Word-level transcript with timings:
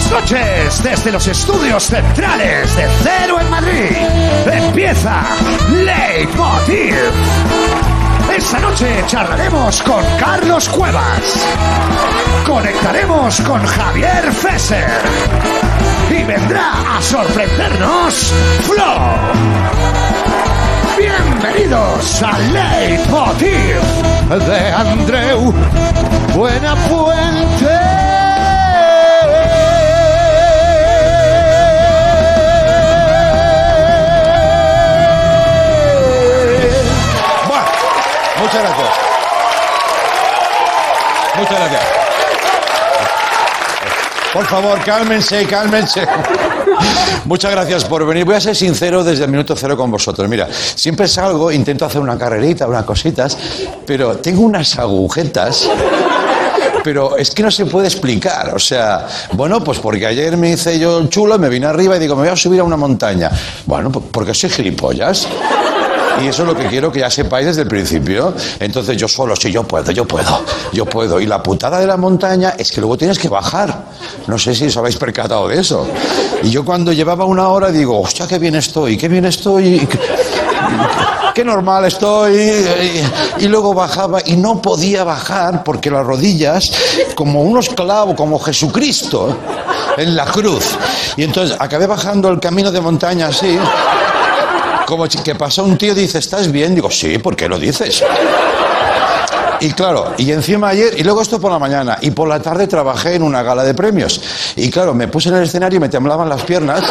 buenas 0.00 0.10
noches 0.10 0.82
desde 0.82 1.12
los 1.12 1.26
estudios 1.26 1.84
centrales 1.84 2.74
de 2.76 2.88
Cero 3.02 3.38
en 3.40 3.50
Madrid. 3.50 3.96
Empieza 4.50 5.22
Leitmotiv. 5.70 6.94
Esta 8.34 8.60
noche 8.60 9.04
charlaremos 9.06 9.82
con 9.82 10.02
Carlos 10.18 10.68
Cuevas. 10.68 11.46
Conectaremos 12.46 13.40
con 13.42 13.64
Javier 13.64 14.32
Fesser. 14.32 15.02
Y 16.10 16.24
vendrá 16.24 16.96
a 16.96 17.02
sorprendernos 17.02 18.32
Flo. 18.62 19.16
Bienvenidos 20.98 22.22
a 22.22 22.38
Leitmotiv 22.38 23.76
de 24.46 24.72
Andreu 24.72 25.52
Buenafuente. 26.34 27.68
Buah, 27.68 28.29
Muchas 38.52 38.64
gracias. 38.64 38.90
Muchas 41.36 41.58
gracias. 41.60 41.82
Por 44.32 44.46
favor, 44.46 44.84
cálmense, 44.84 45.46
cálmense. 45.46 46.04
Muchas 47.26 47.52
gracias 47.52 47.84
por 47.84 48.04
venir. 48.04 48.24
Voy 48.24 48.34
a 48.34 48.40
ser 48.40 48.56
sincero 48.56 49.04
desde 49.04 49.22
el 49.22 49.30
minuto 49.30 49.54
cero 49.54 49.76
con 49.76 49.92
vosotros. 49.92 50.28
Mira, 50.28 50.48
siempre 50.52 51.06
salgo, 51.06 51.52
intento 51.52 51.84
hacer 51.84 52.00
una 52.00 52.18
carrerita, 52.18 52.66
unas 52.66 52.82
cositas, 52.84 53.38
pero 53.86 54.16
tengo 54.16 54.42
unas 54.42 54.76
agujetas 54.80 55.70
pero 56.82 57.16
es 57.18 57.30
que 57.30 57.42
no 57.42 57.50
se 57.50 57.66
puede 57.66 57.88
explicar. 57.88 58.54
O 58.54 58.58
sea, 58.58 59.06
bueno, 59.32 59.62
pues 59.62 59.78
porque 59.78 60.06
ayer 60.06 60.36
me 60.38 60.50
hice 60.50 60.78
yo 60.78 61.06
chulo, 61.08 61.38
me 61.38 61.50
vine 61.50 61.66
arriba 61.66 61.96
y 61.96 61.98
digo, 61.98 62.16
me 62.16 62.22
voy 62.22 62.30
a 62.30 62.36
subir 62.36 62.58
a 62.60 62.64
una 62.64 62.78
montaña. 62.78 63.30
Bueno, 63.66 63.92
pues 63.92 64.06
porque 64.10 64.32
soy 64.34 64.48
gilipollas. 64.50 65.28
Y 66.22 66.28
eso 66.28 66.42
es 66.42 66.48
lo 66.48 66.54
que 66.54 66.66
quiero 66.66 66.92
que 66.92 67.00
ya 67.00 67.10
sepáis 67.10 67.46
desde 67.46 67.62
el 67.62 67.68
principio. 67.68 68.34
Entonces 68.58 68.96
yo 68.96 69.08
solo, 69.08 69.34
sí, 69.36 69.50
yo 69.50 69.64
puedo, 69.64 69.90
yo 69.90 70.06
puedo, 70.06 70.44
yo 70.72 70.84
puedo. 70.84 71.20
Y 71.20 71.26
la 71.26 71.42
putada 71.42 71.78
de 71.78 71.86
la 71.86 71.96
montaña 71.96 72.54
es 72.58 72.70
que 72.70 72.80
luego 72.80 72.98
tienes 72.98 73.18
que 73.18 73.28
bajar. 73.28 73.84
No 74.26 74.38
sé 74.38 74.54
si 74.54 74.66
os 74.66 74.76
habéis 74.76 74.96
percatado 74.96 75.48
de 75.48 75.60
eso. 75.60 75.86
Y 76.42 76.50
yo 76.50 76.64
cuando 76.64 76.92
llevaba 76.92 77.24
una 77.24 77.48
hora 77.48 77.70
digo, 77.70 78.00
hostia, 78.00 78.26
qué 78.26 78.38
bien 78.38 78.54
estoy, 78.56 78.96
qué 78.96 79.08
bien 79.08 79.24
estoy. 79.24 79.88
Qué 81.34 81.44
normal 81.44 81.84
estoy. 81.86 82.34
Y, 82.36 83.44
y 83.44 83.48
luego 83.48 83.72
bajaba 83.72 84.20
y 84.24 84.36
no 84.36 84.60
podía 84.60 85.04
bajar 85.04 85.62
porque 85.64 85.90
las 85.90 86.04
rodillas, 86.04 86.70
como 87.14 87.42
unos 87.42 87.68
clavos, 87.70 88.14
como 88.14 88.38
Jesucristo 88.38 89.36
en 89.96 90.16
la 90.16 90.24
cruz. 90.26 90.76
Y 91.16 91.22
entonces 91.22 91.56
acabé 91.58 91.86
bajando 91.86 92.28
el 92.28 92.40
camino 92.40 92.70
de 92.70 92.80
montaña 92.80 93.28
así. 93.28 93.58
Como 94.90 95.06
que 95.06 95.36
pasó 95.36 95.62
un 95.62 95.78
tío 95.78 95.94
dice, 95.94 96.18
¿estás 96.18 96.50
bien? 96.50 96.74
Digo, 96.74 96.90
sí, 96.90 97.18
¿por 97.18 97.36
qué 97.36 97.48
lo 97.48 97.60
dices? 97.60 98.02
Y 99.60 99.70
claro, 99.70 100.14
y 100.18 100.32
encima 100.32 100.70
ayer, 100.70 100.98
y 100.98 101.04
luego 101.04 101.22
esto 101.22 101.40
por 101.40 101.52
la 101.52 101.60
mañana, 101.60 101.96
y 102.00 102.10
por 102.10 102.26
la 102.26 102.42
tarde 102.42 102.66
trabajé 102.66 103.14
en 103.14 103.22
una 103.22 103.40
gala 103.44 103.62
de 103.62 103.72
premios. 103.72 104.20
Y 104.56 104.68
claro, 104.68 104.92
me 104.92 105.06
puse 105.06 105.28
en 105.28 105.36
el 105.36 105.44
escenario 105.44 105.76
y 105.76 105.80
me 105.80 105.88
temblaban 105.88 106.28
las 106.28 106.42
piernas. 106.42 106.82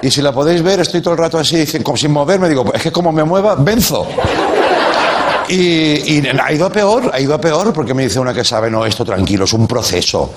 Y 0.00 0.10
si 0.10 0.22
la 0.22 0.32
podéis 0.32 0.62
ver, 0.62 0.80
estoy 0.80 1.02
todo 1.02 1.12
el 1.12 1.18
rato 1.20 1.36
así, 1.36 1.66
sin 1.66 2.10
moverme, 2.10 2.48
digo, 2.48 2.64
es 2.72 2.80
que 2.80 2.90
como 2.90 3.12
me 3.12 3.22
mueva, 3.22 3.54
venzo. 3.54 4.08
Y, 5.50 5.56
y 5.56 6.26
ha 6.42 6.52
ido 6.54 6.64
a 6.64 6.70
peor, 6.70 7.10
ha 7.12 7.20
ido 7.20 7.34
a 7.34 7.38
peor, 7.38 7.70
porque 7.74 7.92
me 7.92 8.04
dice 8.04 8.18
una 8.18 8.32
que 8.32 8.44
sabe, 8.44 8.70
no, 8.70 8.86
esto 8.86 9.04
tranquilo, 9.04 9.44
es 9.44 9.52
un 9.52 9.66
proceso. 9.66 10.32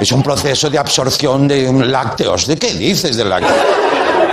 Es 0.00 0.10
un 0.10 0.24
proceso 0.24 0.68
de 0.68 0.76
absorción 0.76 1.46
de 1.46 1.72
lácteos. 1.72 2.48
¿De 2.48 2.56
qué 2.56 2.74
dices 2.74 3.16
de 3.16 3.24
lácteos? 3.24 3.89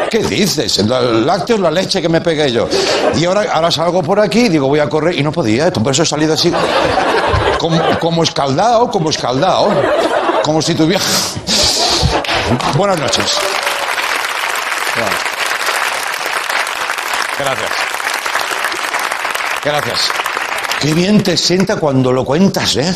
¿Qué 0.10 0.20
dices? 0.20 0.78
El 0.80 1.26
lácteo 1.26 1.58
es 1.58 1.62
la 1.62 1.72
leche 1.72 2.02
que 2.02 2.10
me 2.10 2.22
pegué 2.22 2.52
yo. 2.52 2.68
Y 3.16 3.26
ahora, 3.26 3.46
ahora 3.52 3.72
salgo 3.72 4.02
por 4.02 4.20
aquí, 4.20 4.50
digo, 4.50 4.68
voy 4.68 4.80
a 4.80 4.88
correr, 4.90 5.18
y 5.18 5.24
no 5.24 5.32
podía, 5.32 5.72
por 5.72 5.92
eso 5.92 6.04
he 6.04 6.06
salido 6.06 6.34
así, 6.34 6.52
como, 7.60 7.82
como 8.00 8.24
escaldado, 8.24 8.90
como 8.90 9.10
escaldado, 9.10 9.70
como 10.44 10.62
si 10.62 10.76
tuviera... 10.76 11.04
Buenas 12.76 13.00
noches. 13.00 13.38
Gracias. 17.38 17.72
Gracias. 19.64 20.12
Qué 20.80 20.94
bien 20.94 21.22
te 21.22 21.36
sienta 21.36 21.76
cuando 21.76 22.12
lo 22.12 22.24
cuentas, 22.24 22.76
¿eh? 22.78 22.94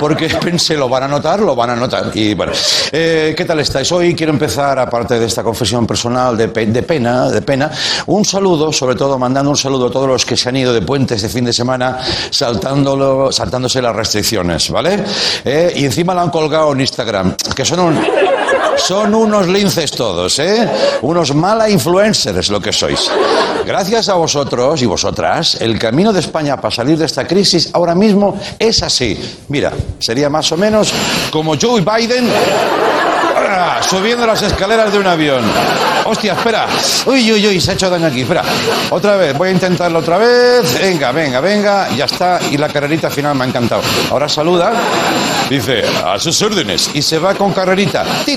Porque 0.00 0.28
pensé, 0.42 0.76
lo 0.76 0.88
van 0.88 1.04
a 1.04 1.08
notar, 1.08 1.40
lo 1.40 1.54
van 1.56 1.70
a 1.70 1.76
notar. 1.76 2.10
Y 2.14 2.34
bueno, 2.34 2.52
eh, 2.92 3.34
¿qué 3.36 3.44
tal 3.44 3.60
estáis? 3.60 3.90
Hoy 3.92 4.14
quiero 4.14 4.32
empezar, 4.32 4.78
aparte 4.78 5.18
de 5.18 5.26
esta 5.26 5.42
confesión 5.42 5.86
personal 5.86 6.36
de, 6.36 6.48
pe- 6.48 6.66
de 6.66 6.82
pena, 6.82 7.30
de 7.30 7.42
pena, 7.42 7.70
un 8.06 8.24
saludo, 8.24 8.72
sobre 8.72 8.94
todo 8.94 9.18
mandando 9.18 9.50
un 9.50 9.56
saludo 9.56 9.86
a 9.86 9.90
todos 9.90 10.08
los 10.08 10.24
que 10.26 10.36
se 10.36 10.48
han 10.48 10.56
ido 10.56 10.72
de 10.72 10.82
puente 10.82 11.14
este 11.14 11.28
fin 11.28 11.44
de 11.44 11.52
semana 11.52 11.98
saltándolo, 12.30 13.32
saltándose 13.32 13.80
las 13.82 13.94
restricciones, 13.96 14.70
¿vale? 14.70 15.02
Eh, 15.44 15.72
y 15.76 15.84
encima 15.84 16.14
lo 16.14 16.20
han 16.20 16.30
colgado 16.30 16.72
en 16.72 16.80
Instagram, 16.80 17.34
que 17.54 17.64
son 17.64 17.80
un... 17.80 18.00
Son 18.78 19.14
unos 19.14 19.48
linces 19.48 19.90
todos, 19.90 20.38
¿eh? 20.38 20.68
Unos 21.00 21.34
mala 21.34 21.68
influencers 21.70 22.50
lo 22.50 22.60
que 22.60 22.74
sois. 22.74 23.10
Gracias 23.66 24.08
a 24.08 24.14
vosotros 24.14 24.80
y 24.80 24.86
vosotras, 24.86 25.60
el 25.60 25.76
camino 25.76 26.12
de 26.12 26.20
España 26.20 26.56
para 26.56 26.72
salir 26.72 26.96
de 26.96 27.04
esta 27.04 27.26
crisis 27.26 27.70
ahora 27.72 27.96
mismo 27.96 28.38
es 28.60 28.80
así. 28.84 29.18
Mira, 29.48 29.72
sería 29.98 30.30
más 30.30 30.52
o 30.52 30.56
menos 30.56 30.92
como 31.32 31.56
Joe 31.60 31.80
Biden 31.80 32.30
ah, 33.36 33.80
subiendo 33.82 34.24
las 34.24 34.40
escaleras 34.42 34.92
de 34.92 34.98
un 35.00 35.06
avión. 35.08 35.42
Hostia, 36.04 36.34
espera. 36.34 36.68
Uy, 37.06 37.32
uy, 37.32 37.44
uy, 37.44 37.60
se 37.60 37.72
ha 37.72 37.74
hecho 37.74 37.90
daño 37.90 38.06
aquí. 38.06 38.20
Espera. 38.20 38.44
Otra 38.90 39.16
vez, 39.16 39.36
voy 39.36 39.48
a 39.48 39.52
intentarlo 39.52 39.98
otra 39.98 40.18
vez. 40.18 40.80
Venga, 40.80 41.10
venga, 41.10 41.40
venga. 41.40 41.88
Ya 41.96 42.04
está. 42.04 42.38
Y 42.48 42.56
la 42.56 42.68
carrerita 42.68 43.10
final 43.10 43.34
me 43.34 43.44
ha 43.44 43.48
encantado. 43.48 43.82
Ahora 44.10 44.28
saluda. 44.28 44.72
Dice, 45.50 45.82
a 46.04 46.20
sus 46.20 46.40
órdenes. 46.40 46.90
Y 46.94 47.02
se 47.02 47.18
va 47.18 47.34
con 47.34 47.52
carrerita. 47.52 48.04
Ti. 48.24 48.36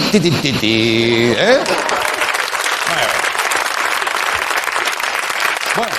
¿Eh? 0.64 1.60
Bueno. 5.76 5.92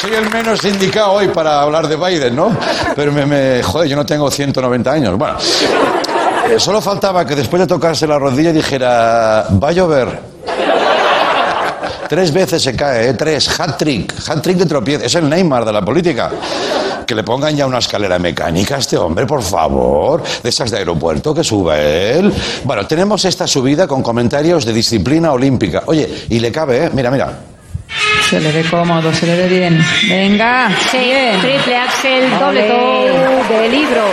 Soy 0.00 0.12
el 0.14 0.30
menos 0.30 0.64
indicado 0.64 1.12
hoy 1.12 1.28
para 1.28 1.60
hablar 1.60 1.86
de 1.86 1.96
Biden, 1.96 2.34
¿no? 2.34 2.56
Pero 2.96 3.12
me, 3.12 3.26
me- 3.26 3.62
joder, 3.62 3.88
yo 3.88 3.96
no 3.96 4.06
tengo 4.06 4.30
190 4.30 4.90
años. 4.90 5.18
Bueno, 5.18 5.36
eh, 6.48 6.58
solo 6.58 6.80
faltaba 6.80 7.26
que 7.26 7.34
después 7.36 7.60
de 7.60 7.66
tocarse 7.66 8.06
la 8.06 8.18
rodilla 8.18 8.52
dijera, 8.52 9.46
va 9.62 9.68
a 9.68 9.72
llover. 9.72 10.20
Tres 12.08 12.32
veces 12.32 12.62
se 12.62 12.74
cae, 12.74 13.10
¿eh? 13.10 13.14
tres, 13.14 13.48
hat-trick, 13.60 14.14
hat-trick 14.26 14.56
de 14.56 14.66
tropiezo. 14.66 15.04
Es 15.04 15.14
el 15.14 15.28
Neymar 15.28 15.64
de 15.64 15.72
la 15.72 15.82
política. 15.84 16.30
Que 17.06 17.14
le 17.14 17.22
pongan 17.22 17.54
ya 17.54 17.66
una 17.66 17.78
escalera 17.78 18.18
mecánica 18.18 18.76
a 18.76 18.78
este 18.78 18.96
hombre, 18.96 19.26
por 19.26 19.42
favor. 19.42 20.22
De 20.42 20.48
esas 20.48 20.70
de 20.70 20.78
aeropuerto 20.78 21.34
que 21.34 21.44
suba 21.44 21.78
él. 21.78 22.32
Bueno, 22.64 22.86
tenemos 22.86 23.24
esta 23.26 23.46
subida 23.46 23.86
con 23.86 24.02
comentarios 24.02 24.64
de 24.64 24.72
disciplina 24.72 25.32
olímpica. 25.32 25.82
Oye, 25.86 26.24
y 26.30 26.40
le 26.40 26.50
cabe, 26.50 26.86
¿eh? 26.86 26.90
Mira, 26.92 27.10
mira. 27.10 27.32
Se 28.28 28.40
le 28.40 28.52
ve 28.52 28.64
cómodo, 28.68 29.12
se 29.12 29.26
le 29.26 29.36
ve 29.36 29.48
bien. 29.48 29.84
Venga, 30.08 30.70
Sí, 30.90 30.98
bien. 30.98 31.40
triple 31.40 31.76
axel, 31.76 32.30
doble 32.38 32.62
toe 32.62 33.58
de 33.58 33.68
libro. 33.68 34.04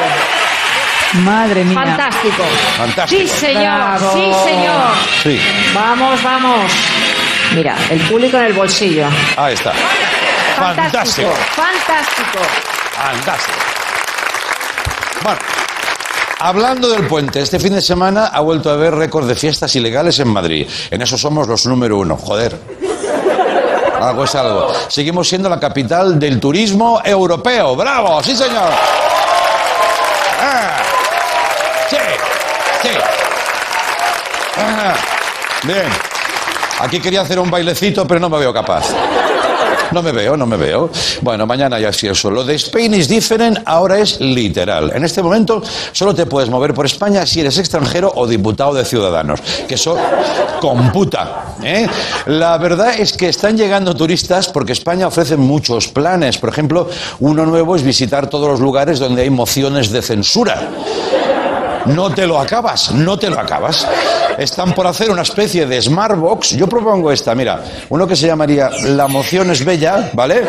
Madre 1.24 1.64
mía. 1.64 1.80
Fantástico. 1.86 2.44
Fantástico. 2.78 3.22
Sí, 3.22 3.28
señor. 3.28 3.64
Bravo. 3.98 4.12
Sí, 4.14 4.32
señor. 4.50 4.82
Sí, 5.24 5.40
Vamos, 5.74 6.22
vamos. 6.24 6.72
Mira, 7.56 7.76
el 7.90 8.00
público 8.02 8.38
en 8.38 8.46
el 8.46 8.54
bolsillo. 8.54 9.08
ahí 9.38 9.54
está. 9.54 9.72
Fantástico. 10.58 11.32
Fantástico. 11.56 12.40
Fantástico. 12.94 13.58
Bueno, 15.24 15.40
hablando 16.40 16.90
del 16.90 17.06
puente, 17.08 17.40
este 17.42 17.60
fin 17.60 17.74
de 17.76 17.82
semana 17.82 18.28
ha 18.28 18.42
vuelto 18.42 18.70
a 18.70 18.74
haber 18.74 18.94
récord 18.96 19.28
de 19.28 19.36
fiestas 19.36 19.76
ilegales 19.76 20.20
en 20.20 20.28
Madrid. 20.30 20.68
En 20.92 21.02
eso 21.02 21.18
somos 21.18 21.48
los 21.48 21.66
número 21.68 21.98
uno, 21.98 22.18
joder. 22.18 22.60
Algo 24.02 24.24
es 24.24 24.36
algo. 24.36 24.72
Seguimos 24.90 25.28
siendo 25.28 25.50
la 25.50 25.60
capital 25.60 26.20
del 26.20 26.40
turismo 26.40 27.02
europeo. 27.04 27.76
¡Bravo! 27.76 28.22
¡Sí, 28.24 28.36
señor! 28.36 28.70
Ah, 30.42 30.78
¡Sí! 31.90 31.98
¡Sí! 32.84 32.90
Ah, 34.58 34.94
bien. 35.64 35.90
Aquí 36.80 37.00
quería 37.00 37.22
hacer 37.22 37.40
un 37.40 37.50
bailecito, 37.50 38.08
pero 38.08 38.20
no 38.20 38.30
me 38.30 38.38
veo 38.38 38.54
capaz. 38.54 38.86
No 39.92 40.02
me 40.02 40.12
veo, 40.12 40.36
no 40.36 40.46
me 40.46 40.58
veo. 40.58 40.90
Bueno, 41.22 41.46
mañana 41.46 41.80
ya 41.80 41.94
sí 41.94 42.08
eso. 42.08 42.30
Lo 42.30 42.44
de 42.44 42.56
Spain 42.56 42.94
is 42.94 43.08
different 43.08 43.60
ahora 43.66 44.00
es 44.00 44.20
literal. 44.20 44.92
En 44.94 45.04
este 45.04 45.22
momento 45.22 45.62
solo 45.92 46.14
te 46.14 46.26
puedes 46.26 46.50
mover 46.50 46.74
por 46.74 46.86
España 46.86 47.26
si 47.26 47.42
eres 47.42 47.58
extranjero 47.58 48.12
o 48.16 48.28
diputado 48.28 48.74
de 48.74 48.86
Ciudadanos. 48.86 49.42
Que 49.68 49.76
eso 49.76 49.98
computa. 50.60 51.56
¿eh? 51.64 51.88
La 52.28 52.58
verdad 52.58 53.00
es 53.00 53.14
que 53.14 53.30
están 53.30 53.58
llegando 53.58 53.96
turistas 53.96 54.50
porque 54.50 54.74
España 54.74 55.08
ofrece 55.08 55.38
muchos 55.38 55.88
planes. 55.88 56.38
Por 56.38 56.50
ejemplo, 56.50 56.90
uno 57.20 57.46
nuevo 57.46 57.76
es 57.76 57.84
visitar 57.84 58.30
todos 58.30 58.50
los 58.50 58.60
lugares 58.60 59.00
donde 59.00 59.22
hay 59.24 59.30
mociones 59.30 59.92
de 59.92 60.02
censura. 60.02 60.70
No 61.88 62.14
te 62.14 62.28
lo 62.28 62.40
acabas, 62.40 62.92
no 62.92 63.18
te 63.18 63.30
lo 63.30 63.40
acabas. 63.40 63.88
Están 64.38 64.74
por 64.74 64.88
hacer 64.88 65.10
una 65.10 65.22
especie 65.22 65.66
de 65.66 65.82
Smartbox. 65.82 66.52
Yo 66.52 66.68
propongo 66.68 67.12
esta, 67.12 67.34
mira, 67.36 67.64
uno 67.90 68.08
que 68.08 68.16
se 68.16 68.28
llamaría 68.28 68.70
La 68.70 69.08
moción 69.08 69.52
es 69.52 69.64
bella, 69.64 70.12
¿vale? 70.14 70.44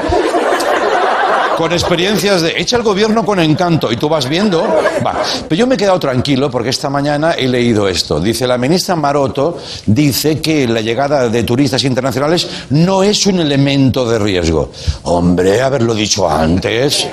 con 1.59 1.73
experiencias 1.73 2.41
de 2.41 2.55
echa 2.57 2.77
el 2.77 2.85
gobierno 2.85 3.27
con 3.27 3.41
encanto 3.41 3.91
y 3.91 3.97
tú 3.97 4.09
vas 4.09 4.29
viendo. 4.29 4.63
Va. 5.05 5.21
Pero 5.49 5.59
yo 5.59 5.67
me 5.67 5.75
he 5.75 5.77
quedado 5.77 5.99
tranquilo 5.99 6.49
porque 6.49 6.69
esta 6.69 6.89
mañana 6.89 7.33
he 7.33 7.49
leído 7.49 7.89
esto. 7.89 8.21
Dice 8.21 8.47
la 8.47 8.57
ministra 8.57 8.95
Maroto 8.95 9.59
dice 9.87 10.41
que 10.41 10.69
la 10.69 10.81
llegada 10.81 11.29
de 11.29 11.43
turistas 11.43 11.83
internacionales 11.83 12.49
no 12.71 13.03
es 13.03 13.27
un 13.27 13.41
elemento 13.41 14.09
de 14.09 14.21
riesgo. 14.21 14.71
Hombre, 15.03 15.61
haberlo 15.61 15.95
dicho 15.95 16.31
antes. 16.31 17.09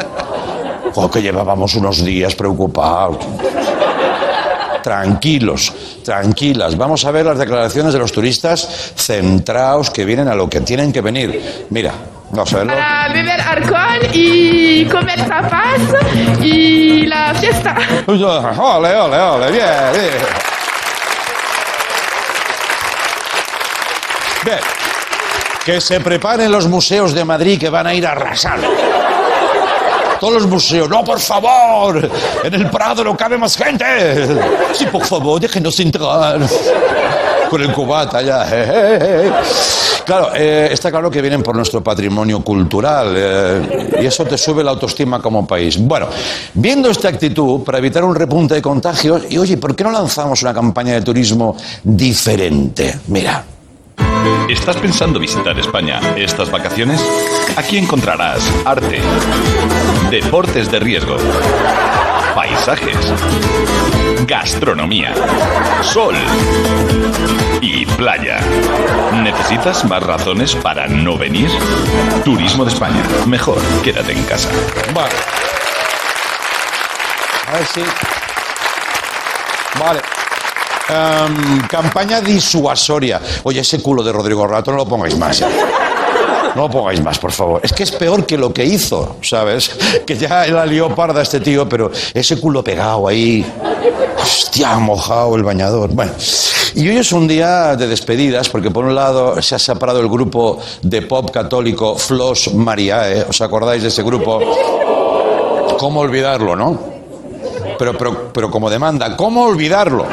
O 0.94 1.10
que 1.10 1.24
llevábamos 1.24 1.74
unos 1.74 2.06
días 2.06 2.36
preocupados. 2.36 3.18
Tranquilos, 4.86 5.74
tranquilas. 6.04 6.78
Vamos 6.78 7.04
a 7.06 7.10
ver 7.10 7.26
las 7.26 7.40
declaraciones 7.40 7.92
de 7.92 7.98
los 7.98 8.12
turistas 8.12 8.94
centrados 8.96 9.90
que 9.90 10.06
vienen 10.06 10.28
a 10.28 10.36
lo 10.36 10.48
que 10.48 10.62
tienen 10.62 10.94
que 10.94 11.02
venir. 11.02 11.66
Mira, 11.72 11.92
vamos 12.30 12.54
a 12.54 12.58
verlo. 12.58 12.74
Para 12.74 13.12
beber 13.12 13.42
alcohol 13.42 14.10
y 14.14 14.86
comer 14.86 15.28
tapas 15.28 15.82
y 16.40 17.08
la 17.08 17.34
fiesta. 17.34 17.76
Ole, 18.06 18.96
ole, 18.96 19.18
ole, 19.18 19.52
bien, 19.52 19.66
bien. 19.92 20.14
Bien. 24.46 24.60
Que 25.66 25.82
se 25.82 26.00
preparen 26.00 26.52
los 26.52 26.68
museos 26.68 27.16
de 27.16 27.26
Madrid 27.26 27.60
que 27.60 27.72
van 27.72 27.88
a 27.88 27.96
ir 27.96 28.06
a 28.06 28.12
arrasar. 28.12 28.60
Todos 30.20 30.34
los 30.34 30.48
museos, 30.48 30.90
no, 30.90 31.04
por 31.04 31.20
favor, 31.20 32.10
en 32.44 32.54
el 32.54 32.70
Prado 32.70 33.04
no 33.04 33.16
cabe 33.16 33.38
más 33.38 33.58
gente. 33.58 33.86
Sí, 34.74 34.86
por 34.86 35.06
favor, 35.06 35.40
déjenos 35.40 35.80
entrar. 35.80 36.40
Con 37.50 37.62
el 37.62 37.72
cubata 37.72 38.22
ya. 38.22 38.46
Claro, 40.06 40.36
eh, 40.36 40.70
está 40.72 40.92
claro 40.92 41.10
que 41.10 41.20
vienen 41.20 41.42
por 41.42 41.56
nuestro 41.56 41.84
patrimonio 41.84 42.42
cultural 42.42 43.14
eh, 43.18 43.90
y 44.04 44.06
eso 44.06 44.24
te 44.24 44.38
sube 44.38 44.64
la 44.64 44.72
autoestima 44.72 45.20
como 45.20 45.48
país. 45.48 45.80
Bueno, 45.80 46.08
viendo 46.54 46.92
esta 46.92 47.10
actitud, 47.10 47.64
para 47.64 47.80
evitar 47.80 48.04
un 48.04 48.14
repunte 48.14 48.54
de 48.54 48.62
contagios, 48.62 49.24
y 49.30 49.40
oye, 49.40 49.58
¿por 49.58 49.76
qué 49.76 49.84
no 49.84 49.92
lanzamos 49.92 50.44
una 50.44 50.54
campaña 50.54 50.94
de 50.94 51.02
turismo 51.02 51.58
diferente? 51.84 53.00
Mira. 53.08 53.46
¿Estás 54.50 54.78
pensando 54.78 55.20
visitar 55.20 55.58
España 55.58 56.00
estas 56.16 56.52
vacaciones? 56.52 57.02
Aquí 57.56 57.78
encontrarás 57.78 58.42
arte, 58.64 59.00
deportes 60.22 60.72
de 60.72 60.80
riesgo, 60.80 61.18
paisajes, 62.34 62.96
gastronomía, 64.26 65.14
sol 65.82 66.16
y 67.60 67.86
playa. 67.86 68.40
¿Necesitas 69.12 69.84
más 69.84 70.02
razones 70.02 70.56
para 70.56 70.88
no 70.88 71.18
venir? 71.18 71.50
Turismo 72.24 72.64
de 72.64 72.72
España. 72.72 73.04
Mejor, 73.28 73.62
quédate 73.84 74.14
en 74.14 74.24
casa. 74.24 74.48
Vale. 74.94 75.16
A 77.50 77.58
ver 77.58 77.66
si. 77.66 77.82
Vale. 79.78 80.02
Em, 80.88 81.60
campaña 81.68 82.22
disuasoria. 82.22 83.20
Oye, 83.44 83.60
ese 83.60 83.82
culo 83.82 84.02
de 84.02 84.14
Rodrigo 84.14 84.48
Rato 84.48 84.72
no 84.72 84.78
lo 84.78 84.86
pongáis 84.86 85.18
más. 85.18 85.40
ya. 85.40 85.50
No 86.56 86.70
pongáis 86.70 87.04
más, 87.04 87.20
por 87.20 87.32
favor. 87.32 87.60
Es 87.64 87.74
que 87.74 87.84
es 87.84 87.92
peor 87.92 88.26
que 88.26 88.38
lo 88.38 88.54
que 88.54 88.64
hizo, 88.64 89.18
¿sabes? 89.22 89.72
Que 90.06 90.18
ya 90.18 90.48
la 90.48 90.66
lió 90.66 90.94
parda 90.96 91.22
este 91.22 91.42
tío, 91.42 91.68
pero 91.68 91.92
ese 92.14 92.40
culo 92.40 92.64
pegado 92.64 93.08
ahí. 93.08 93.46
Hostia, 94.22 94.78
mojado 94.80 95.36
el 95.36 95.44
bañador. 95.44 95.90
Bueno. 95.92 96.14
Y 96.76 96.90
hoy 96.90 96.98
es 96.98 97.12
un 97.14 97.28
día 97.28 97.76
de 97.76 97.88
despedidas, 97.88 98.50
porque 98.50 98.70
por 98.70 98.86
un 98.86 98.96
lado 98.96 99.42
se 99.42 99.56
ha 99.56 99.60
separado 99.60 100.00
el 100.02 100.10
grupo 100.10 100.60
de 100.82 101.02
pop 101.02 101.32
católico 101.32 101.98
Flos 101.98 102.54
Mariae. 102.54 103.26
¿Os 103.30 103.40
acordáis 103.42 103.82
de 103.82 103.90
ese 103.90 104.04
grupo? 104.04 104.40
¿Cómo 105.78 106.02
olvidarlo, 106.02 106.56
no? 106.56 106.80
Pero, 107.78 107.98
pero, 107.98 108.30
pero 108.34 108.50
como 108.52 108.70
demanda, 108.70 109.16
¿cómo 109.16 109.44
olvidarlo? 109.44 110.06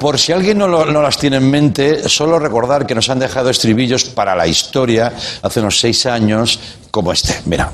Por 0.00 0.18
si 0.18 0.32
alguien 0.32 0.58
no, 0.58 0.66
lo- 0.68 0.86
no 0.86 1.00
las 1.02 1.16
tiene 1.18 1.36
en 1.36 1.50
mente, 1.50 2.08
solo 2.08 2.38
recordar 2.38 2.86
que 2.86 2.94
nos 2.94 3.08
han 3.10 3.18
dejado 3.18 3.50
estribillos 3.50 4.04
para 4.04 4.34
la 4.34 4.46
historia 4.46 5.12
hace 5.42 5.60
unos 5.60 5.78
seis 5.78 6.06
años, 6.06 6.58
como 6.90 7.12
este. 7.12 7.40
Mira. 7.46 7.70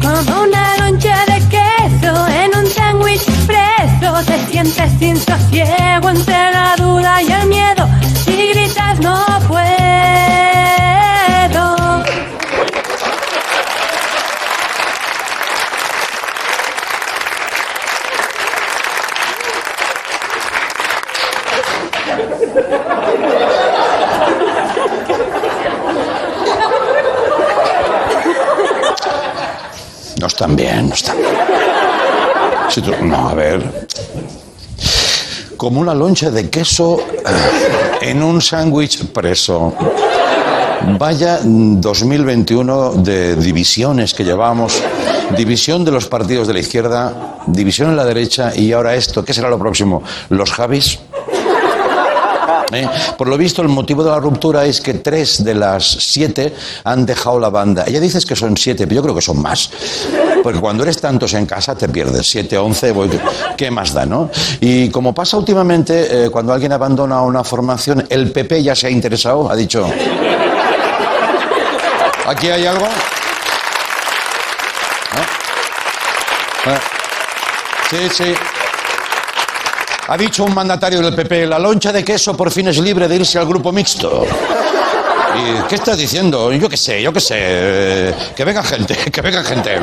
Como 0.00 0.42
una 0.42 0.76
loncha 0.78 1.24
de 1.26 1.38
queso 1.48 2.26
en 2.28 2.56
un 2.58 2.66
sándwich 2.66 3.24
preso, 3.46 4.24
te 4.26 4.46
sientes 4.50 4.90
sin 4.98 5.16
sosiego 5.16 6.08
entre 6.10 6.50
la 6.52 6.74
duda 6.78 7.22
y 7.22 7.30
el 7.32 7.46
miedo 7.48 7.88
y 8.26 8.48
gritas 8.52 8.98
no 9.00 9.24
puedo. 9.48 9.68
No 30.20 30.27
están 30.38 30.54
bien, 30.54 30.88
no 30.88 30.94
están 30.94 31.16
bien. 31.16 31.34
Si 32.68 32.80
tú- 32.80 32.94
no, 33.02 33.28
a 33.28 33.34
ver. 33.34 33.88
Como 35.56 35.80
una 35.80 35.92
loncha 35.94 36.30
de 36.30 36.48
queso 36.48 37.00
eh, 37.00 38.02
en 38.02 38.22
un 38.22 38.40
sándwich 38.40 39.06
preso. 39.06 39.74
Vaya 40.96 41.40
2021 41.42 42.92
de 43.02 43.34
divisiones 43.34 44.14
que 44.14 44.22
llevamos. 44.22 44.80
División 45.36 45.84
de 45.84 45.90
los 45.90 46.06
partidos 46.06 46.46
de 46.46 46.54
la 46.54 46.60
izquierda, 46.60 47.38
división 47.48 47.90
en 47.90 47.96
la 47.96 48.04
derecha 48.04 48.52
y 48.54 48.70
ahora 48.72 48.94
esto. 48.94 49.24
¿Qué 49.24 49.34
será 49.34 49.50
lo 49.50 49.58
próximo? 49.58 50.04
¿Los 50.28 50.52
Javis? 50.52 51.00
¿Eh? 52.70 52.86
Por 53.16 53.28
lo 53.28 53.38
visto, 53.38 53.62
el 53.62 53.68
motivo 53.68 54.04
de 54.04 54.10
la 54.10 54.18
ruptura 54.20 54.64
es 54.66 54.80
que 54.82 54.94
tres 54.94 55.42
de 55.42 55.54
las 55.54 55.84
siete 55.86 56.54
han 56.84 57.06
dejado 57.06 57.40
la 57.40 57.48
banda. 57.48 57.84
Ella 57.86 57.98
dices 58.00 58.26
que 58.26 58.36
son 58.36 58.56
siete, 58.58 58.86
pero 58.86 58.96
yo 58.96 59.02
creo 59.02 59.14
que 59.14 59.22
son 59.22 59.40
más. 59.40 59.70
Porque 60.42 60.60
cuando 60.60 60.82
eres 60.82 61.00
tantos 61.00 61.32
en 61.34 61.46
casa 61.46 61.74
te 61.74 61.88
pierdes. 61.88 62.26
Siete, 62.28 62.58
once, 62.58 62.92
voy- 62.92 63.08
¿qué 63.56 63.70
más 63.70 63.94
da, 63.94 64.04
no? 64.04 64.30
Y 64.60 64.90
como 64.90 65.14
pasa 65.14 65.38
últimamente, 65.38 66.26
eh, 66.26 66.30
cuando 66.30 66.52
alguien 66.52 66.72
abandona 66.72 67.22
una 67.22 67.42
formación, 67.42 68.06
el 68.10 68.30
PP 68.32 68.62
ya 68.62 68.74
se 68.74 68.86
ha 68.88 68.90
interesado, 68.90 69.50
ha 69.50 69.56
dicho. 69.56 69.90
¿Aquí 72.26 72.48
hay 72.50 72.66
algo? 72.66 72.86
¿Eh? 76.66 76.78
Sí, 77.90 78.08
sí. 78.12 78.34
Ha 80.10 80.16
dicho 80.16 80.42
un 80.42 80.54
mandatario 80.54 81.02
del 81.02 81.14
PP, 81.14 81.46
la 81.46 81.58
loncha 81.58 81.92
de 81.92 82.02
queso 82.02 82.34
por 82.34 82.50
fin 82.50 82.68
es 82.68 82.78
libre 82.78 83.06
de 83.06 83.16
irse 83.16 83.38
al 83.38 83.46
grupo 83.46 83.70
mixto. 83.72 84.24
¿Y 85.36 85.68
qué 85.68 85.74
estás 85.74 85.98
diciendo? 85.98 86.50
Yo 86.50 86.66
qué 86.66 86.78
sé, 86.78 87.02
yo 87.02 87.12
qué 87.12 87.20
sé. 87.20 88.14
Que 88.34 88.42
venga 88.42 88.62
gente, 88.62 88.96
que 89.12 89.20
venga 89.20 89.44
gente. 89.44 89.78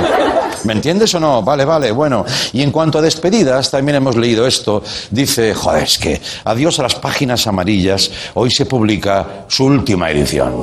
¿Me 0.63 0.73
entiendes 0.73 1.13
o 1.13 1.19
no? 1.19 1.43
Vale, 1.43 1.63
vale, 1.63 1.91
bueno. 1.91 2.25
Y 2.53 2.63
en 2.63 2.71
cuanto 2.71 2.97
a 2.97 3.03
despedidas, 3.03 3.69
también 3.69 3.97
hemos 3.97 4.15
leído 4.15 4.47
esto. 4.47 4.81
Dice, 5.11 5.53
joder, 5.53 5.83
es 5.83 5.99
que 5.99 6.19
adiós 6.45 6.79
a 6.79 6.83
las 6.83 6.95
páginas 6.95 7.45
amarillas. 7.45 8.09
Hoy 8.33 8.49
se 8.49 8.65
publica 8.65 9.45
su 9.47 9.65
última 9.65 10.09
edición. 10.09 10.55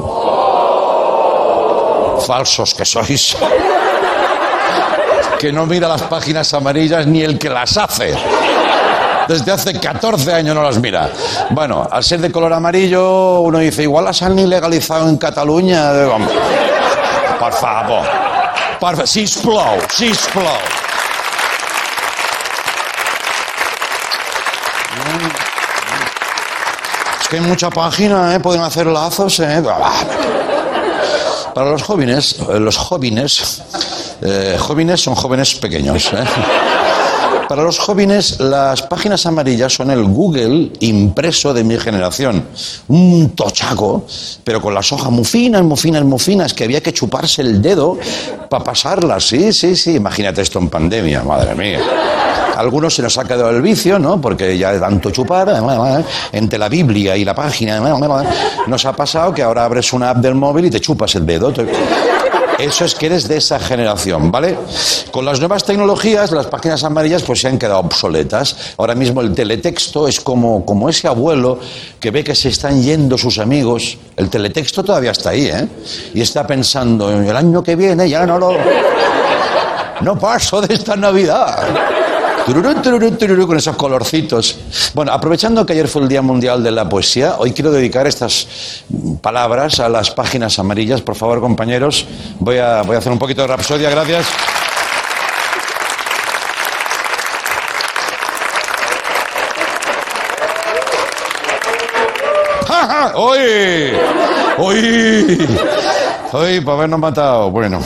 Falsos 2.26 2.75
que 2.75 2.85
sois. 2.85 3.37
Que 5.38 5.52
no 5.52 5.66
mira 5.66 5.88
las 5.88 6.02
páginas 6.02 6.54
amarillas 6.54 7.04
ni 7.04 7.21
el 7.23 7.37
que 7.37 7.50
las 7.50 7.76
hace. 7.76 8.14
Desde 9.29 9.52
hace 9.52 9.79
14 9.79 10.33
años 10.33 10.55
no 10.55 10.62
las 10.62 10.79
mira. 10.79 11.11
Bueno, 11.50 11.87
al 11.91 12.02
ser 12.02 12.21
de 12.21 12.31
color 12.31 12.52
amarillo, 12.52 13.41
uno 13.41 13.59
dice, 13.59 13.83
igual 13.83 14.05
las 14.05 14.23
han 14.23 14.38
ilegalizado 14.38 15.09
en 15.09 15.17
Cataluña. 15.17 15.93
Por 17.38 17.52
favor. 17.52 18.05
Por 18.81 18.95
favor. 18.97 19.07
Sisplau, 19.07 19.79
sisplau. 19.91 20.47
Es 27.21 27.29
que 27.29 27.37
hay 27.37 27.43
mucha 27.43 27.71
página, 27.71 28.35
¿eh? 28.35 28.41
Pueden 28.41 28.62
hacer 28.62 28.87
lazos, 28.87 29.38
¿eh? 29.41 29.62
Para 31.55 31.71
los 31.71 31.83
jóvenes, 31.83 32.37
eh, 32.49 32.59
los 32.59 32.76
jóvenes, 32.76 33.62
eh, 34.23 34.57
jóvenes 34.59 35.02
son 35.02 35.14
jóvenes 35.14 35.55
pequeños, 35.57 36.12
¿eh? 36.12 36.25
Para 37.52 37.64
los 37.64 37.78
jóvenes, 37.78 38.40
las 38.40 38.80
páginas 38.80 39.26
amarillas 39.26 39.75
son 39.75 39.90
el 39.90 40.04
Google 40.04 40.71
impreso 40.80 41.52
de 41.52 41.62
mi 41.62 41.76
generación. 41.76 42.47
Un 42.88 43.32
tochaco, 43.37 44.06
pero 44.42 44.62
con 44.62 44.73
las 44.73 44.90
hojas 44.90 45.11
muy 45.11 45.26
finas, 45.26 45.62
muy 45.62 45.76
finas, 45.76 46.02
muy 46.02 46.18
finas, 46.18 46.54
que 46.54 46.64
había 46.64 46.82
que 46.82 46.94
chuparse 46.94 47.42
el 47.42 47.61
dedo 47.61 47.99
para 48.49 48.64
pasarlas. 48.64 49.26
Sí, 49.26 49.52
sí, 49.52 49.76
sí. 49.76 49.97
Imagínate 49.97 50.40
esto 50.40 50.61
en 50.61 50.71
pandemia, 50.71 51.25
madre 51.25 51.54
mía. 51.54 51.80
algunos 52.56 52.94
se 52.94 53.02
nos 53.02 53.18
ha 53.18 53.25
quedado 53.25 53.50
el 53.50 53.61
vicio, 53.61 53.99
¿no? 53.99 54.18
Porque 54.18 54.56
ya 54.56 54.73
de 54.73 54.80
tanto 54.80 55.11
chupar, 55.11 55.52
entre 56.32 56.59
la 56.59 56.71
Biblia 56.71 57.18
y 57.18 57.25
la 57.26 57.35
página, 57.35 57.80
nos 58.66 58.87
ha 58.87 58.97
pasado 58.97 59.35
que 59.35 59.42
ahora 59.42 59.66
abres 59.66 59.92
una 59.92 60.09
app 60.09 60.16
del 60.16 60.37
móvil 60.37 60.64
y 60.64 60.71
te 60.71 60.80
chupas 60.80 61.14
el 61.16 61.26
dedo. 61.26 61.52
Eso 62.62 62.85
es 62.85 62.95
que 62.95 63.07
eres 63.07 63.26
de 63.26 63.38
esa 63.38 63.59
generación, 63.59 64.31
¿vale? 64.31 64.57
Con 65.11 65.25
las 65.25 65.40
nuevas 65.40 65.64
tecnologías, 65.64 66.31
las 66.31 66.47
páginas 66.47 66.85
amarillas 66.85 67.25
pues 67.25 67.40
se 67.40 67.49
han 67.49 67.59
quedado 67.59 67.81
obsoletas. 67.81 68.75
Ahora 68.78 68.95
mismo 68.95 69.21
el 69.21 69.35
teletexto 69.35 70.07
es 70.07 70.21
como, 70.21 70.64
como 70.64 70.88
ese 70.88 71.09
abuelo 71.09 71.59
que 71.99 72.12
ve 72.12 72.23
que 72.23 72.37
se 72.37 72.50
están 72.50 72.81
yendo 72.81 73.19
sus 73.19 73.40
amigos. 73.40 73.99
El 74.16 74.31
teletexto 74.31 74.85
todavía 74.85 75.11
está 75.11 75.31
ahí, 75.31 75.47
¿eh? 75.47 75.66
Y 76.14 76.21
está 76.21 76.47
pensando, 76.47 77.11
el 77.11 77.37
año 77.37 77.64
que 77.64 77.75
viene 77.75 78.09
ya 78.09 78.25
no 78.25 78.38
lo... 78.38 78.52
No 80.00 80.16
paso 80.16 80.61
de 80.61 80.75
esta 80.75 80.95
Navidad. 80.95 81.91
Tururú, 82.44 82.75
tururú, 82.82 83.11
tururú, 83.12 83.46
con 83.46 83.56
esos 83.56 83.76
colorcitos. 83.76 84.58
Bueno, 84.94 85.12
aprovechando 85.12 85.64
que 85.64 85.75
ayer 85.75 85.87
fue 85.87 86.02
el 86.02 86.08
Día 86.08 86.22
Mundial 86.22 86.62
de 86.62 86.72
la 86.72 86.88
Poesía, 86.88 87.37
hoy 87.38 87.52
quiero 87.52 87.70
dedicar 87.70 88.08
estas 88.08 88.82
palabras 89.20 89.78
a 89.78 89.88
las 89.88 90.11
páginas 90.11 90.58
amarillas. 90.58 91.00
Por 91.02 91.14
favor, 91.14 91.40
compañeros, 91.40 92.04
voy 92.40 92.58
a, 92.58 92.82
voy 92.82 92.96
a 92.96 92.99
hacer 92.99 93.12
un 93.12 93.18
poquito 93.18 93.42
de 93.42 93.49
rapsodia, 93.49 93.90
gracias. 93.90 94.26
¡Ja, 102.66 102.87
ja! 102.88 103.12
¡Uy! 103.18 103.92
¡Uy! 104.58 105.49
¡Uy! 106.32 106.61
Para 106.61 106.76
habernos 106.76 106.99
matado. 106.99 107.50
Bueno. 107.52 107.80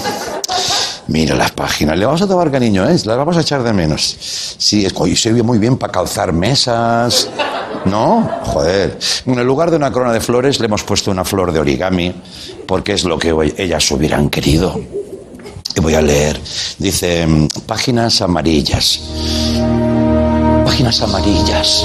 Mira 1.08 1.36
las 1.36 1.52
páginas, 1.52 1.96
le 1.96 2.04
vamos 2.04 2.20
a 2.22 2.26
tomar 2.26 2.50
cariño, 2.50 2.84
¿eh? 2.88 2.96
las 3.04 3.16
vamos 3.16 3.36
a 3.36 3.40
echar 3.40 3.62
de 3.62 3.72
menos. 3.72 4.16
Sí, 4.58 4.84
es 4.84 4.92
que 4.92 5.14
se 5.14 5.32
muy 5.42 5.58
bien 5.58 5.76
para 5.76 5.92
calzar 5.92 6.32
mesas, 6.32 7.28
¿no? 7.84 8.28
Joder. 8.42 8.98
En 9.25 9.38
el 9.38 9.46
lugar 9.46 9.70
de 9.70 9.76
una 9.76 9.92
corona 9.92 10.12
de 10.12 10.20
flores 10.20 10.58
le 10.58 10.66
hemos 10.66 10.82
puesto 10.82 11.12
una 11.12 11.25
flor 11.25 11.52
de 11.52 11.60
origami, 11.60 12.12
porque 12.66 12.94
es 12.94 13.04
lo 13.04 13.18
que 13.18 13.54
ellas 13.56 13.88
hubieran 13.92 14.30
querido. 14.30 14.80
Y 15.76 15.80
voy 15.80 15.94
a 15.94 16.02
leer. 16.02 16.40
Dice, 16.78 17.26
páginas 17.66 18.20
amarillas. 18.20 19.00
Páginas 20.64 21.00
amarillas. 21.02 21.84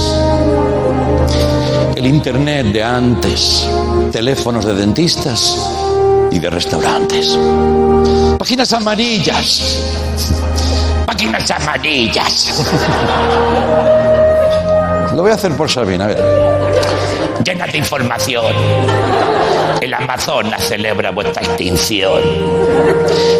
El 1.95 2.07
internet 2.07 2.67
de 2.67 2.83
antes. 2.83 3.67
Teléfonos 4.11 4.65
de 4.65 4.73
dentistas 4.73 5.57
y 6.31 6.39
de 6.39 6.49
restaurantes. 6.49 7.37
Páginas 8.39 8.73
amarillas. 8.73 9.79
Páginas 11.05 11.51
amarillas. 11.51 12.65
Lo 15.15 15.23
voy 15.23 15.31
a 15.31 15.35
hacer 15.35 15.51
por 15.53 15.69
Sabina, 15.69 16.05
a 16.05 16.07
ver. 16.07 16.17
Llena 17.43 17.67
de 17.67 17.77
información. 17.77 18.45
El 19.81 19.93
Amazonas 19.93 20.63
celebra 20.63 21.11
vuestra 21.11 21.41
extinción. 21.43 22.21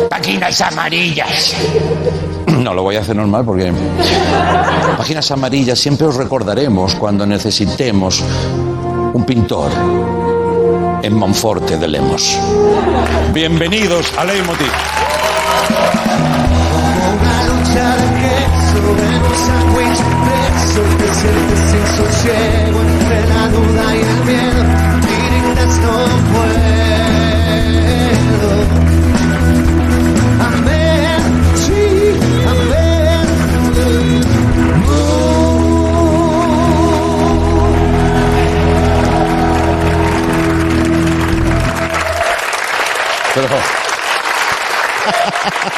Páginas 0.09 0.61
amarillas. 0.61 1.55
No, 2.51 2.73
lo 2.75 2.83
voy 2.83 2.95
a 2.95 2.99
hacer 2.99 3.15
normal 3.15 3.43
porque... 3.43 3.73
Páginas 4.95 5.31
amarillas 5.31 5.79
siempre 5.79 6.05
os 6.05 6.15
recordaremos 6.15 6.93
cuando 6.93 7.25
necesitemos 7.25 8.23
un 9.13 9.25
pintor 9.25 9.71
en 11.01 11.15
Monforte 11.15 11.77
de 11.77 11.87
Lemos. 11.87 12.37
Bienvenidos 13.33 14.13
a 14.17 14.25
Leitmotiv. 14.25 14.71
Una 17.13 17.43
lucha 17.47 18.01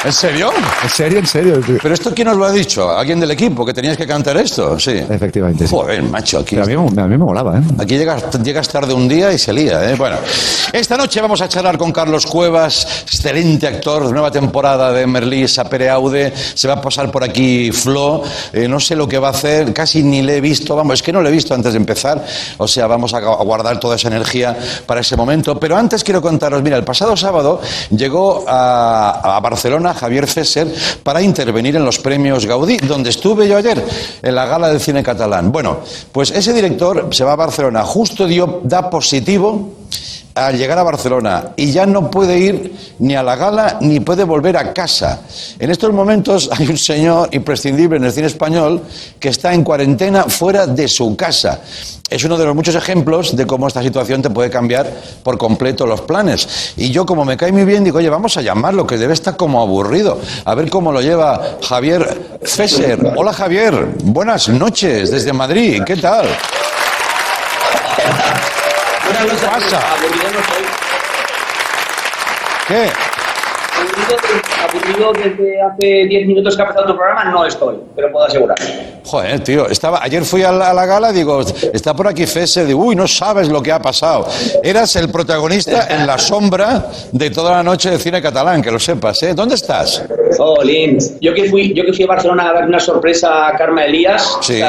¿En 0.03 0.11
serio? 0.11 0.51
¿En 0.83 0.89
serio? 0.89 1.19
¿En 1.19 1.27
serio? 1.27 1.61
¿Pero 1.81 1.93
esto 1.93 2.13
quién 2.13 2.27
os 2.27 2.35
lo 2.35 2.45
ha 2.45 2.51
dicho? 2.51 2.91
¿Alguien 2.91 3.19
del 3.19 3.31
equipo 3.31 3.65
que 3.65 3.73
teníais 3.73 3.97
que 3.97 4.05
cantar 4.05 4.35
esto? 4.37 4.77
Sí. 4.77 4.91
Efectivamente. 5.09 5.65
sí. 5.65 5.73
Joder, 5.73 6.03
macho, 6.03 6.39
aquí... 6.39 6.55
Pero 6.55 6.81
a, 6.81 6.83
mí, 6.83 7.01
a 7.01 7.03
mí 7.03 7.17
me 7.17 7.17
molaba, 7.17 7.57
¿eh? 7.57 7.61
Aquí 7.79 7.97
llegas, 7.97 8.23
llegas 8.43 8.67
tarde 8.67 8.93
un 8.93 9.07
día 9.07 9.31
y 9.31 9.37
se 9.37 9.53
lía, 9.53 9.89
¿eh? 9.89 9.95
Bueno, 9.95 10.17
esta 10.73 10.97
noche 10.97 11.21
vamos 11.21 11.41
a 11.41 11.47
charlar 11.47 11.77
con 11.77 11.91
Carlos 11.93 12.25
Cuevas, 12.25 13.03
excelente 13.03 13.65
actor, 13.67 14.11
nueva 14.11 14.31
temporada 14.31 14.91
de 14.91 15.07
Merlí 15.07 15.47
Sapereaude. 15.47 16.33
Se 16.35 16.67
va 16.67 16.75
a 16.75 16.81
pasar 16.81 17.09
por 17.09 17.23
aquí 17.23 17.71
Flo, 17.71 18.21
eh, 18.51 18.67
no 18.67 18.79
sé 18.81 18.97
lo 18.97 19.07
que 19.07 19.17
va 19.17 19.29
a 19.29 19.31
hacer, 19.31 19.73
casi 19.73 20.03
ni 20.03 20.21
le 20.21 20.37
he 20.37 20.41
visto, 20.41 20.75
vamos, 20.75 20.95
es 20.95 21.01
que 21.03 21.13
no 21.13 21.21
le 21.21 21.29
he 21.29 21.31
visto 21.31 21.53
antes 21.53 21.71
de 21.71 21.77
empezar. 21.77 22.25
O 22.57 22.67
sea, 22.67 22.87
vamos 22.87 23.13
a 23.13 23.17
a 23.23 23.43
guardar 23.43 23.79
toda 23.79 23.95
esa 23.95 24.09
energía 24.09 24.57
para 24.85 24.99
ese 24.99 25.15
momento. 25.15 25.57
Pero 25.57 25.77
antes 25.77 26.03
quiero 26.03 26.21
contaros, 26.21 26.61
mira, 26.61 26.75
el 26.75 26.83
pasado 26.83 27.15
sábado 27.15 27.61
llegó 27.89 28.43
a, 28.45 29.37
a 29.37 29.39
Barcelona 29.39 29.52
Javier 29.93 30.27
Fesser 30.27 30.67
para 31.03 31.21
intervenir 31.21 31.75
en 31.75 31.85
los 31.85 31.99
premios 31.99 32.45
Gaudí, 32.45 32.77
donde 32.77 33.09
estuve 33.09 33.47
yo 33.47 33.57
ayer, 33.57 33.83
en 34.21 34.35
la 34.35 34.45
gala 34.45 34.69
del 34.69 34.79
cine 34.79 35.03
catalán. 35.03 35.51
Bueno, 35.51 35.79
pues 36.11 36.31
ese 36.31 36.53
director 36.53 37.09
se 37.11 37.23
va 37.23 37.33
a 37.33 37.35
Barcelona, 37.35 37.83
justo 37.83 38.27
dio, 38.27 38.61
da 38.63 38.89
positivo 38.89 39.82
al 40.35 40.57
llegar 40.57 40.77
a 40.79 40.83
Barcelona 40.83 41.51
y 41.55 41.71
ya 41.71 41.85
no 41.85 42.09
puede 42.09 42.39
ir 42.39 42.75
ni 42.99 43.15
a 43.15 43.23
la 43.23 43.35
gala 43.35 43.77
ni 43.81 43.99
puede 43.99 44.23
volver 44.23 44.57
a 44.57 44.73
casa. 44.73 45.21
En 45.59 45.69
estos 45.69 45.93
momentos 45.93 46.49
hay 46.51 46.67
un 46.67 46.77
señor 46.77 47.29
imprescindible 47.31 47.97
en 47.97 48.05
el 48.05 48.11
cine 48.11 48.27
español 48.27 48.81
que 49.19 49.29
está 49.29 49.53
en 49.53 49.63
cuarentena 49.63 50.23
fuera 50.23 50.65
de 50.67 50.87
su 50.87 51.15
casa. 51.15 51.61
Es 52.09 52.23
uno 52.23 52.37
de 52.37 52.45
los 52.45 52.55
muchos 52.55 52.75
ejemplos 52.75 53.35
de 53.35 53.47
cómo 53.47 53.67
esta 53.67 53.81
situación 53.81 54.21
te 54.21 54.29
puede 54.29 54.49
cambiar 54.49 54.87
por 55.23 55.37
completo 55.37 55.87
los 55.87 56.01
planes. 56.01 56.73
Y 56.77 56.91
yo, 56.91 57.07
como 57.07 57.25
me 57.25 57.37
cae 57.37 57.51
muy 57.51 57.65
bien, 57.65 57.83
digo, 57.83 57.97
oye, 57.97 58.09
vamos 58.09 58.37
a 58.37 58.41
llamarlo, 58.41 58.85
que 58.85 58.97
debe 58.97 59.13
estar 59.13 59.35
como 59.35 59.61
aburrido. 59.61 60.19
A 60.45 60.53
ver 60.53 60.69
cómo 60.69 60.91
lo 60.91 61.01
lleva 61.01 61.57
Javier 61.67 62.39
Fesser. 62.43 63.13
Hola, 63.15 63.33
Javier. 63.33 63.95
Buenas 64.03 64.47
noches 64.49 65.09
desde 65.09 65.33
Madrid. 65.33 65.81
¿Qué 65.83 65.95
tal? 65.95 66.27
¿Qué 69.21 69.47
pasa? 69.47 69.79
¿Qué? 72.67 72.89
Aburrido 74.63 75.13
desde 75.13 75.61
hace 75.61 76.05
10 76.07 76.27
minutos 76.27 76.55
que 76.55 76.61
ha 76.61 76.65
empezado 76.65 76.87
tu 76.87 76.95
programa, 76.97 77.25
no 77.25 77.45
estoy, 77.45 77.75
pero 77.95 78.11
puedo 78.11 78.25
asegurar. 78.25 78.57
Joder, 79.05 79.39
tío, 79.41 79.67
estaba, 79.69 80.01
ayer 80.01 80.23
fui 80.23 80.41
a 80.43 80.51
la, 80.51 80.69
a 80.69 80.73
la 80.73 80.85
gala, 80.85 81.11
digo, 81.11 81.41
está 81.41 81.93
por 81.93 82.07
aquí 82.07 82.25
Fese, 82.25 82.65
digo, 82.65 82.81
uy, 82.85 82.95
no 82.95 83.07
sabes 83.07 83.49
lo 83.49 83.61
que 83.61 83.71
ha 83.71 83.79
pasado. 83.81 84.27
Eras 84.63 84.95
el 84.95 85.09
protagonista 85.09 85.87
en 85.89 86.07
la 86.07 86.17
sombra 86.17 86.87
de 87.11 87.29
toda 87.29 87.51
la 87.51 87.63
noche 87.63 87.91
de 87.91 87.99
cine 87.99 88.21
catalán, 88.21 88.61
que 88.61 88.71
lo 88.71 88.79
sepas, 88.79 89.21
¿eh? 89.23 89.33
¿Dónde 89.33 89.55
estás? 89.55 90.03
Oh, 90.39 90.63
Lin, 90.63 90.97
yo 91.21 91.33
que 91.33 91.49
fui, 91.49 91.73
yo 91.73 91.83
que 91.85 91.93
fui 91.93 92.05
a 92.05 92.07
Barcelona 92.07 92.49
a 92.49 92.53
dar 92.53 92.67
una 92.67 92.79
sorpresa 92.79 93.47
a 93.47 93.57
Karma 93.57 93.83
Elías, 93.85 94.37
Sí. 94.41 94.61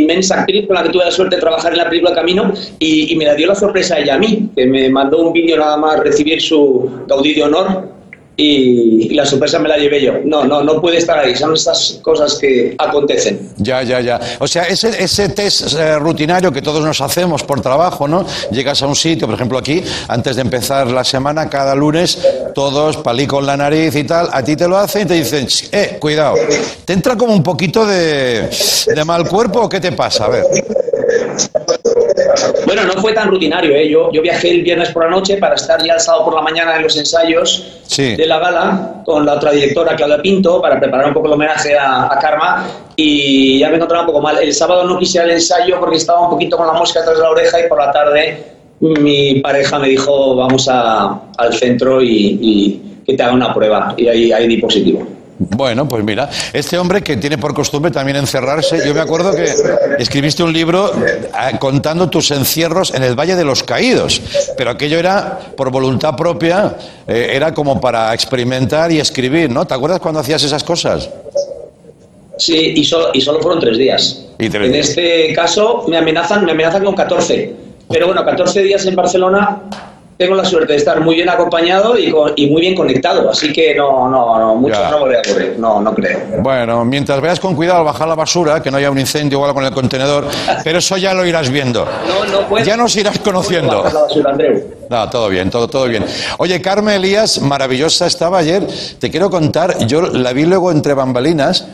Inmensa 0.00 0.40
actriz 0.40 0.66
con 0.66 0.76
la 0.76 0.82
que 0.82 0.90
tuve 0.90 1.04
la 1.04 1.10
suerte 1.10 1.36
de 1.36 1.40
trabajar 1.40 1.72
en 1.72 1.78
la 1.78 1.88
película 1.88 2.14
Camino, 2.14 2.52
y, 2.78 3.14
me 3.16 3.24
la 3.24 3.34
dio 3.34 3.46
la 3.46 3.54
sorpresa 3.54 3.98
ella 3.98 4.14
a 4.14 4.18
mí, 4.18 4.48
que 4.56 4.66
me 4.66 4.88
mandó 4.90 5.18
un 5.18 5.32
vídeo 5.32 5.56
nada 5.56 5.76
más 5.76 6.00
recibir 6.00 6.40
su 6.40 6.90
Gaudí 7.06 7.34
de 7.34 7.42
honor. 7.44 8.01
Y, 8.36 9.14
la 9.14 9.26
sorpresa 9.26 9.58
me 9.58 9.68
la 9.68 9.76
llevé 9.76 10.00
yo. 10.00 10.14
No, 10.24 10.44
no, 10.44 10.62
no 10.62 10.80
puede 10.80 10.98
estar 10.98 11.18
ahí. 11.18 11.36
Son 11.36 11.54
estas 11.54 11.98
cosas 12.02 12.36
que 12.36 12.74
acontecen. 12.78 13.50
Ya, 13.58 13.82
ya, 13.82 14.00
ya. 14.00 14.18
O 14.38 14.46
sea, 14.48 14.62
ese, 14.64 15.02
ese 15.02 15.28
test 15.28 15.74
eh, 15.74 15.98
rutinario 15.98 16.50
que 16.50 16.62
todos 16.62 16.82
nos 16.84 17.00
hacemos 17.00 17.42
por 17.42 17.60
trabajo, 17.60 18.08
¿no? 18.08 18.24
Llegas 18.50 18.82
a 18.82 18.86
un 18.86 18.96
sitio, 18.96 19.26
por 19.26 19.34
ejemplo 19.34 19.58
aquí, 19.58 19.82
antes 20.08 20.36
de 20.36 20.42
empezar 20.42 20.86
la 20.88 21.04
semana, 21.04 21.50
cada 21.50 21.74
lunes, 21.74 22.18
todos 22.54 22.96
palí 22.98 23.26
con 23.26 23.44
la 23.44 23.56
nariz 23.56 23.94
y 23.96 24.04
tal, 24.04 24.28
a 24.32 24.42
ti 24.42 24.56
te 24.56 24.66
lo 24.66 24.78
hacen 24.78 25.02
y 25.02 25.06
te 25.06 25.14
dicen, 25.14 25.46
"Ch, 25.46 25.68
eh, 25.72 25.96
cuidado. 26.00 26.36
¿Te 26.84 26.94
entra 26.94 27.16
como 27.16 27.34
un 27.34 27.42
poquito 27.42 27.86
de, 27.86 28.48
de 28.86 29.04
mal 29.04 29.28
cuerpo 29.28 29.60
o 29.60 29.68
qué 29.68 29.80
te 29.80 29.92
pasa? 29.92 30.24
A 30.24 30.28
ver. 30.28 30.44
Bueno, 32.66 32.82
no 32.84 32.92
fue 32.94 33.12
tan 33.12 33.28
rutinario, 33.28 33.74
¿eh? 33.74 33.88
Yo, 33.88 34.10
yo 34.12 34.22
viajé 34.22 34.50
el 34.50 34.62
viernes 34.62 34.90
por 34.90 35.04
la 35.04 35.10
noche 35.10 35.36
para 35.36 35.54
estar 35.54 35.82
ya 35.84 35.94
el 35.94 36.00
sábado 36.00 36.24
por 36.26 36.34
la 36.34 36.42
mañana 36.42 36.76
en 36.76 36.82
los 36.82 36.96
ensayos 36.96 37.80
Sí. 37.86 38.16
de 38.16 38.26
la 38.26 38.38
gala 38.38 39.02
con 39.04 39.26
la 39.26 39.34
otra 39.34 39.50
directora, 39.52 39.94
Claudia 39.96 40.22
Pinto, 40.22 40.60
para 40.62 40.78
preparar 40.80 41.06
un 41.08 41.14
poco 41.14 41.26
el 41.26 41.32
homenaje 41.34 41.76
a, 41.76 42.04
a 42.12 42.18
Karma 42.18 42.66
y 42.96 43.58
ya 43.58 43.68
me 43.68 43.76
encontraba 43.76 44.02
un 44.02 44.06
poco 44.06 44.20
mal. 44.22 44.38
El 44.38 44.52
sábado 44.54 44.84
no 44.84 44.98
quise 44.98 45.18
ir 45.18 45.24
al 45.24 45.30
ensayo 45.32 45.78
porque 45.80 45.96
estaba 45.96 46.20
un 46.22 46.30
poquito 46.30 46.56
con 46.56 46.66
la 46.66 46.72
mosca 46.72 47.00
detrás 47.00 47.18
de 47.18 47.22
la 47.22 47.30
oreja 47.30 47.60
y 47.60 47.68
por 47.68 47.78
la 47.78 47.90
tarde 47.92 48.44
mi 48.80 49.40
pareja 49.40 49.78
me 49.78 49.88
dijo 49.88 50.34
vamos 50.34 50.68
a- 50.68 51.20
al 51.38 51.52
centro 51.54 52.02
y, 52.02 52.38
y 52.40 52.82
que 53.06 53.14
te 53.14 53.22
haga 53.22 53.32
una 53.34 53.52
prueba 53.54 53.94
y 53.96 54.08
ahí, 54.08 54.32
ahí 54.32 54.46
di 54.48 54.56
positivo. 54.58 55.06
Bueno, 55.38 55.88
pues 55.88 56.04
mira, 56.04 56.30
este 56.52 56.78
hombre 56.78 57.02
que 57.02 57.16
tiene 57.16 57.38
por 57.38 57.54
costumbre 57.54 57.90
también 57.90 58.16
encerrarse, 58.16 58.86
yo 58.86 58.94
me 58.94 59.00
acuerdo 59.00 59.34
que 59.34 59.46
escribiste 59.98 60.42
un 60.42 60.52
libro 60.52 60.92
eh, 61.04 61.58
contando 61.58 62.08
tus 62.08 62.30
encierros 62.30 62.94
en 62.94 63.02
el 63.02 63.18
Valle 63.18 63.34
de 63.34 63.44
los 63.44 63.62
Caídos, 63.62 64.20
pero 64.56 64.70
aquello 64.70 64.98
era 64.98 65.38
por 65.56 65.70
voluntad 65.70 66.14
propia, 66.16 66.76
eh, 67.08 67.30
era 67.32 67.52
como 67.52 67.80
para 67.80 68.12
experimentar 68.14 68.92
y 68.92 69.00
escribir, 69.00 69.50
¿no? 69.50 69.64
¿Te 69.66 69.74
acuerdas 69.74 70.00
cuando 70.00 70.20
hacías 70.20 70.42
esas 70.44 70.62
cosas? 70.62 71.08
Sí, 72.36 72.74
y 72.76 72.84
solo, 72.84 73.10
y 73.12 73.20
solo 73.20 73.40
fueron 73.40 73.60
tres 73.60 73.78
días. 73.78 74.26
Y 74.38 74.48
tres 74.48 74.66
en 74.66 74.72
días. 74.72 74.88
este 74.90 75.32
caso 75.34 75.84
me 75.88 75.96
amenazan, 75.96 76.44
me 76.44 76.52
amenazan 76.52 76.84
con 76.84 76.94
14. 76.94 77.54
Pero 77.88 78.06
bueno, 78.06 78.24
14 78.24 78.62
días 78.62 78.86
en 78.86 78.96
Barcelona 78.96 79.62
tengo 80.18 80.34
la 80.36 80.44
suerte 80.44 80.72
de 80.74 80.78
estar 80.78 81.00
muy 81.00 81.16
bien 81.16 81.28
acompañado 81.28 81.98
y, 81.98 82.10
con- 82.10 82.32
y 82.36 82.46
muy 82.48 82.60
bien 82.60 82.74
conectado. 82.74 83.28
Así 83.30 83.52
que 83.52 83.74
no, 83.74 84.08
no, 84.08 84.38
no, 84.38 84.54
mucho 84.54 84.74
Ya. 84.80 84.90
no 84.90 85.00
voy 85.00 85.14
a 85.16 85.18
ocurrir. 85.18 85.56
No, 85.58 85.80
no 85.80 85.94
creo. 85.94 86.18
Bueno, 86.40 86.84
mientras 86.84 87.20
veas 87.20 87.40
con 87.40 87.56
cuidado 87.56 87.78
al 87.80 87.84
bajar 87.84 88.06
la 88.08 88.14
basura, 88.14 88.62
que 88.62 88.70
no 88.70 88.76
haya 88.76 88.90
un 88.90 88.98
incendio 88.98 89.40
algo 89.42 89.54
con 89.54 89.64
el 89.64 89.72
contenedor, 89.72 90.26
pero 90.62 90.78
eso 90.78 90.96
ya 90.96 91.12
lo 91.14 91.24
irás 91.26 91.50
viendo. 91.50 91.86
No, 92.06 92.24
no 92.40 92.48
puedo. 92.48 92.64
Ya 92.64 92.76
nos 92.76 92.94
irás 92.96 93.18
conociendo. 93.18 93.82
Basura. 93.82 94.36
No, 94.90 95.08
todo 95.10 95.28
bien, 95.28 95.50
todo, 95.50 95.68
todo 95.68 95.86
bien. 95.86 96.04
Oye, 96.38 96.60
Carmen 96.60 96.94
Elías, 96.96 97.40
maravillosa 97.40 98.06
estaba 98.06 98.38
ayer. 98.38 98.66
Te 98.98 99.10
quiero 99.10 99.30
contar, 99.30 99.86
yo 99.86 100.02
la 100.02 100.32
vi 100.32 100.44
luego 100.44 100.70
entre 100.70 100.94
bambalinas 100.94 101.66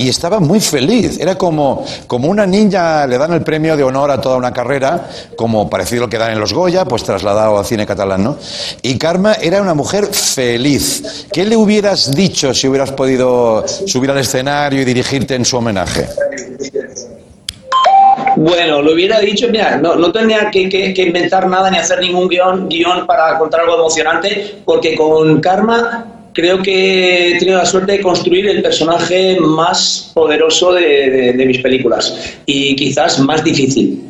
y 0.00 0.08
estaba 0.08 0.40
muy 0.40 0.60
feliz. 0.60 1.18
Era 1.20 1.36
como, 1.36 1.84
como 2.06 2.28
una 2.28 2.46
niña, 2.46 3.06
le 3.06 3.18
dan 3.18 3.32
el 3.32 3.42
premio 3.42 3.76
de 3.76 3.82
honor 3.82 4.10
a 4.10 4.20
toda 4.20 4.36
una 4.36 4.52
carrera, 4.52 5.08
como 5.36 5.68
parecido 5.68 6.02
a 6.02 6.06
lo 6.06 6.10
que 6.10 6.18
dan 6.18 6.32
en 6.32 6.40
los 6.40 6.52
Goya, 6.54 6.84
pues 6.86 7.02
trasladado 7.04 7.58
al 7.58 7.64
cine 7.66 7.86
catalán, 7.86 8.24
¿no? 8.24 8.36
Y 8.82 8.96
Karma 8.98 9.34
era 9.34 9.60
una 9.60 9.74
mujer 9.74 10.06
feliz. 10.06 11.26
¿Qué 11.32 11.44
le 11.44 11.56
hubieras 11.56 12.14
dicho 12.14 12.54
si 12.54 12.66
hubieras 12.68 12.92
podido 12.92 13.66
subir 13.68 14.10
al 14.10 14.18
escenario 14.18 14.80
y 14.80 14.84
dirigirte 14.84 15.34
en 15.34 15.44
su 15.44 15.56
homenaje? 15.58 16.06
Bueno, 18.36 18.80
lo 18.80 18.92
hubiera 18.94 19.18
dicho, 19.18 19.48
mira, 19.50 19.76
no, 19.76 19.96
no 19.96 20.12
tenía 20.12 20.50
que, 20.50 20.68
que- 20.68 20.94
que 20.94 21.02
inventar 21.02 21.46
nada 21.48 21.70
ni 21.70 21.78
hacer 21.78 22.00
ningún 22.00 22.28
guion, 22.28 22.68
guion 22.68 23.06
para 23.06 23.36
contar 23.38 23.60
algo 23.60 23.74
emocionante, 23.74 24.62
porque 24.64 24.94
con 24.96 25.40
Karma 25.40 26.06
creo 26.32 26.62
que 26.62 27.30
he 27.32 27.38
tenido 27.38 27.58
la 27.58 27.66
suerte 27.66 27.92
de 27.92 28.00
construir 28.00 28.48
el 28.48 28.62
personaje 28.62 29.38
más 29.40 30.10
poderoso 30.14 30.72
de, 30.72 30.82
de- 31.10 31.32
de 31.32 31.46
mis 31.46 31.58
películas 31.58 32.34
y 32.46 32.74
quizás 32.76 33.18
más 33.20 33.42
difícil. 33.44 34.00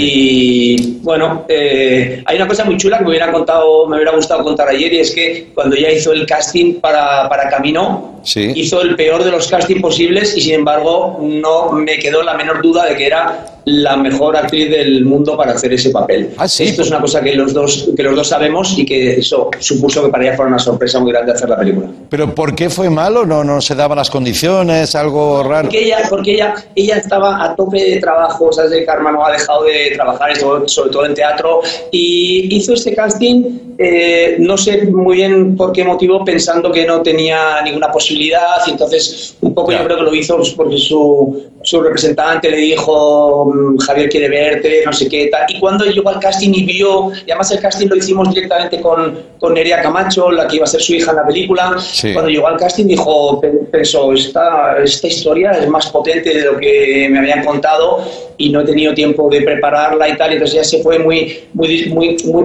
Y 0.00 0.98
bueno, 1.02 1.44
eh, 1.48 2.22
hay 2.24 2.36
una 2.36 2.48
cosa 2.48 2.64
muy 2.64 2.76
chula 2.76 2.98
que 2.98 3.04
me 3.04 3.10
hubiera 3.10 3.30
contado, 3.32 3.86
me 3.86 3.96
hubiera 3.96 4.12
gustado 4.12 4.42
contar 4.44 4.68
ayer 4.68 4.92
y 4.92 4.98
es 5.00 5.10
que 5.10 5.48
cuando 5.54 5.76
ya 5.76 5.90
hizo 5.90 6.12
el 6.12 6.26
casting 6.26 6.74
para, 6.80 7.28
para 7.28 7.48
Camino, 7.48 8.10
Sí. 8.24 8.52
hizo 8.54 8.80
el 8.82 8.94
peor 8.94 9.24
de 9.24 9.32
los 9.32 9.48
castings 9.48 9.82
posibles 9.82 10.36
y 10.36 10.40
sin 10.42 10.54
embargo 10.54 11.18
no 11.20 11.72
me 11.72 11.98
quedó 11.98 12.22
la 12.22 12.34
menor 12.34 12.62
duda 12.62 12.86
de 12.86 12.94
que 12.94 13.06
era 13.06 13.46
la 13.64 13.96
mejor 13.96 14.36
actriz 14.36 14.70
del 14.70 15.04
mundo 15.04 15.36
para 15.36 15.52
hacer 15.54 15.72
ese 15.72 15.90
papel. 15.90 16.30
Ah, 16.36 16.46
sí. 16.46 16.62
Esto 16.64 16.82
es 16.82 16.88
una 16.90 17.00
cosa 17.00 17.20
que 17.20 17.34
los 17.34 17.52
dos 17.52 17.90
que 17.96 18.02
los 18.04 18.14
dos 18.14 18.28
sabemos 18.28 18.78
y 18.78 18.84
que 18.86 19.14
eso 19.18 19.50
supuso 19.58 20.04
que 20.04 20.08
para 20.10 20.22
ella 20.24 20.36
fuera 20.36 20.50
una 20.50 20.60
sorpresa 20.60 21.00
muy 21.00 21.10
grande 21.10 21.32
hacer 21.32 21.48
la 21.48 21.56
película. 21.58 21.88
¿Pero 22.08 22.32
por 22.32 22.54
qué 22.54 22.70
fue 22.70 22.88
malo? 22.90 23.26
¿No, 23.26 23.42
no 23.42 23.60
se 23.60 23.74
daban 23.74 23.98
las 23.98 24.08
condiciones? 24.10 24.94
¿Algo 24.94 25.42
raro? 25.42 25.62
Porque 25.68 25.84
ella, 25.84 25.98
porque 26.08 26.34
ella, 26.34 26.54
ella 26.76 26.96
estaba 26.98 27.42
a 27.44 27.56
tope 27.56 27.82
de 27.82 27.96
trabajo, 28.00 28.46
o 28.46 28.52
sea, 28.52 28.64
desde 28.64 28.84
Karma 28.84 29.10
no 29.10 29.26
ha 29.26 29.32
dejado 29.32 29.64
de 29.64 29.81
trabajar, 29.90 30.36
sobre 30.36 30.90
todo 30.90 31.04
en 31.06 31.14
teatro, 31.14 31.60
y 31.90 32.54
hizo 32.54 32.74
este 32.74 32.94
casting, 32.94 33.74
eh, 33.78 34.36
no 34.38 34.56
sé 34.56 34.86
muy 34.86 35.16
bien 35.16 35.56
por 35.56 35.72
qué 35.72 35.84
motivo, 35.84 36.24
pensando 36.24 36.70
que 36.70 36.86
no 36.86 37.02
tenía 37.02 37.60
ninguna 37.62 37.90
posibilidad, 37.90 38.66
y 38.66 38.70
entonces 38.70 39.36
un 39.40 39.54
poco 39.54 39.72
yo 39.72 39.84
creo 39.84 39.98
que 39.98 40.02
lo 40.02 40.14
hizo 40.14 40.36
pues, 40.36 40.50
porque 40.50 40.78
su, 40.78 41.51
su 41.64 41.80
representante 41.80 42.50
le 42.50 42.56
dijo, 42.58 43.46
mm, 43.46 43.76
Javier 43.78 44.08
quiere 44.08 44.28
verte, 44.28 44.82
no 44.84 44.92
sé 44.92 45.08
qué, 45.08 45.26
tal. 45.28 45.42
y 45.48 45.58
cuando 45.60 45.84
llegó 45.84 46.08
al 46.08 46.18
casting 46.20 46.50
y 46.54 46.64
vio, 46.64 47.10
y 47.26 47.30
además 47.30 47.50
el 47.52 47.60
casting 47.60 47.86
lo 47.88 47.96
hicimos 47.96 48.28
directamente 48.34 48.80
con, 48.80 49.18
con 49.38 49.54
Nerea 49.54 49.80
Camacho, 49.82 50.30
la 50.30 50.46
que 50.48 50.56
iba 50.56 50.64
a 50.64 50.68
ser 50.68 50.80
su 50.80 50.94
hija 50.94 51.10
en 51.12 51.16
la 51.18 51.26
película, 51.26 51.76
Sí. 51.78 52.12
cuando 52.12 52.30
llegó 52.30 52.46
al 52.48 52.56
casting 52.56 52.86
dijo, 52.86 53.40
pe- 53.40 53.48
pensó, 53.70 54.12
esta, 54.12 54.76
esta 54.82 55.06
historia 55.06 55.52
es 55.52 55.68
más 55.68 55.88
potente 55.90 56.34
de 56.34 56.44
lo 56.44 56.58
que 56.58 57.08
me 57.10 57.18
habían 57.20 57.44
contado 57.44 58.00
y 58.38 58.50
no 58.50 58.60
he 58.60 58.64
tenido 58.64 58.92
tiempo 58.94 59.28
de 59.30 59.42
prepararla 59.42 60.08
y 60.08 60.16
tal, 60.16 60.32
entonces 60.32 60.56
ya 60.56 60.64
se 60.64 60.82
fue 60.82 60.98
muy, 60.98 61.44
muy, 61.54 61.86
muy, 61.90 62.16
muy, 62.24 62.44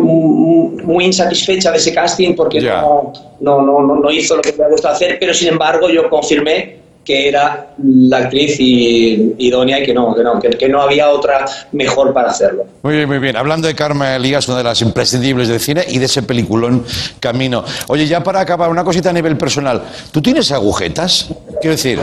muy, 0.84 1.06
insatisfecha 1.06 1.72
de 1.72 1.78
ese 1.78 1.94
casting 1.94 2.36
porque 2.36 2.60
Ya. 2.62 2.82
no, 2.82 3.14
no, 3.40 3.62
no, 3.82 3.96
no, 3.96 4.12
hizo 4.12 4.36
lo 4.36 4.42
que 4.42 4.54
me 4.54 4.68
gustado 4.70 4.94
hacer, 4.96 5.18
pero 5.20 5.34
sin 5.34 5.50
embargo 5.50 5.90
yo 5.90 6.10
confirmé 6.10 6.78
que 7.08 7.30
era 7.30 7.70
la 7.82 8.18
actriz 8.18 8.58
idónea 8.60 9.80
y 9.80 9.86
que 9.86 9.94
no, 9.94 10.14
que 10.14 10.24
no, 10.24 10.40
que, 10.42 10.68
no 10.68 10.82
había 10.82 11.10
otra 11.10 11.46
mejor 11.72 12.14
para 12.14 12.32
hacerlo. 12.32 12.66
Muy 12.84 12.98
bien, 12.98 13.08
muy 13.08 13.20
bien. 13.20 13.38
Hablando 13.38 13.70
de 13.70 13.76
Carmen 13.76 14.10
Elías, 14.10 14.46
una 14.50 14.58
de 14.58 14.66
las 14.66 14.82
imprescindibles 14.82 15.48
del 15.48 15.62
cine 15.62 15.86
y 15.88 16.00
de 16.00 16.06
ese 16.06 16.24
peliculón 16.24 16.84
Camino. 17.22 17.64
Oye, 17.88 18.06
ya 18.08 18.22
para 18.22 18.42
acabar, 18.42 18.70
una 18.70 18.84
cosita 18.84 19.12
a 19.12 19.14
nivel 19.14 19.38
personal. 19.38 19.84
¿Tú 20.12 20.22
tienes 20.22 20.52
agujetas? 20.52 21.30
Quiero 21.62 21.78
decir, 21.78 22.02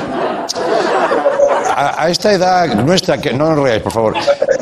a, 1.68 2.02
a 2.02 2.08
esta 2.08 2.32
edad 2.32 2.74
nuestra, 2.74 3.20
que 3.20 3.34
no 3.34 3.54
nos 3.54 3.62
reáis, 3.62 3.82
por 3.82 3.92
favor, 3.92 4.14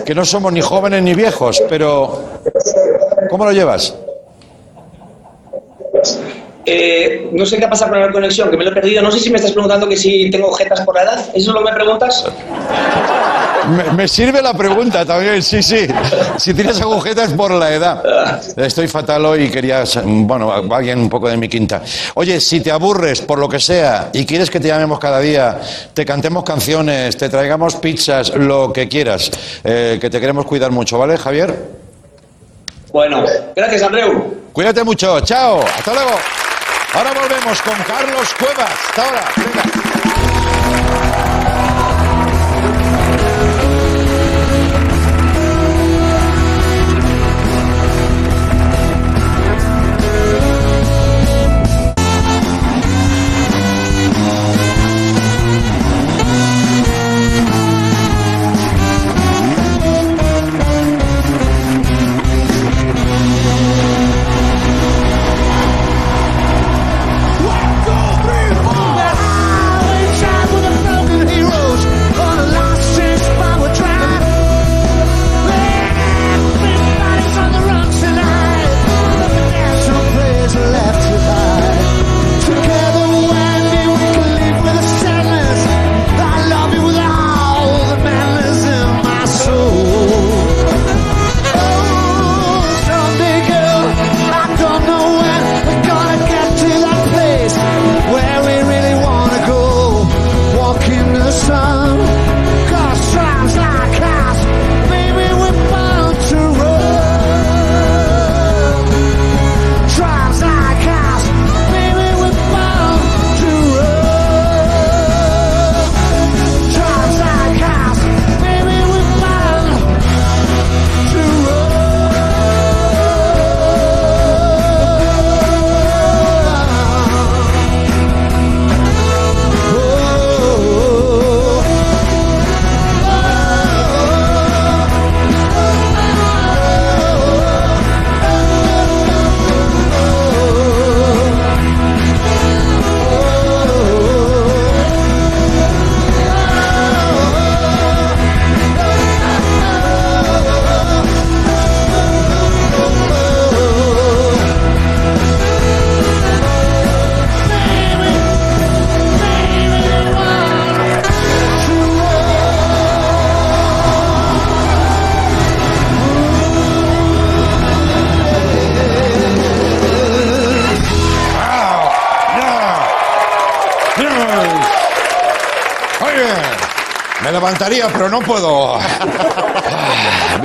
que 0.04 0.12
no 0.12 0.24
somos 0.24 0.52
ni 0.52 0.60
jóvenes 0.60 1.04
ni 1.04 1.14
viejos, 1.14 1.62
pero 1.68 2.20
¿cómo 3.30 3.44
lo 3.44 3.52
llevas? 3.52 3.94
Eh, 6.64 7.28
no 7.32 7.44
sé 7.44 7.58
qué 7.58 7.64
ha 7.64 7.70
pasado 7.70 7.90
con 7.90 8.00
la 8.00 8.12
conexión, 8.12 8.50
que 8.50 8.56
me 8.56 8.64
lo 8.64 8.70
he 8.70 8.74
perdido. 8.74 9.02
No 9.02 9.10
sé 9.10 9.18
si 9.18 9.30
me 9.30 9.36
estás 9.36 9.52
preguntando 9.52 9.88
que 9.88 9.96
si 9.96 10.30
tengo 10.30 10.48
objetas 10.48 10.80
por 10.82 10.94
la 10.94 11.02
edad. 11.02 11.18
¿Eso 11.34 11.50
es 11.50 11.54
lo 11.54 11.58
que 11.58 11.64
me 11.64 11.72
preguntas? 11.72 12.24
Me, 13.68 13.92
me 13.92 14.08
sirve 14.08 14.42
la 14.42 14.54
pregunta 14.54 15.04
también, 15.04 15.42
sí, 15.42 15.62
sí. 15.62 15.86
Si 16.36 16.52
tienes 16.54 16.80
agujetas 16.80 17.32
por 17.32 17.50
la 17.52 17.72
edad. 17.72 18.40
Estoy 18.56 18.88
fatal 18.88 19.24
hoy 19.24 19.44
y 19.44 19.50
quería, 19.50 19.84
bueno, 20.04 20.52
alguien 20.52 20.98
un 20.98 21.08
poco 21.08 21.28
de 21.28 21.36
mi 21.36 21.48
quinta. 21.48 21.82
Oye, 22.14 22.40
si 22.40 22.60
te 22.60 22.70
aburres 22.70 23.20
por 23.20 23.38
lo 23.38 23.48
que 23.48 23.60
sea 23.60 24.10
y 24.12 24.26
quieres 24.26 24.50
que 24.50 24.60
te 24.60 24.68
llamemos 24.68 24.98
cada 24.98 25.20
día, 25.20 25.60
te 25.94 26.04
cantemos 26.04 26.44
canciones, 26.44 27.16
te 27.16 27.28
traigamos 27.28 27.76
pizzas, 27.76 28.34
lo 28.34 28.72
que 28.72 28.88
quieras, 28.88 29.30
eh, 29.64 29.98
que 30.00 30.10
te 30.10 30.20
queremos 30.20 30.44
cuidar 30.46 30.70
mucho, 30.70 30.98
¿vale, 30.98 31.16
Javier? 31.16 31.54
Bueno, 32.92 33.24
gracias, 33.56 33.82
Andreu. 33.82 34.34
Cuídate 34.52 34.84
mucho, 34.84 35.20
chao, 35.20 35.60
hasta 35.60 35.94
luego. 35.94 36.10
Ahora 36.94 37.12
volvemos 37.12 37.62
con 37.62 37.74
Carlos 37.84 38.34
Cuevas. 38.34 38.78
Ahora. 38.96 39.81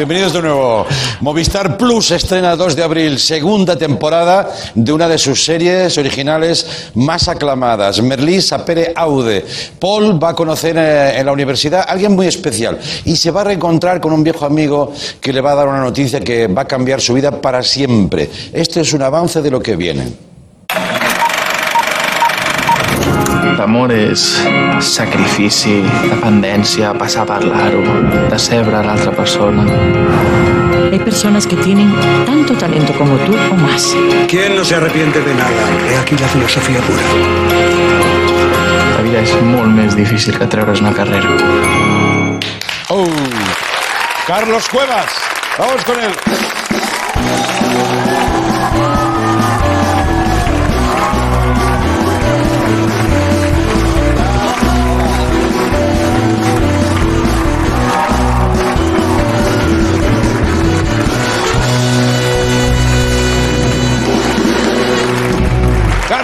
Bienvenidos 0.08 0.36
de 0.36 0.42
nuevo. 0.42 0.86
Movistar 1.20 1.76
Plus 1.76 2.12
estrena 2.12 2.56
2 2.56 2.78
de 2.78 2.84
abril, 2.84 3.20
segunda 3.20 3.76
temporada 3.76 4.50
de 4.74 4.94
una 4.94 5.06
de 5.06 5.18
sus 5.18 5.44
series 5.44 5.98
originales 5.98 6.92
más 6.94 7.28
aclamadas, 7.28 8.02
Merlí 8.02 8.42
Sapere 8.42 8.94
Aude. 8.96 9.46
Paul 9.78 10.24
va 10.24 10.30
a 10.30 10.34
conocer 10.34 10.78
eh, 10.78 11.20
en 11.20 11.26
la 11.26 11.34
universidad 11.34 11.82
a 11.82 11.92
alguien 11.92 12.16
muy 12.16 12.26
especial 12.26 12.80
y 13.04 13.18
se 13.18 13.32
va 13.32 13.42
a 13.42 13.44
reencontrar 13.44 14.00
con 14.00 14.14
un 14.14 14.24
viejo 14.24 14.46
amigo 14.46 14.94
que 15.20 15.34
le 15.34 15.42
va 15.42 15.52
a 15.52 15.56
dar 15.56 15.68
una 15.68 15.82
noticia 15.82 16.22
que 16.22 16.48
va 16.48 16.62
a 16.62 16.68
cambiar 16.68 17.02
su 17.02 17.14
vida 17.14 17.42
para 17.42 17.62
siempre. 17.62 18.30
Este 18.54 18.80
es 18.80 18.94
un 18.94 19.02
avance 19.02 19.42
de 19.42 19.52
lo 19.52 19.60
que 19.60 19.76
viene. 19.76 20.27
L'amor 23.78 23.92
és 23.94 24.22
sacrifici, 24.82 25.84
dependència, 26.10 26.96
passar 26.98 27.28
a 27.28 27.30
parlar-ho, 27.30 27.84
decebre 28.32 28.74
a 28.80 28.82
l'altra 28.82 29.12
persona. 29.14 29.68
Hay 30.90 30.98
personas 30.98 31.46
que 31.46 31.56
tienen 31.58 31.94
tanto 32.26 32.56
talento 32.56 32.92
como 32.98 33.18
tú 33.18 33.36
o 33.52 33.56
más. 33.56 33.96
¿Quién 34.28 34.56
no 34.56 34.66
se 34.66 34.74
arrepiente 34.74 35.22
de 35.22 35.36
nada? 35.36 35.70
He 35.92 35.96
aquí 35.96 36.18
la 36.18 36.28
filosofía 36.28 36.82
pura. 36.82 37.04
La 38.96 39.04
vida 39.06 39.22
és 39.22 39.38
molt 39.46 39.70
més 39.70 39.94
difícil 39.94 40.40
que 40.42 40.50
treure's 40.50 40.82
una 40.82 40.96
carrera. 40.98 41.38
Oh. 42.90 43.06
Carlos 44.26 44.68
Cuevas, 44.70 45.14
vamos 45.60 45.86
con 45.86 46.02
él. 46.02 46.14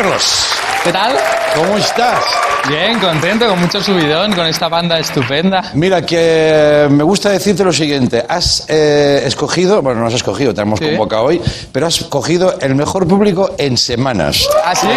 Carlos, 0.04 0.46
¿Qué 0.84 0.92
tal? 0.92 1.18
¿cómo 1.56 1.78
estás? 1.78 2.26
Bien, 2.68 3.00
contento, 3.00 3.48
con 3.48 3.58
mucho 3.62 3.82
subidón, 3.82 4.34
con 4.34 4.46
esta 4.48 4.68
banda 4.68 5.00
estupenda. 5.00 5.72
Mira, 5.76 6.02
que 6.06 6.88
me 6.90 7.06
gusta 7.06 7.30
decirte 7.30 7.64
lo 7.64 7.72
siguiente. 7.72 8.26
Has 8.28 8.66
eh, 8.68 9.24
escogido, 9.26 9.82
bueno, 9.82 10.02
no 10.02 10.08
has 10.08 10.14
escogido, 10.16 10.54
te 10.54 10.60
hemos 10.60 10.78
Sí. 10.80 10.88
convocado 10.90 11.24
hoy, 11.24 11.42
pero 11.72 11.88
has 11.88 12.00
cogido 12.04 12.58
el 12.60 12.76
mejor 12.76 13.08
público 13.08 13.56
en 13.58 13.78
semanas. 13.78 14.46
¿Ah, 14.66 14.76
sí? 14.76 14.88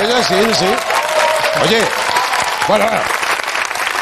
Oye, 0.00 0.24
sí, 0.24 0.54
sí. 0.58 0.66
Oye, 1.64 1.78
bueno, 2.68 2.86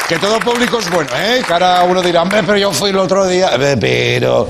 que 0.07 0.17
todo 0.17 0.39
público 0.39 0.79
es 0.79 0.89
bueno, 0.89 1.09
¿eh? 1.17 1.43
Que 1.45 1.51
ahora 1.51 1.83
uno 1.83 2.01
dirá, 2.01 2.21
hombre, 2.21 2.41
pero 2.43 2.57
yo 2.57 2.71
fui 2.71 2.91
el 2.91 2.97
otro 2.99 3.27
día. 3.27 3.49
Pero. 3.81 4.47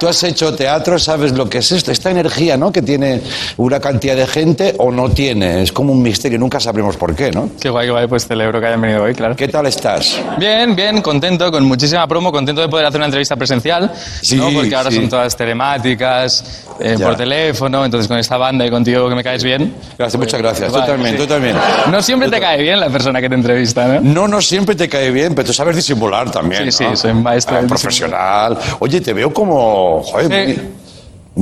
Tú 0.00 0.08
has 0.08 0.22
hecho 0.22 0.54
teatro, 0.54 0.98
sabes 0.98 1.32
lo 1.32 1.46
que 1.48 1.58
es 1.58 1.70
esto, 1.72 1.92
esta 1.92 2.10
energía, 2.10 2.56
¿no? 2.56 2.72
Que 2.72 2.80
tiene 2.80 3.20
una 3.58 3.78
cantidad 3.80 4.16
de 4.16 4.26
gente 4.26 4.74
o 4.78 4.90
no 4.90 5.10
tiene. 5.10 5.62
Es 5.62 5.72
como 5.72 5.92
un 5.92 6.00
misterio, 6.00 6.38
nunca 6.38 6.58
sabremos 6.58 6.96
por 6.96 7.14
qué, 7.14 7.30
¿no? 7.30 7.50
Qué 7.60 7.68
guay, 7.68 7.86
qué 7.86 7.90
guay, 7.92 8.06
pues 8.06 8.26
celebro 8.26 8.58
que 8.60 8.66
hayan 8.66 8.80
venido 8.80 9.02
hoy, 9.02 9.14
claro. 9.14 9.36
¿Qué 9.36 9.46
tal 9.48 9.66
estás? 9.66 10.18
Bien, 10.38 10.74
bien, 10.74 11.02
contento, 11.02 11.52
con 11.52 11.64
muchísima 11.66 12.08
promo, 12.08 12.32
contento 12.32 12.62
de 12.62 12.68
poder 12.70 12.86
hacer 12.86 12.96
una 12.98 13.04
entrevista 13.06 13.36
presencial, 13.36 13.92
Sí, 14.22 14.36
¿no? 14.36 14.50
Porque 14.54 14.74
ahora 14.74 14.90
sí. 14.90 14.96
son 14.96 15.08
todas 15.10 15.36
telemáticas, 15.36 16.64
eh, 16.80 16.96
por 16.98 17.14
teléfono, 17.16 17.84
entonces 17.84 18.08
con 18.08 18.16
esta 18.16 18.38
banda 18.38 18.64
y 18.64 18.70
contigo 18.70 19.06
que 19.06 19.14
me 19.14 19.22
caes 19.22 19.44
bien. 19.44 19.74
Gracias, 19.98 20.18
muchas 20.18 20.40
gracias. 20.40 20.72
Vale, 20.72 20.84
tú 20.86 20.92
también, 20.92 21.14
sí. 21.16 21.20
tú 21.22 21.26
también. 21.26 21.56
No 21.90 22.00
siempre 22.00 22.30
te 22.30 22.40
cae 22.40 22.62
bien 22.62 22.80
la 22.80 22.88
persona 22.88 23.20
que 23.20 23.28
te 23.28 23.34
entrevista, 23.34 23.86
¿no? 23.86 24.00
No, 24.00 24.28
no 24.28 24.40
siempre 24.40 24.74
te 24.74 24.88
cae 24.88 25.10
bien, 25.10 25.34
pero 25.34 25.46
tú 25.48 25.52
sabes 25.52 25.76
disimular 25.76 26.30
también. 26.30 26.72
Sí, 26.72 26.84
¿no? 26.84 26.96
sí, 26.96 27.02
soy 27.02 27.12
maestro 27.12 27.58
Ah, 27.58 27.66
profesional. 27.68 28.56
Oye, 28.78 29.00
te 29.02 29.12
veo 29.12 29.30
como. 29.32 29.89
Joder, 30.02 30.26
Sí. 30.54 30.60
muy- 30.60 30.70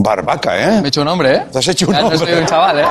barbaca, 0.03 0.57
¿eh? 0.59 0.81
Me 0.81 0.87
he 0.87 0.89
hecho 0.89 1.03
un 1.03 1.09
hombre, 1.09 1.35
¿eh? 1.37 1.43
Te 1.53 1.59
has 1.59 1.69
hecho 1.69 1.87
un 1.87 1.93
Ya 1.95 2.01
no 2.01 2.07
hombre. 2.09 2.19
soy 2.19 2.33
un 2.39 2.47
chaval, 2.47 2.79
¿eh? 2.81 2.85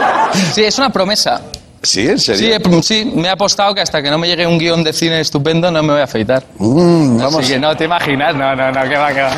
Sí, 0.53 0.63
es 0.63 0.77
una 0.77 0.89
promesa. 0.91 1.41
¿Sí? 1.83 2.07
¿En 2.09 2.19
serio? 2.19 2.57
sí, 2.81 3.11
me 3.15 3.27
he 3.27 3.31
apostado 3.31 3.73
que 3.75 3.81
hasta 3.81 4.01
que 4.01 4.09
no 4.09 4.17
me 4.17 4.27
llegue 4.27 4.45
un 4.47 4.57
guion 4.57 4.83
de 4.83 4.91
cine 4.93 5.19
estupendo 5.21 5.69
no 5.71 5.83
me 5.83 5.93
voy 5.93 6.01
a 6.01 6.05
afeitar. 6.05 6.43
Mm, 6.57 7.17
vamos. 7.19 7.35
Así 7.43 7.53
que 7.53 7.59
no 7.59 7.77
te 7.77 7.85
imaginas, 7.85 8.35
no, 8.35 8.55
no, 8.55 8.71
no, 8.71 8.81
que 8.89 8.97
va, 8.97 9.13
que 9.13 9.21
va. 9.21 9.31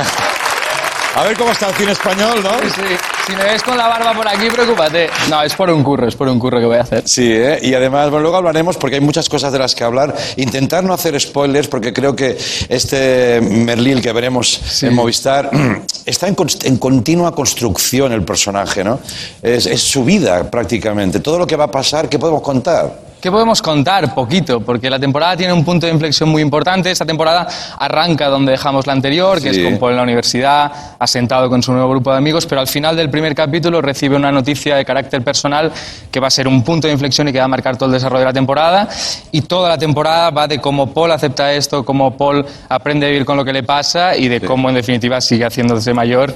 A 1.16 1.24
ver 1.24 1.36
cómo 1.38 1.52
está 1.52 1.70
el 1.70 1.76
cine 1.76 1.92
español, 1.92 2.42
¿no? 2.44 2.52
Sí, 2.70 2.82
si 3.26 3.36
me 3.36 3.44
ves 3.44 3.64
con 3.64 3.76
la 3.76 3.88
barba 3.88 4.14
por 4.14 4.28
aquí, 4.28 4.48
preocúpate. 4.48 5.10
No, 5.30 5.42
es 5.42 5.54
por 5.56 5.70
un 5.72 5.84
curro, 5.84 6.08
es 6.08 6.16
por 6.16 6.28
un 6.28 6.40
curro 6.40 6.60
que 6.60 6.66
voy 6.68 6.78
a 6.78 6.82
hacer. 6.82 7.04
Sí, 7.06 7.32
¿eh? 7.34 7.60
y 7.64 7.74
además, 7.74 8.12
bueno, 8.12 8.22
luego 8.22 8.38
hablaremos 8.38 8.78
porque 8.78 8.98
hay 8.98 9.02
muchas 9.02 9.28
cosas 9.28 9.52
de 9.52 9.58
las 9.58 9.74
que 9.74 9.84
hablar. 9.84 10.16
Intentar 10.38 10.84
no 10.84 10.94
hacer 10.94 11.20
spoilers 11.20 11.68
porque 11.68 11.94
creo 11.94 12.16
que 12.16 12.38
este 12.70 13.42
Merlil 13.42 14.02
que 14.02 14.14
veremos 14.14 14.84
en 14.84 14.94
Movistar 14.94 15.50
está 16.06 16.28
en, 16.28 16.78
continua 16.78 17.34
construcción 17.34 18.14
el 18.14 18.24
personaje, 18.24 18.84
¿no? 18.84 19.00
Es, 19.42 19.66
es 19.66 19.82
su 19.82 20.06
vida 20.06 20.50
prácticamente. 20.50 21.20
Todo 21.22 21.40
lo 21.40 21.48
que 21.48 21.56
va 21.56 21.66
a 21.66 21.72
pasar, 21.72 22.08
¿qué 22.08 22.20
podemos 22.20 22.44
contar? 22.44 23.09
¿Qué 23.22 23.30
podemos 23.30 23.62
contar? 23.62 24.14
Poquito, 24.16 24.62
porque 24.62 24.90
la 24.90 24.98
temporada 24.98 25.36
tiene 25.36 25.52
un 25.52 25.66
punto 25.66 25.86
de 25.86 25.92
inflexión 25.92 26.30
muy 26.30 26.42
importante. 26.42 26.90
Esta 26.90 27.06
temporada 27.06 27.46
arranca 27.78 28.30
donde 28.30 28.54
dejamos 28.54 28.88
la 28.88 28.94
anterior, 28.94 29.42
que 29.42 29.54
Sí. 29.54 29.60
es 29.60 29.66
con 29.70 29.78
Paul 29.78 29.92
en 29.92 29.98
la 29.98 30.04
universidad, 30.04 30.72
asentado 30.98 31.50
con 31.50 31.62
su 31.62 31.74
nuevo 31.74 31.90
grupo 31.90 32.12
de 32.14 32.18
amigos, 32.18 32.46
pero 32.46 32.62
al 32.62 32.68
final 32.68 32.96
del 32.96 33.10
primer 33.10 33.36
capítulo 33.36 33.82
recibe 33.82 34.16
una 34.16 34.32
noticia 34.32 34.78
de 34.78 34.86
carácter 34.86 35.22
personal 35.22 35.70
que 36.10 36.20
va 36.22 36.28
a 36.28 36.32
ser 36.32 36.48
un 36.48 36.64
punto 36.64 36.88
de 36.88 36.94
inflexión 36.94 37.28
y 37.28 37.34
que 37.34 37.40
va 37.40 37.44
a 37.46 37.48
marcar 37.50 37.76
todo 37.76 37.88
el 37.88 37.92
desarrollo 37.92 38.20
de 38.22 38.26
la 38.28 38.34
temporada. 38.34 38.88
Y 39.34 39.42
toda 39.42 39.68
la 39.68 39.78
temporada 39.78 40.30
va 40.30 40.48
de 40.48 40.60
cómo 40.62 40.94
Paul 40.94 41.12
acepta 41.12 41.52
esto, 41.52 41.84
cómo 41.84 42.16
Paul 42.16 42.46
aprende 42.70 43.06
a 43.08 43.10
vivir 43.10 43.26
con 43.26 43.36
lo 43.36 43.44
que 43.44 43.52
le 43.52 43.64
pasa 43.64 44.16
y 44.16 44.30
de 44.30 44.40
cómo 44.40 44.70
en 44.70 44.76
definitiva 44.76 45.20
sigue 45.20 45.44
haciéndose 45.46 45.94
mayor 45.94 46.34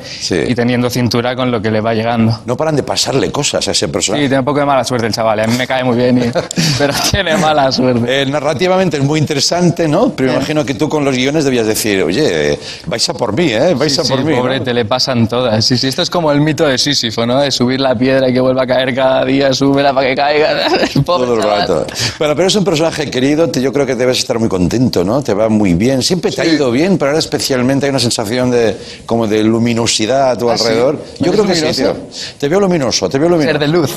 y 0.50 0.54
teniendo 0.54 0.90
cintura 0.90 1.34
con 1.34 1.50
lo 1.50 1.62
que 1.62 1.72
le 1.72 1.80
va 1.80 1.94
llegando. 1.94 2.42
No 2.46 2.58
paran 2.58 2.76
de 2.76 2.84
pasarle 2.84 3.32
cosas 3.32 3.66
a 3.70 3.72
ese 3.72 3.88
personaje. 3.88 4.24
Sí, 4.24 4.28
tiene 4.28 4.40
un 4.40 4.46
poco 4.46 4.60
de 4.60 4.66
mala 4.66 4.84
suerte 4.84 5.08
el 5.08 5.14
chaval, 5.14 5.40
¿eh? 5.40 5.44
a 5.44 5.48
mí 5.48 5.56
me 5.58 5.66
cae 5.66 5.84
muy 5.86 5.96
bien, 5.96 6.18
y- 6.18 6.24
pero 6.78 6.94
tiene 7.12 7.38
mala 7.38 7.72
suerte. 7.72 8.22
Eh, 8.22 8.26
narrativamente 8.26 8.98
es 8.98 9.04
muy 9.04 9.20
interesante, 9.20 9.88
¿no? 9.88 10.14
Pero 10.16 10.32
me 10.32 10.38
imagino 10.38 10.66
que 10.66 10.74
tú 10.74 10.90
con 10.90 11.04
los 11.06 11.16
guiones 11.16 11.44
debías 11.46 11.66
decir, 11.68 12.02
oye, 12.04 12.58
vais 12.88 13.08
a 13.10 13.14
por 13.14 13.36
mí, 13.36 13.52
¿eh? 13.52 13.74
Vais 13.76 13.94
Sí, 13.94 14.02
a 14.02 14.04
por 14.04 14.20
sí, 14.20 14.24
mí. 14.26 14.32
¿no? 14.36 14.42
pobre, 14.42 14.60
te 14.62 14.74
le 14.74 14.86
pasan 14.86 15.28
todas. 15.28 15.64
Sí, 15.66 15.78
sí, 15.78 15.88
esto 15.88 16.02
es 16.02 16.10
como 16.10 16.32
el 16.32 16.42
mito 16.42 16.66
de 16.68 16.78
Sísifo, 16.78 17.26
¿no? 17.26 17.40
De 17.40 17.52
subir 17.52 17.80
la 17.80 17.96
piedra 17.96 18.30
y 18.30 18.34
que 18.34 18.40
vuelva 18.40 18.64
a 18.64 18.68
caer 18.68 18.94
cada 18.96 19.24
día, 19.26 19.54
súbela 19.54 19.94
para 19.94 20.08
que 20.10 20.16
caiga. 20.16 20.68
Pobre 21.06 21.26
Todo 21.28 21.36
el 21.36 21.44
rato. 21.44 21.86
Bueno, 22.20 22.36
pero 22.36 22.48
es 22.48 22.56
un 22.56 22.64
personaje 22.64 23.10
querido, 23.10 23.52
yo 23.52 23.72
creo 23.74 23.86
que 23.86 23.96
debes 23.96 24.20
estar 24.20 24.40
muy 24.40 24.50
contento, 24.50 25.04
¿no? 25.04 25.22
Te 25.22 25.34
va 25.34 25.50
muy 25.50 25.74
bien. 25.74 26.02
Siempre 26.02 26.32
te 26.32 26.42
ha 26.42 26.46
ido 26.46 26.72
bien, 26.72 26.98
pero 26.98 27.10
ahora 27.12 27.20
especialmente 27.20 27.86
hay 27.86 27.90
una 27.92 28.00
sensación 28.00 28.52
de 28.52 28.78
como 29.06 29.28
de 29.28 29.44
luminosidad 29.44 30.32
a 30.32 30.38
tu 30.38 30.50
¿Ah, 30.50 30.58
sí? 30.58 30.64
alrededor. 30.64 30.96
¿Me 31.20 31.26
Yo 31.26 31.32
creo 31.34 31.46
que 31.46 31.56
sí, 31.56 31.62
luminoso? 31.62 31.94
tío. 31.94 32.08
Te 32.40 32.48
veo 32.48 32.60
luminoso, 32.60 33.10
te 33.10 33.20
veo 33.20 33.30
luminoso. 33.30 33.52
Ser 33.52 33.60
de 33.60 33.68
luz. 33.68 33.92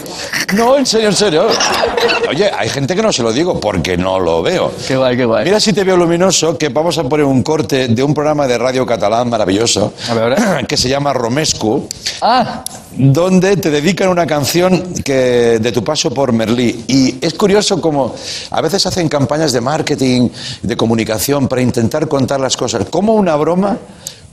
No, 0.55 0.77
en 0.77 0.87
serio, 0.87 1.09
en 1.09 1.17
serio. 1.17 1.47
Oye, 2.29 2.51
hay 2.57 2.69
gente 2.69 2.95
que 2.95 3.03
no 3.03 3.13
se 3.13 3.23
lo 3.23 3.33
digo 3.33 3.59
porque 3.61 3.97
no 3.97 4.19
lo 4.19 4.43
veo. 4.43 4.73
Qué 4.87 4.97
guay, 4.97 5.17
qué 5.17 5.25
guay. 5.25 5.45
Mira 5.45 5.61
si 5.61 5.73
te 5.73 5.85
veo 5.85 5.97
luminoso, 5.97 6.57
que 6.59 6.69
vamos 6.69 6.99
a 6.99 7.05
poner 7.05 7.25
un 7.27 7.43
corte 7.43 7.89
de 7.89 8.03
un 8.03 8.15
programa 8.15 8.47
de 8.47 8.59
radio 8.59 8.85
catalán 8.87 9.29
maravilloso 9.29 9.93
que 10.69 10.77
se 10.77 10.89
llama 10.89 11.13
Romescu, 11.13 11.89
Ah, 12.21 12.65
donde 12.93 13.57
te 13.57 13.71
dedican 13.71 14.09
una 14.09 14.27
canción 14.27 14.95
que, 15.05 15.59
de 15.61 15.73
tu 15.73 15.85
paso 15.85 16.13
por 16.13 16.33
Merlí. 16.33 16.85
Y 16.89 17.25
es 17.25 17.35
curioso 17.35 17.81
como 17.81 18.15
a 18.51 18.61
veces 18.61 18.87
hacen 18.87 19.09
campañas 19.09 19.53
de 19.53 19.61
marketing, 19.61 20.29
de 20.63 20.77
comunicación, 20.77 21.49
para 21.49 21.63
intentar 21.63 22.09
contar 22.09 22.41
las 22.41 22.57
cosas. 22.57 22.87
Como 22.91 23.15
una 23.15 23.37
broma 23.37 23.77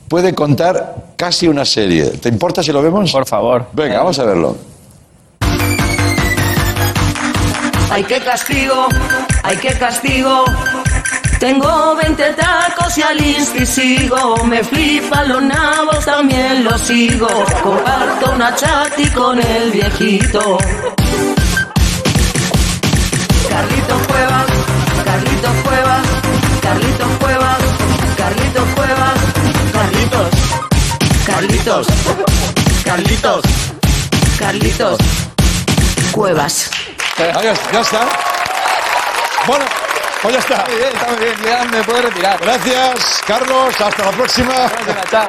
puede 0.07 0.33
contar 0.33 1.13
casi 1.15 1.47
una 1.47 1.65
serie. 1.65 2.05
¿Te 2.05 2.29
importa 2.29 2.63
si 2.63 2.71
lo 2.71 2.81
vemos? 2.81 3.11
por 3.11 3.25
favor. 3.25 3.67
Venga, 3.73 3.97
vamos 3.97 4.17
a 4.19 4.23
verlo. 4.23 4.72
Ay, 7.95 8.03
qué 8.05 8.19
castigo, 8.21 8.87
ay, 9.43 9.55
qué 9.57 9.71
castigo. 9.77 10.45
Tengo 11.39 11.95
20 11.95 12.23
tacos 12.33 12.97
y 12.97 13.03
al 13.03 13.23
insti 13.23 13.67
sigo. 13.67 14.43
Me 14.45 14.63
flipan 14.63 15.29
los 15.29 15.43
nabos, 15.43 16.03
también 16.03 16.63
los 16.63 16.81
sigo. 16.81 17.27
Comparto 17.61 18.31
una 18.31 18.55
chati 18.55 19.05
con 19.11 19.39
el 19.39 19.69
viejito. 19.69 20.57
Carlitos 23.47 24.07
Cuevas, 24.07 24.45
Carlitos 25.05 25.55
Cuevas, 25.63 26.03
Carlitos 26.63 27.11
Cuevas, 27.19 27.59
Carlitos 28.17 28.69
Cuevas, 28.75 29.19
Carlitos, 29.71 30.29
Carlitos, 31.27 31.87
Carlitos, 32.83 33.43
Carlitos 34.39 34.97
Cuevas. 36.11 36.82
Adiós, 37.17 37.59
ya 37.71 37.81
está. 37.81 38.07
Bueno, 39.45 39.65
pues 40.21 40.33
ya 40.33 40.39
está. 40.39 40.55
Está 40.55 40.67
muy 40.67 40.77
bien, 40.77 40.93
está 40.93 41.07
muy 41.07 41.19
bien. 41.19 41.35
Ya 41.43 41.63
me 41.65 41.83
puedo 41.83 42.01
retirar. 42.01 42.39
Gracias, 42.39 43.21
Carlos. 43.27 43.79
Hasta 43.79 44.05
la 44.05 44.11
próxima. 44.11 44.71
Chao. 45.11 45.27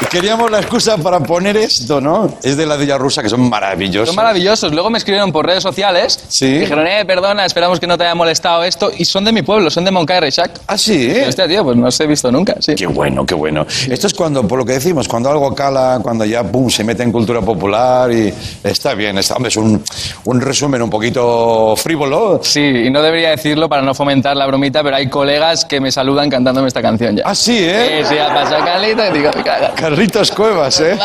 Y 0.00 0.06
queríamos 0.06 0.48
la 0.48 0.60
excusa 0.60 0.96
para 0.96 1.18
poner 1.18 1.56
esto, 1.56 2.00
¿no? 2.00 2.32
Es 2.44 2.56
de 2.56 2.64
la 2.66 2.76
Villa 2.76 2.96
Rusa, 2.96 3.20
que 3.20 3.28
son 3.28 3.48
maravillosos. 3.50 4.10
Son 4.10 4.16
maravillosos. 4.16 4.72
Luego 4.72 4.90
me 4.90 4.98
escribieron 4.98 5.32
por 5.32 5.44
redes 5.44 5.64
sociales. 5.64 6.24
Sí. 6.28 6.58
Dijeron, 6.60 6.86
eh, 6.86 7.04
perdona, 7.04 7.44
esperamos 7.44 7.80
que 7.80 7.88
no 7.88 7.98
te 7.98 8.04
haya 8.04 8.14
molestado 8.14 8.62
esto. 8.62 8.92
Y 8.96 9.04
son 9.04 9.24
de 9.24 9.32
mi 9.32 9.42
pueblo, 9.42 9.70
son 9.70 9.84
de 9.84 9.90
Moncada 9.90 10.18
y 10.18 10.20
Reixac. 10.20 10.52
Ah, 10.68 10.78
sí. 10.78 11.12
Hostia, 11.26 11.48
tío, 11.48 11.64
pues 11.64 11.76
no 11.76 11.88
os 11.88 11.98
he 11.98 12.06
visto 12.06 12.30
nunca, 12.30 12.54
sí. 12.60 12.76
Qué 12.76 12.86
bueno, 12.86 13.26
qué 13.26 13.34
bueno. 13.34 13.66
Esto 13.90 14.06
es 14.06 14.14
cuando, 14.14 14.46
por 14.46 14.60
lo 14.60 14.64
que 14.64 14.74
decimos, 14.74 15.08
cuando 15.08 15.30
algo 15.30 15.52
cala, 15.52 15.98
cuando 16.00 16.24
ya, 16.24 16.44
pum, 16.44 16.70
se 16.70 16.84
mete 16.84 17.02
en 17.02 17.10
cultura 17.10 17.40
popular 17.40 18.12
y 18.12 18.32
está 18.62 18.94
bien. 18.94 19.18
Está, 19.18 19.34
hombre, 19.34 19.48
es 19.48 19.56
un, 19.56 19.82
un 20.26 20.40
resumen 20.40 20.80
un 20.80 20.90
poquito 20.90 21.74
frívolo. 21.76 22.40
Sí, 22.44 22.60
y 22.60 22.90
no 22.90 23.02
debería 23.02 23.30
decirlo 23.30 23.68
para 23.68 23.82
no 23.82 23.94
fomentar 23.94 24.36
la 24.36 24.46
bromita, 24.46 24.84
pero 24.84 24.94
hay 24.94 25.08
colegas 25.10 25.64
que 25.64 25.80
me 25.80 25.90
saludan 25.90 26.30
cantándome 26.30 26.68
esta 26.68 26.80
canción 26.82 27.16
ya. 27.16 27.24
Ah, 27.26 27.34
sí, 27.34 27.58
¿eh? 27.58 28.04
Sí, 28.04 28.10
sí, 28.14 28.18
ha 28.18 28.32
pasado 28.32 28.64
Carlito 28.64 29.02
y 29.04 29.18
digo. 29.18 29.27
Carlitos 29.74 30.30
Cuevas, 30.32 30.80
¿eh? 30.80 30.98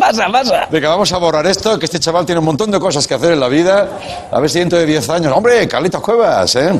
Pasa, 0.00 0.26
pasa. 0.30 0.66
Venga, 0.70 0.88
vamos 0.90 1.12
a 1.12 1.18
borrar 1.18 1.46
esto, 1.46 1.78
que 1.78 1.84
este 1.86 1.98
chaval 2.00 2.24
tiene 2.26 2.38
un 2.38 2.44
montón 2.44 2.70
de 2.70 2.78
cosas 2.80 3.06
que 3.06 3.14
hacer 3.14 3.32
en 3.32 3.40
la 3.40 3.48
vida. 3.48 3.88
A 4.30 4.40
ver 4.40 4.50
si 4.50 4.58
dentro 4.58 4.78
de 4.78 4.86
10 4.86 5.08
años. 5.10 5.32
¡Hombre, 5.34 5.66
Carlitos 5.68 6.00
Cuevas! 6.02 6.54
¿eh? 6.56 6.72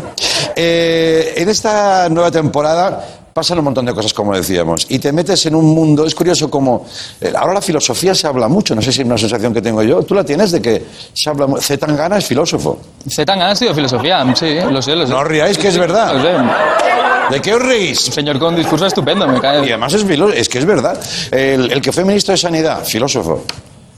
Eh, 0.56 1.34
en 1.36 1.48
esta 1.48 2.08
nueva 2.08 2.30
temporada 2.30 3.04
pasan 3.34 3.58
un 3.58 3.64
montón 3.64 3.84
de 3.84 3.92
cosas, 3.92 4.14
como 4.14 4.32
decíamos, 4.36 4.86
y 4.88 5.00
te 5.00 5.10
metes 5.12 5.44
en 5.46 5.56
un 5.56 5.64
mundo. 5.66 6.06
Es 6.06 6.14
curioso 6.14 6.48
como. 6.48 6.86
eh, 7.20 7.32
ahora 7.36 7.54
la 7.54 7.60
filosofía 7.62 8.14
se 8.14 8.26
habla 8.28 8.46
mucho, 8.48 8.74
no 8.76 8.82
sé 8.82 8.92
si 8.92 9.00
es 9.00 9.06
una 9.06 9.18
sensación 9.18 9.52
que 9.52 9.60
tengo 9.60 9.82
yo. 9.82 10.02
¿Tú 10.04 10.14
la 10.14 10.22
tienes 10.24 10.52
de 10.52 10.62
que 10.62 10.84
se 11.12 11.28
habla. 11.30 11.46
mu- 11.48 11.56
Z 11.60 11.84
Tangana 11.84 12.18
es 12.18 12.26
filósofo. 12.26 12.78
Z 13.08 13.24
Tangana 13.24 13.50
ha 13.50 13.52
estudiado 13.54 13.74
filosofía, 13.74 14.24
sí, 14.36 14.54
lo 14.70 14.80
sé, 14.80 14.94
lo 14.94 15.04
sé. 15.06 15.12
No 15.12 15.18
os 15.18 15.26
riáis, 15.26 15.58
que 15.58 15.68
es 15.68 15.76
verdad. 15.78 16.14
Lo 16.14 16.22
sé. 16.22 17.03
¿De 17.30 17.40
qué 17.40 17.54
os 17.54 17.62
reís? 17.62 18.06
Un 18.08 18.12
señor 18.12 18.38
con 18.38 18.54
un 18.54 18.60
discurso 18.60 18.86
estupendo, 18.86 19.26
me 19.26 19.40
cae. 19.40 19.60
Y 19.66 19.70
además 19.70 19.92
es, 19.94 20.04
filo- 20.04 20.32
es 20.32 20.48
que 20.48 20.58
es 20.58 20.64
verdad. 20.66 20.98
El, 21.30 21.70
el 21.72 21.80
que 21.80 21.92
fue 21.92 22.04
ministro 22.04 22.32
de 22.32 22.38
Sanidad, 22.38 22.84
filósofo. 22.84 23.44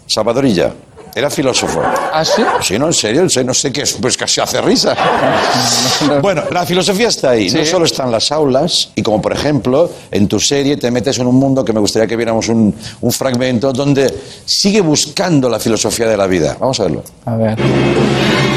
Salvadorilla. 0.07 0.73
Era 1.15 1.31
filósofo. 1.31 1.81
¿Ah, 2.13 2.23
sí? 2.27 2.43
Sí, 2.61 2.79
no, 2.79 2.89
en 2.89 2.93
serio, 2.93 3.23
en 3.23 3.31
serio, 3.31 3.47
no 3.47 3.55
sé 3.55 3.73
qué 3.73 3.83
es, 3.83 3.95
pues 3.95 4.19
casi 4.19 4.41
hace 4.41 4.61
risa. 4.61 4.95
Bueno, 6.21 6.43
la 6.53 6.67
filosofía 6.67 7.09
está 7.09 7.31
ahí, 7.31 7.51
no 7.51 7.65
solo 7.65 7.87
está 7.87 8.05
en 8.05 8.11
las 8.13 8.31
aulas, 8.31 8.91
y 8.95 9.03
como 9.03 9.21
por 9.23 9.33
ejemplo, 9.33 9.91
en 10.11 10.29
tu 10.29 10.39
serie 10.39 10.77
te 10.77 10.91
metes 10.91 11.19
en 11.19 11.27
un 11.27 11.37
mundo 11.37 11.65
que 11.65 11.73
me 11.73 11.81
gustaría 11.81 12.07
que 12.07 12.17
viéramos 12.17 12.49
un, 12.49 12.75
un 13.01 13.13
fragmento 13.13 13.73
donde 13.73 14.15
sigue 14.45 14.83
buscando 14.83 15.49
la 15.49 15.59
filosofía 15.59 16.07
de 16.07 16.17
la 16.19 16.27
vida. 16.27 16.57
Vamos 16.61 16.79
a 16.81 16.83
verlo. 16.85 17.03
A 17.25 17.35
ver. 17.37 17.57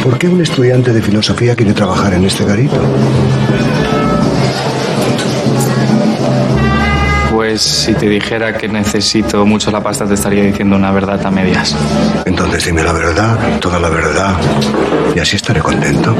¿Por 0.03 0.17
qué 0.19 0.27
un 0.27 0.41
estudiante 0.41 0.91
de 0.91 1.01
filosofía 1.01 1.55
quiere 1.55 1.73
trabajar 1.73 2.13
en 2.13 2.25
este 2.25 2.43
garito? 2.43 2.75
Pues 7.59 7.71
si 7.71 7.93
te 7.93 8.05
dijera 8.05 8.57
que 8.57 8.69
necesito 8.69 9.45
mucho 9.45 9.69
la 9.69 9.83
pasta, 9.83 10.05
te 10.05 10.13
estaría 10.13 10.43
diciendo 10.43 10.77
una 10.77 10.91
verdad 10.91 11.19
a 11.25 11.29
medias. 11.29 11.75
Entonces 12.25 12.63
dime 12.63 12.81
la 12.83 12.93
verdad, 12.93 13.59
toda 13.59 13.77
la 13.81 13.89
verdad, 13.89 14.37
y 15.13 15.19
así 15.19 15.35
estaré 15.35 15.59
contento. 15.59 16.15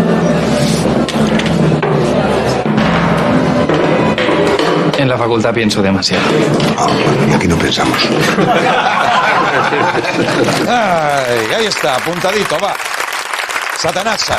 En 4.97 5.07
la 5.07 5.17
facultad 5.17 5.53
pienso 5.53 5.81
demasiado. 5.81 6.25
Ah, 6.77 6.89
y 7.29 7.33
aquí 7.33 7.47
no 7.47 7.57
pensamos. 7.57 7.97
Ay, 10.67 11.53
ahí 11.57 11.65
está, 11.67 11.95
apuntadito, 11.95 12.57
va. 12.61 12.75
Satanasa. 13.77 14.37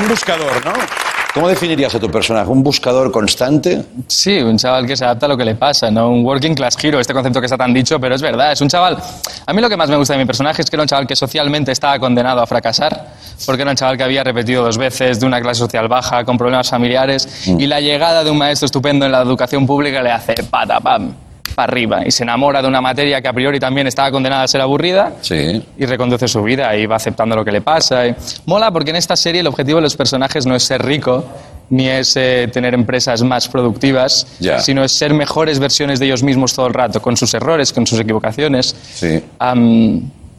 Un 0.00 0.08
buscador, 0.08 0.64
¿no? 0.64 1.07
¿Cómo 1.38 1.46
definirías 1.46 1.94
a 1.94 2.00
tu 2.00 2.10
personaje? 2.10 2.50
¿Un 2.50 2.64
buscador 2.64 3.12
constante? 3.12 3.84
Sí, 4.08 4.40
un 4.40 4.58
chaval 4.58 4.84
que 4.88 4.96
se 4.96 5.04
adapta 5.04 5.26
a 5.26 5.28
lo 5.28 5.36
que 5.36 5.44
le 5.44 5.54
pasa, 5.54 5.88
¿no? 5.88 6.10
Un 6.10 6.24
working 6.24 6.52
class 6.52 6.76
hero, 6.82 6.98
este 6.98 7.14
concepto 7.14 7.38
que 7.38 7.46
está 7.46 7.56
tan 7.56 7.72
dicho, 7.72 8.00
pero 8.00 8.16
es 8.16 8.20
verdad, 8.20 8.50
es 8.50 8.60
un 8.60 8.68
chaval... 8.68 8.98
A 9.46 9.52
mí 9.52 9.62
lo 9.62 9.68
que 9.68 9.76
más 9.76 9.88
me 9.88 9.96
gusta 9.96 10.14
de 10.14 10.18
mi 10.18 10.24
personaje 10.24 10.62
es 10.62 10.68
que 10.68 10.74
era 10.74 10.82
un 10.82 10.88
chaval 10.88 11.06
que 11.06 11.14
socialmente 11.14 11.70
estaba 11.70 11.96
condenado 12.00 12.40
a 12.40 12.46
fracasar, 12.48 13.14
porque 13.46 13.62
era 13.62 13.70
un 13.70 13.76
chaval 13.76 13.96
que 13.96 14.02
había 14.02 14.24
repetido 14.24 14.64
dos 14.64 14.78
veces, 14.78 15.20
de 15.20 15.26
una 15.26 15.40
clase 15.40 15.60
social 15.60 15.86
baja, 15.86 16.24
con 16.24 16.36
problemas 16.36 16.68
familiares, 16.68 17.46
y 17.46 17.68
la 17.68 17.80
llegada 17.80 18.24
de 18.24 18.32
un 18.32 18.38
maestro 18.38 18.66
estupendo 18.66 19.06
en 19.06 19.12
la 19.12 19.22
educación 19.22 19.64
pública 19.64 20.02
le 20.02 20.10
hace 20.10 20.34
pata, 20.42 20.80
pam, 20.80 21.14
para 21.58 21.72
arriba, 21.72 22.06
y 22.06 22.12
se 22.12 22.22
enamora 22.22 22.62
de 22.62 22.68
una 22.68 22.80
materia 22.80 23.20
que 23.20 23.26
a 23.26 23.32
priori 23.32 23.58
también 23.58 23.88
estaba 23.88 24.12
condenada 24.12 24.44
a 24.44 24.48
ser 24.48 24.60
aburrida, 24.60 25.14
Sí. 25.22 25.60
y 25.76 25.86
reconduce 25.86 26.28
su 26.28 26.40
vida 26.44 26.76
y 26.76 26.86
va 26.86 26.94
aceptando 26.94 27.34
lo 27.34 27.44
que 27.44 27.50
le 27.50 27.60
pasa. 27.62 28.06
y- 28.06 28.14
Mola 28.46 28.70
porque 28.70 28.90
en 28.90 28.96
esta 28.96 29.16
serie 29.16 29.40
el 29.40 29.46
objetivo 29.48 29.78
de 29.78 29.82
los 29.82 29.96
personajes 29.96 30.46
no 30.46 30.54
es 30.54 30.62
ser 30.62 30.80
rico, 30.84 31.24
ni 31.70 31.88
es 31.88 32.16
eh, 32.16 32.48
tener 32.52 32.74
empresas 32.74 33.22
más 33.24 33.48
productivas, 33.48 34.24
sino 34.60 34.84
es 34.84 34.92
ser 34.92 35.12
mejores 35.14 35.58
versiones 35.58 35.98
de 35.98 36.06
ellos 36.06 36.22
mismos 36.22 36.54
todo 36.54 36.68
el 36.68 36.74
rato, 36.74 37.02
con 37.02 37.16
sus 37.16 37.34
errores, 37.34 37.72
con 37.72 37.84
sus 37.88 37.98
equivocaciones. 37.98 38.76
Sí. 38.94 39.20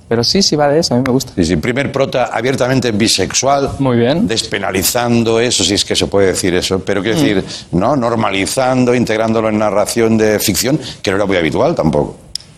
Pero 0.09 0.23
sí, 0.23 0.41
sí 0.41 0.55
va 0.57 0.67
de 0.67 0.79
eso, 0.79 0.93
a 0.95 0.97
mí 0.97 1.03
me 1.05 1.13
gusta. 1.13 1.31
Sí, 1.35 1.45
sí, 1.45 1.55
primer 1.55 1.91
prota 1.91 2.25
abiertamente 2.33 2.91
bisexual. 2.91 3.69
Muy 3.79 3.95
bien. 3.97 4.27
Despenalizando 4.27 5.39
eso, 5.39 5.63
si 5.63 5.75
es 5.75 5.85
que 5.85 5.95
se 5.95 6.07
puede 6.07 6.27
decir 6.27 6.53
eso. 6.55 6.79
Pero 6.79 7.01
quiero 7.01 7.17
Mm. 7.17 7.21
decir, 7.21 7.43
¿no? 7.71 7.95
Normalizando, 7.95 8.93
integrándolo 8.93 9.49
en 9.49 9.57
narración 9.59 10.17
de 10.17 10.39
ficción, 10.39 10.79
que 11.01 11.11
no 11.11 11.17
era 11.17 11.25
muy 11.25 11.37
habitual 11.37 11.75
tampoco. 11.75 12.17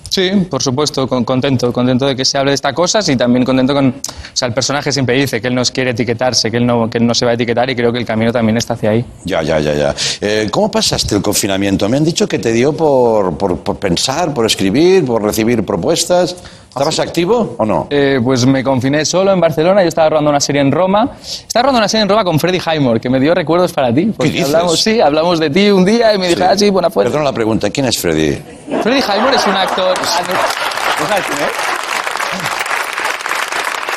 Sí, 0.09 0.29
por 0.49 0.61
supuesto, 0.61 1.07
con- 1.07 1.23
contento, 1.23 1.71
contento 1.71 2.05
de 2.05 2.17
que 2.17 2.25
se 2.25 2.37
hable 2.37 2.51
de 2.51 2.55
estas 2.55 2.73
cosas 2.73 3.07
y 3.07 3.15
también 3.15 3.45
contento 3.45 3.73
con... 3.73 3.87
O 3.87 3.93
sea, 4.35 4.45
el 4.49 4.53
personaje 4.53 4.91
siempre 4.91 5.15
dice 5.15 5.39
que 5.39 5.47
él 5.47 5.55
no 5.55 5.61
quiere 5.63 5.91
etiquetarse, 5.91 6.51
que 6.51 6.57
él 6.57 6.65
no, 6.65 6.89
que 6.89 6.97
él 6.97 7.07
no 7.07 7.13
se 7.13 7.23
va 7.23 7.31
a 7.31 7.35
etiquetar 7.35 7.69
y 7.69 7.77
creo 7.77 7.93
que 7.93 7.99
el 7.99 8.05
camino 8.05 8.29
también 8.33 8.57
está 8.57 8.73
hacia 8.73 8.89
ahí. 8.89 9.05
Ya, 9.23 9.41
ya, 9.41 9.61
ya, 9.61 9.73
ya. 9.73 9.95
Eh, 10.19 10.49
¿Cómo 10.51 10.69
pasaste 10.69 11.15
el 11.15 11.21
confinamiento? 11.21 11.87
Me 11.87 11.95
han 11.95 12.03
dicho 12.03 12.27
que 12.27 12.39
te 12.39 12.51
dio 12.51 12.73
por, 12.73 13.37
por, 13.37 13.59
por 13.59 13.77
pensar, 13.77 14.33
por 14.33 14.45
escribir, 14.45 15.05
por 15.05 15.23
recibir 15.23 15.63
propuestas. 15.65 16.35
¿Estabas 16.71 16.99
activo 16.99 17.55
o 17.57 17.65
no? 17.65 17.87
Eh, 17.89 18.21
pues 18.23 18.45
me 18.45 18.63
confiné 18.63 19.03
solo 19.03 19.33
en 19.33 19.41
Barcelona, 19.41 19.81
yo 19.81 19.89
estaba 19.89 20.11
rodando 20.11 20.29
una 20.29 20.39
serie 20.39 20.61
en 20.61 20.71
Roma. 20.71 21.17
Estaba 21.21 21.63
rodando 21.63 21.79
una 21.79 21.89
serie 21.89 22.03
en 22.03 22.09
Roma 22.09 22.23
con 22.23 22.39
Freddy 22.39 22.59
Highmore, 22.59 23.01
que 23.01 23.09
me 23.09 23.19
dio 23.19 23.35
recuerdos 23.35 23.73
para 23.73 23.93
ti. 23.93 24.05
porque 24.15 24.31
dices? 24.31 24.53
Hablamos, 24.53 24.79
sí, 24.81 25.01
hablamos 25.01 25.39
de 25.41 25.49
ti 25.49 25.69
un 25.69 25.83
día 25.83 26.13
y 26.13 26.17
me 26.17 26.29
dije, 26.29 26.41
ah, 26.45 26.57
sí, 26.57 26.69
buena 26.69 26.89
fuerza. 26.89 27.11
Perdona 27.11 27.29
la 27.29 27.35
pregunta, 27.35 27.69
¿quién 27.69 27.87
es 27.87 27.99
Freddy? 27.99 28.41
Freddy 28.83 29.01
Highmore 29.01 29.35
es 29.35 29.45
un 29.45 29.55
actor... 29.55 29.93
Ah, 29.99 30.21
no. 30.25 31.03
¿No 31.03 31.09
sabes 31.09 31.25
quién 31.25 31.39
es? 31.39 31.51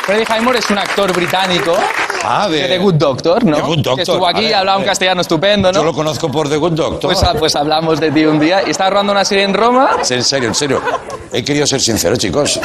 Freddy 0.04 0.24
Highmore 0.24 0.58
es 0.58 0.68
un 0.70 0.78
actor 0.78 1.12
británico 1.12 1.78
Ah, 2.26 2.48
de... 2.48 2.66
The 2.66 2.78
Good 2.78 2.94
Doctor, 2.94 3.44
¿no? 3.44 3.56
The 3.56 3.62
Good 3.62 3.76
Doctor, 3.76 3.96
Que 3.96 4.02
estuvo 4.02 4.26
aquí, 4.26 4.52
hablaba 4.52 4.78
un 4.78 4.84
castellano 4.84 5.20
estupendo, 5.20 5.70
¿no? 5.70 5.78
Yo 5.78 5.84
lo 5.84 5.92
conozco 5.92 6.30
por 6.30 6.48
The 6.48 6.56
Good 6.56 6.72
Doctor. 6.72 7.00
Pues, 7.12 7.22
ah, 7.22 7.34
pues 7.38 7.54
hablamos 7.54 8.00
de 8.00 8.10
ti 8.10 8.24
un 8.24 8.38
día 8.40 8.62
y 8.66 8.70
estaba 8.70 8.90
rodando 8.90 9.12
una 9.12 9.24
serie 9.24 9.44
en 9.44 9.54
Roma. 9.54 9.90
En 10.08 10.22
serio, 10.24 10.48
en 10.48 10.54
serio. 10.54 10.80
He 11.32 11.44
querido 11.44 11.66
ser 11.66 11.80
sincero, 11.80 12.16
chicos. 12.16 12.60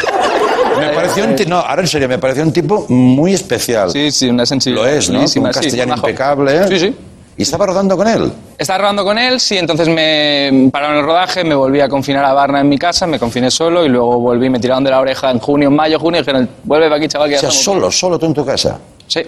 Me 0.80 0.89
pareció 0.89 1.26
un 1.26 1.36
tipo, 1.36 1.50
no, 1.50 1.58
ahora 1.58 1.82
en 1.82 1.88
serio, 1.88 2.08
me 2.08 2.17
pareció 2.19 2.43
un 2.43 2.54
tipo 2.54 2.86
muy 2.88 3.34
especial. 3.34 3.91
Sí, 3.91 4.12
sí, 4.12 4.30
una 4.30 4.45
sensibilidad. 4.45 4.86
Lo 4.88 4.91
es, 4.91 5.10
¿no? 5.10 5.19
un 5.19 5.52
castellano 5.52 5.95
impecable. 5.95 6.56
¿eh? 6.56 6.67
Sí, 6.69 6.80
sí. 6.80 6.95
¿Y 7.38 7.43
estaba 7.43 7.65
rodando 7.67 7.95
con 7.95 8.06
él? 8.08 8.32
Estaba 8.58 8.80
rodando 8.80 9.06
con 9.06 9.17
él, 9.17 9.39
sí, 9.39 9.58
entonces 9.58 9.88
me 9.88 10.69
pararon 10.74 10.98
el 10.98 11.06
rodaje, 11.06 11.45
me 11.45 11.56
volví 11.56 11.80
a 11.80 11.88
confinar 11.88 12.26
a 12.26 12.34
Barna 12.34 12.60
en 12.60 12.67
mi 12.67 12.78
casa, 12.78 13.08
me 13.08 13.17
confiné 13.17 13.50
solo 13.50 13.86
y 13.86 13.88
luego 13.89 14.19
volví, 14.19 14.50
me 14.50 14.60
tiraron 14.60 14.84
de 14.84 14.89
la 14.91 15.00
oreja 15.00 15.32
en 15.32 15.39
junio, 15.39 15.69
en 15.69 15.76
mayo, 15.76 15.98
junio 16.00 16.19
y 16.19 16.22
dijeron, 16.24 16.50
vuelve 16.63 16.88
para 16.88 16.98
aquí, 16.98 17.08
chaval, 17.08 17.30
que 17.30 17.36
O 17.36 17.38
ya 17.38 17.39
sea, 17.39 17.50
estamos". 17.50 17.63
solo, 17.63 17.91
solo 17.91 18.19
tú 18.19 18.26
en 18.26 18.34
tu 18.34 18.45
casa. 18.45 18.78
Sí. 19.08 19.22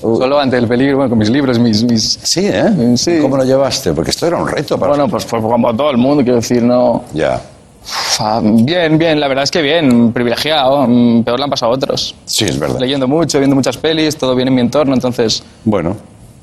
Solo 0.00 0.38
ante 0.38 0.58
el 0.58 0.68
peligro, 0.68 0.96
bueno, 0.96 1.10
con 1.10 1.18
mis 1.18 1.30
libros, 1.30 1.58
mis... 1.58 1.82
mis... 1.82 2.18
Sí, 2.22 2.40
¿eh? 2.44 2.94
Sí. 2.96 3.18
¿Cómo 3.20 3.36
lo 3.36 3.44
llevaste? 3.44 3.92
Porque 3.92 4.10
esto 4.10 4.26
era 4.26 4.36
un 4.36 4.46
reto 4.46 4.78
para 4.78 4.90
Bueno, 4.90 5.08
pues, 5.08 5.24
pues 5.24 5.42
como 5.42 5.74
todo 5.74 5.90
el 5.90 5.96
mundo, 5.96 6.22
quiero 6.22 6.36
decir, 6.36 6.62
no... 6.62 7.04
Ya. 7.14 7.40
Fa- 7.82 8.40
Bien, 8.42 8.98
bien, 8.98 9.18
la 9.20 9.28
verdad 9.28 9.44
es 9.44 9.50
que 9.50 9.62
bien, 9.62 10.12
privilegiado, 10.12 10.86
mm, 10.86 11.22
peor 11.22 11.38
le 11.38 11.44
han 11.44 11.50
pasado 11.50 11.72
a 11.72 11.74
otros. 11.76 12.14
Sí, 12.26 12.44
es 12.44 12.58
verdad. 12.58 12.78
Leyendo 12.80 13.08
mucho, 13.08 13.38
viendo 13.38 13.56
muchas 13.56 13.76
pelis, 13.78 14.16
todo 14.16 14.34
bien 14.34 14.48
en 14.48 14.54
mi 14.54 14.60
entorno, 14.60 14.92
entonces... 14.92 15.42
Bueno, 15.64 15.96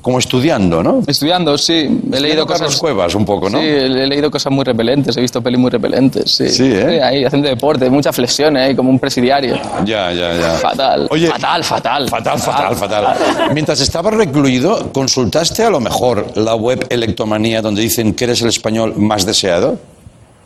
como 0.04 0.18
estudiando, 0.18 0.82
¿no? 0.82 1.02
Estudiando, 1.06 1.56
sí, 1.56 1.88
he 2.12 2.20
leído 2.20 2.46
Carlos 2.46 2.66
cosas... 2.66 2.78
Cuevas 2.78 3.14
un 3.14 3.24
poco, 3.24 3.48
¿no? 3.48 3.58
Sí, 3.58 3.66
he 3.66 3.88
leído 3.88 4.30
cosas 4.30 4.52
muy 4.52 4.62
repelentes, 4.62 5.16
he 5.16 5.20
visto 5.22 5.40
pelis 5.40 5.58
muy 5.58 5.70
repelentes, 5.70 6.30
sí. 6.30 6.46
Sí, 6.50 6.70
¿eh? 6.74 7.02
ahí 7.02 7.24
haciendo 7.24 7.48
deporte, 7.48 7.88
muchas 7.88 8.14
flexiones, 8.14 8.68
ahí 8.68 8.76
como 8.76 8.90
un 8.90 8.98
presidiario. 8.98 9.58
Ya, 9.86 10.12
ya, 10.12 10.34
ya. 10.34 10.50
Fatal. 10.56 11.08
Oye, 11.10 11.28
fatal, 11.28 11.64
fatal. 11.64 12.08
Fatal, 12.10 12.38
fatal, 12.38 12.76
fatal. 12.76 13.16
Mientras 13.54 13.80
estabas 13.80 14.12
recluido, 14.12 14.92
¿consultaste 14.92 15.64
a 15.64 15.70
lo 15.70 15.80
mejor 15.80 16.36
la 16.36 16.54
web 16.54 16.86
Electomanía 16.90 17.62
donde 17.62 17.80
dicen 17.80 18.12
que 18.12 18.24
eres 18.24 18.42
el 18.42 18.48
español 18.48 18.92
más 18.98 19.24
deseado? 19.24 19.78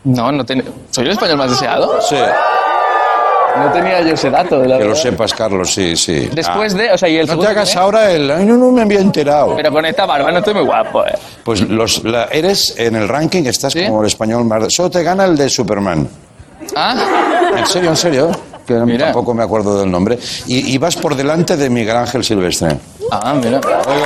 No, 0.05 0.31
no 0.31 0.45
tenía... 0.45 0.63
¿Soy 0.89 1.03
el 1.03 1.11
español 1.11 1.35
más 1.35 1.49
deseado? 1.49 1.99
Sí. 2.01 2.15
No 3.57 3.71
tenía 3.71 4.01
yo 4.01 4.13
ese 4.13 4.29
dato, 4.29 4.63
la 4.63 4.77
Que 4.77 4.85
lo 4.85 4.95
sepas, 4.95 5.33
Carlos, 5.33 5.73
sí, 5.73 5.95
sí. 5.95 6.29
Después 6.33 6.73
Ah. 6.75 6.77
de... 6.77 6.91
O 6.93 6.97
sea, 6.97 7.09
y 7.09 7.15
el 7.17 7.21
No 7.21 7.25
te 7.25 7.31
segundo 7.31 7.49
hagas 7.49 7.75
ahora 7.75 8.11
el... 8.11 8.29
Ay, 8.31 8.45
no, 8.45 8.55
no 8.57 8.71
me 8.71 8.81
había 8.83 8.99
enterado. 8.99 9.55
Pero 9.55 9.71
con 9.71 9.85
esta 9.85 10.05
barba 10.05 10.31
no 10.31 10.37
estoy 10.39 10.53
muy 10.53 10.63
guapo, 10.63 11.05
eh. 11.05 11.13
Pues 11.43 11.61
los, 11.61 12.03
la- 12.03 12.25
eres 12.25 12.75
en 12.77 12.95
el 12.95 13.07
ranking, 13.09 13.43
estás 13.45 13.73
como 13.75 14.01
el 14.01 14.07
español 14.07 14.45
más... 14.45 14.73
Solo 14.73 14.89
te 14.89 15.03
gana 15.03 15.25
el 15.25 15.35
de 15.35 15.49
Superman. 15.49 16.07
¿Ah? 16.75 16.95
En 17.57 17.65
serio, 17.65 17.89
en 17.89 17.97
serio. 17.97 18.31
Que 18.67 18.75
Mira. 18.75 19.05
tampoco 19.05 19.33
me 19.33 19.43
acuerdo 19.43 19.79
del 19.79 19.89
nombre. 19.91 20.19
Y, 20.45 20.73
y 20.73 20.77
vas 20.77 20.95
por 20.95 21.15
delante 21.15 21.57
de 21.57 21.69
Miguel 21.69 21.97
Ángel 21.97 22.23
Silvestre. 22.23 22.77
Ah, 23.11 23.33
mira. 23.33 23.59
Oigo. 23.87 24.05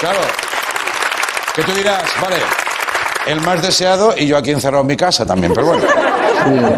Claro. 0.00 0.18
Que 1.54 1.62
tú 1.62 1.72
dirás, 1.72 2.02
vale, 2.20 2.36
el 3.26 3.40
más 3.40 3.60
deseado 3.62 4.14
y 4.16 4.26
yo 4.26 4.36
aquí 4.36 4.50
encerrado 4.50 4.82
en 4.82 4.86
mi 4.88 4.96
casa 4.96 5.24
también, 5.26 5.52
pero 5.54 5.66
bueno. 5.68 5.82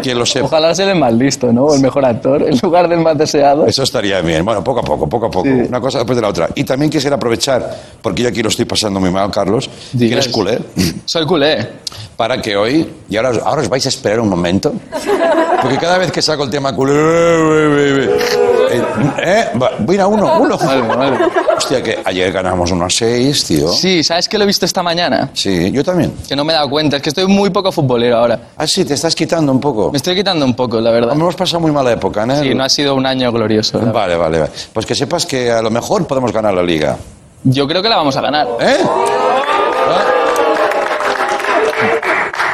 Quien 0.01 0.17
lo 0.17 0.25
sepa. 0.25 0.45
Ojalá 0.45 0.73
ser 0.75 0.89
el 0.89 0.97
más 0.97 1.13
listo, 1.13 1.51
¿no? 1.51 1.65
O 1.65 1.75
el 1.75 1.81
mejor 1.81 2.05
actor, 2.05 2.43
en 2.43 2.57
lugar 2.61 2.87
del 2.87 2.99
más 2.99 3.17
deseado. 3.17 3.65
Eso 3.65 3.83
estaría 3.83 4.21
bien. 4.21 4.43
Bueno, 4.45 4.63
poco 4.63 4.79
a 4.79 4.83
poco, 4.83 5.07
poco 5.07 5.25
a 5.27 5.31
poco. 5.31 5.49
Una 5.49 5.79
cosa 5.81 5.99
después 5.99 6.15
de 6.15 6.21
la 6.21 6.29
otra. 6.29 6.49
Y 6.55 6.63
también 6.63 6.89
quisiera 6.89 7.15
aprovechar, 7.15 7.75
porque 8.01 8.23
yo 8.23 8.29
aquí 8.29 8.41
lo 8.41 8.49
estoy 8.49 8.65
pasando 8.65 8.99
muy 8.99 9.11
mal, 9.11 9.31
Carlos, 9.31 9.69
que 9.97 10.11
eres 10.11 10.27
culé. 10.29 10.59
Soy 11.05 11.25
culé. 11.25 11.67
Para 12.15 12.41
que 12.41 12.57
hoy, 12.57 12.85
y 13.09 13.15
ahora, 13.15 13.31
ahora 13.45 13.61
os 13.61 13.69
vais 13.69 13.85
a 13.85 13.89
esperar 13.89 14.19
un 14.19 14.27
momento, 14.27 14.73
porque 15.61 15.77
cada 15.77 15.97
vez 15.97 16.11
que 16.11 16.21
saco 16.21 16.43
el 16.43 16.49
tema 16.49 16.75
culé, 16.75 18.09
eh, 19.23 19.49
va, 19.61 19.71
mira, 19.87 20.07
uno, 20.07 20.39
uno. 20.39 20.55
Hostia, 21.57 21.81
que 21.83 21.99
ayer 22.03 22.31
ganamos 22.31 22.71
unos 22.71 22.95
6, 22.95 23.45
tío. 23.45 23.69
Sí, 23.69 24.03
¿sabes 24.03 24.29
que 24.29 24.37
lo 24.37 24.43
he 24.43 24.47
visto 24.47 24.65
esta 24.65 24.81
mañana? 24.81 25.29
Sí, 25.33 25.71
yo 25.71 25.83
también. 25.83 26.13
Que 26.27 26.35
no 26.35 26.43
me 26.43 26.53
he 26.53 26.55
dado 26.55 26.69
cuenta, 26.69 26.97
es 26.97 27.01
que 27.03 27.09
estoy 27.09 27.27
muy 27.27 27.49
poco 27.49 27.71
futbolero 27.71 28.17
ahora. 28.17 28.39
Ah, 28.57 28.67
sí, 28.67 28.85
te 28.85 28.93
estás 28.93 29.15
quitando 29.15 29.51
un 29.51 29.59
poco. 29.59 29.91
Me 29.91 29.97
estoy 29.97 30.15
quitando 30.15 30.45
un 30.45 30.55
poco, 30.55 30.79
la 30.79 30.91
verdad. 30.91 31.13
Hemos 31.13 31.35
pasado 31.35 31.59
muy 31.59 31.71
mala 31.71 31.91
época, 31.91 32.25
¿no? 32.25 32.39
Sí, 32.41 32.53
no 32.53 32.63
ha 32.63 32.69
sido 32.69 32.95
un 32.95 33.05
año 33.05 33.31
glorioso. 33.31 33.81
la 33.81 33.91
Vale, 33.91 34.15
vale, 34.15 34.39
vale. 34.39 34.51
Pues 34.73 34.85
que 34.85 34.95
sepas 34.95 35.25
que 35.25 35.51
a 35.51 35.61
lo 35.61 35.69
mejor 35.69 36.07
podemos 36.07 36.31
ganar 36.31 36.53
la 36.53 36.63
liga. 36.63 36.97
Yo 37.43 37.67
creo 37.67 37.81
que 37.81 37.89
la 37.89 37.97
vamos 37.97 38.15
a 38.15 38.21
ganar. 38.21 38.47
¿Eh? 38.59 38.77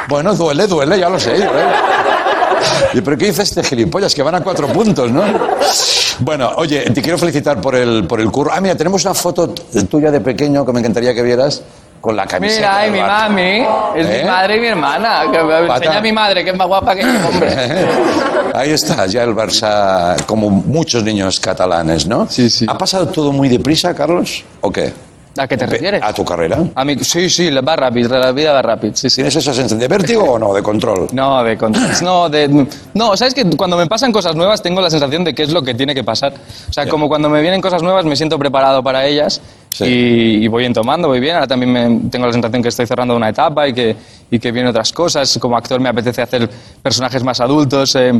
Bueno, 0.08 0.34
duele, 0.34 0.66
duele, 0.66 0.98
ya 0.98 1.08
lo 1.08 1.18
sé. 1.18 1.36
duele. 1.36 1.96
¿Y 2.94 3.00
pero 3.00 3.18
qué 3.18 3.26
dice 3.26 3.42
este 3.42 3.62
gilipollas? 3.62 4.14
Que 4.14 4.22
van 4.22 4.36
a 4.36 4.40
cuatro 4.40 4.68
puntos, 4.68 5.10
¿no? 5.10 5.22
Bueno, 6.20 6.52
oye, 6.56 6.90
te 6.90 7.02
quiero 7.02 7.18
felicitar 7.18 7.60
por 7.60 7.74
el, 7.74 8.06
por 8.06 8.20
el 8.20 8.30
curro. 8.30 8.50
Ah, 8.52 8.60
mira, 8.60 8.74
tenemos 8.74 9.04
una 9.04 9.14
foto 9.14 9.48
tuya 9.88 10.10
de 10.10 10.20
pequeño 10.20 10.64
que 10.64 10.72
me 10.72 10.80
encantaría 10.80 11.14
que 11.14 11.22
vieras 11.22 11.62
con 12.00 12.16
la 12.16 12.26
camiseta. 12.26 12.60
Mira, 12.60 12.78
ay, 12.78 12.90
mi 12.90 13.00
mami, 13.00 13.66
es 14.00 14.06
¿Eh? 14.06 14.20
mi 14.22 14.28
madre 14.30 14.56
y 14.56 14.60
mi 14.60 14.66
hermana. 14.68 15.22
Que 15.30 15.42
me 15.42 15.66
Pata. 15.66 15.76
enseña 15.76 15.98
a 15.98 16.02
mi 16.02 16.12
madre, 16.12 16.44
que 16.44 16.50
es 16.50 16.56
más 16.56 16.66
guapa 16.68 16.94
que 16.94 17.02
yo, 17.02 17.08
hombre. 17.28 17.54
Ahí 18.54 18.70
está, 18.70 19.06
ya 19.06 19.22
el 19.24 19.34
Barça, 19.34 20.16
como 20.24 20.48
muchos 20.48 21.02
niños 21.02 21.38
catalanes, 21.38 22.06
¿no? 22.06 22.26
Sí, 22.30 22.48
sí. 22.48 22.64
¿Ha 22.68 22.78
pasado 22.78 23.08
todo 23.08 23.32
muy 23.32 23.48
deprisa, 23.48 23.94
Carlos? 23.94 24.44
¿O 24.62 24.70
qué? 24.70 24.92
¿A 25.38 25.46
qué 25.46 25.56
te 25.56 25.66
refieres? 25.66 26.02
¿A 26.02 26.12
tu 26.12 26.24
carrera? 26.24 26.58
A 26.74 26.84
mí, 26.84 26.96
sí, 27.00 27.28
sí, 27.28 27.50
va 27.50 27.76
rápido, 27.76 28.18
la 28.18 28.32
vida 28.32 28.52
va 28.52 28.62
rápido. 28.62 28.94
Sí, 28.96 29.10
sí. 29.10 29.16
¿Tienes 29.16 29.36
esa 29.36 29.52
sensación 29.52 29.78
de 29.78 29.88
vértigo 29.88 30.24
o 30.24 30.38
no? 30.38 30.54
¿De 30.54 30.62
control? 30.62 31.08
No, 31.16 31.42
de 31.42 31.56
control. 31.56 31.86
No, 32.02 32.28
de, 32.28 32.66
no, 32.94 33.16
sabes 33.16 33.32
que 33.32 33.44
cuando 33.56 33.76
me 33.76 33.86
pasan 33.86 34.12
cosas 34.12 34.36
nuevas 34.36 34.62
tengo 34.62 34.80
la 34.80 34.90
sensación 34.90 35.24
de 35.24 35.34
que 35.34 35.42
es 35.42 35.52
lo 35.52 35.62
que 35.62 35.74
tiene 35.74 35.94
que 35.94 36.04
pasar. 36.04 36.34
O 36.68 36.72
sea, 36.72 36.88
como 36.88 37.08
cuando 37.08 37.28
me 37.28 37.40
vienen 37.40 37.60
cosas 37.60 37.82
nuevas 37.82 38.04
me 38.04 38.16
siento 38.16 38.38
preparado 38.38 38.82
para 38.82 39.06
ellas 39.06 39.40
y, 39.80 40.44
y 40.44 40.48
voy 40.48 40.64
entomando, 40.64 41.08
voy 41.08 41.20
bien. 41.20 41.34
Ahora 41.34 41.46
también 41.46 41.72
me- 41.72 42.08
tengo 42.10 42.26
la 42.26 42.32
sensación 42.32 42.62
que 42.62 42.68
estoy 42.70 42.86
cerrando 42.86 43.14
una 43.14 43.28
etapa 43.28 43.68
y 43.68 43.74
que, 43.74 43.94
y 44.30 44.38
que 44.38 44.50
vienen 44.52 44.70
otras 44.70 44.92
cosas. 44.92 45.36
Como 45.38 45.56
actor 45.56 45.78
me 45.80 45.88
apetece 45.88 46.22
hacer 46.22 46.48
personajes 46.82 47.22
más 47.22 47.40
adultos, 47.40 47.94
eh, 47.96 48.12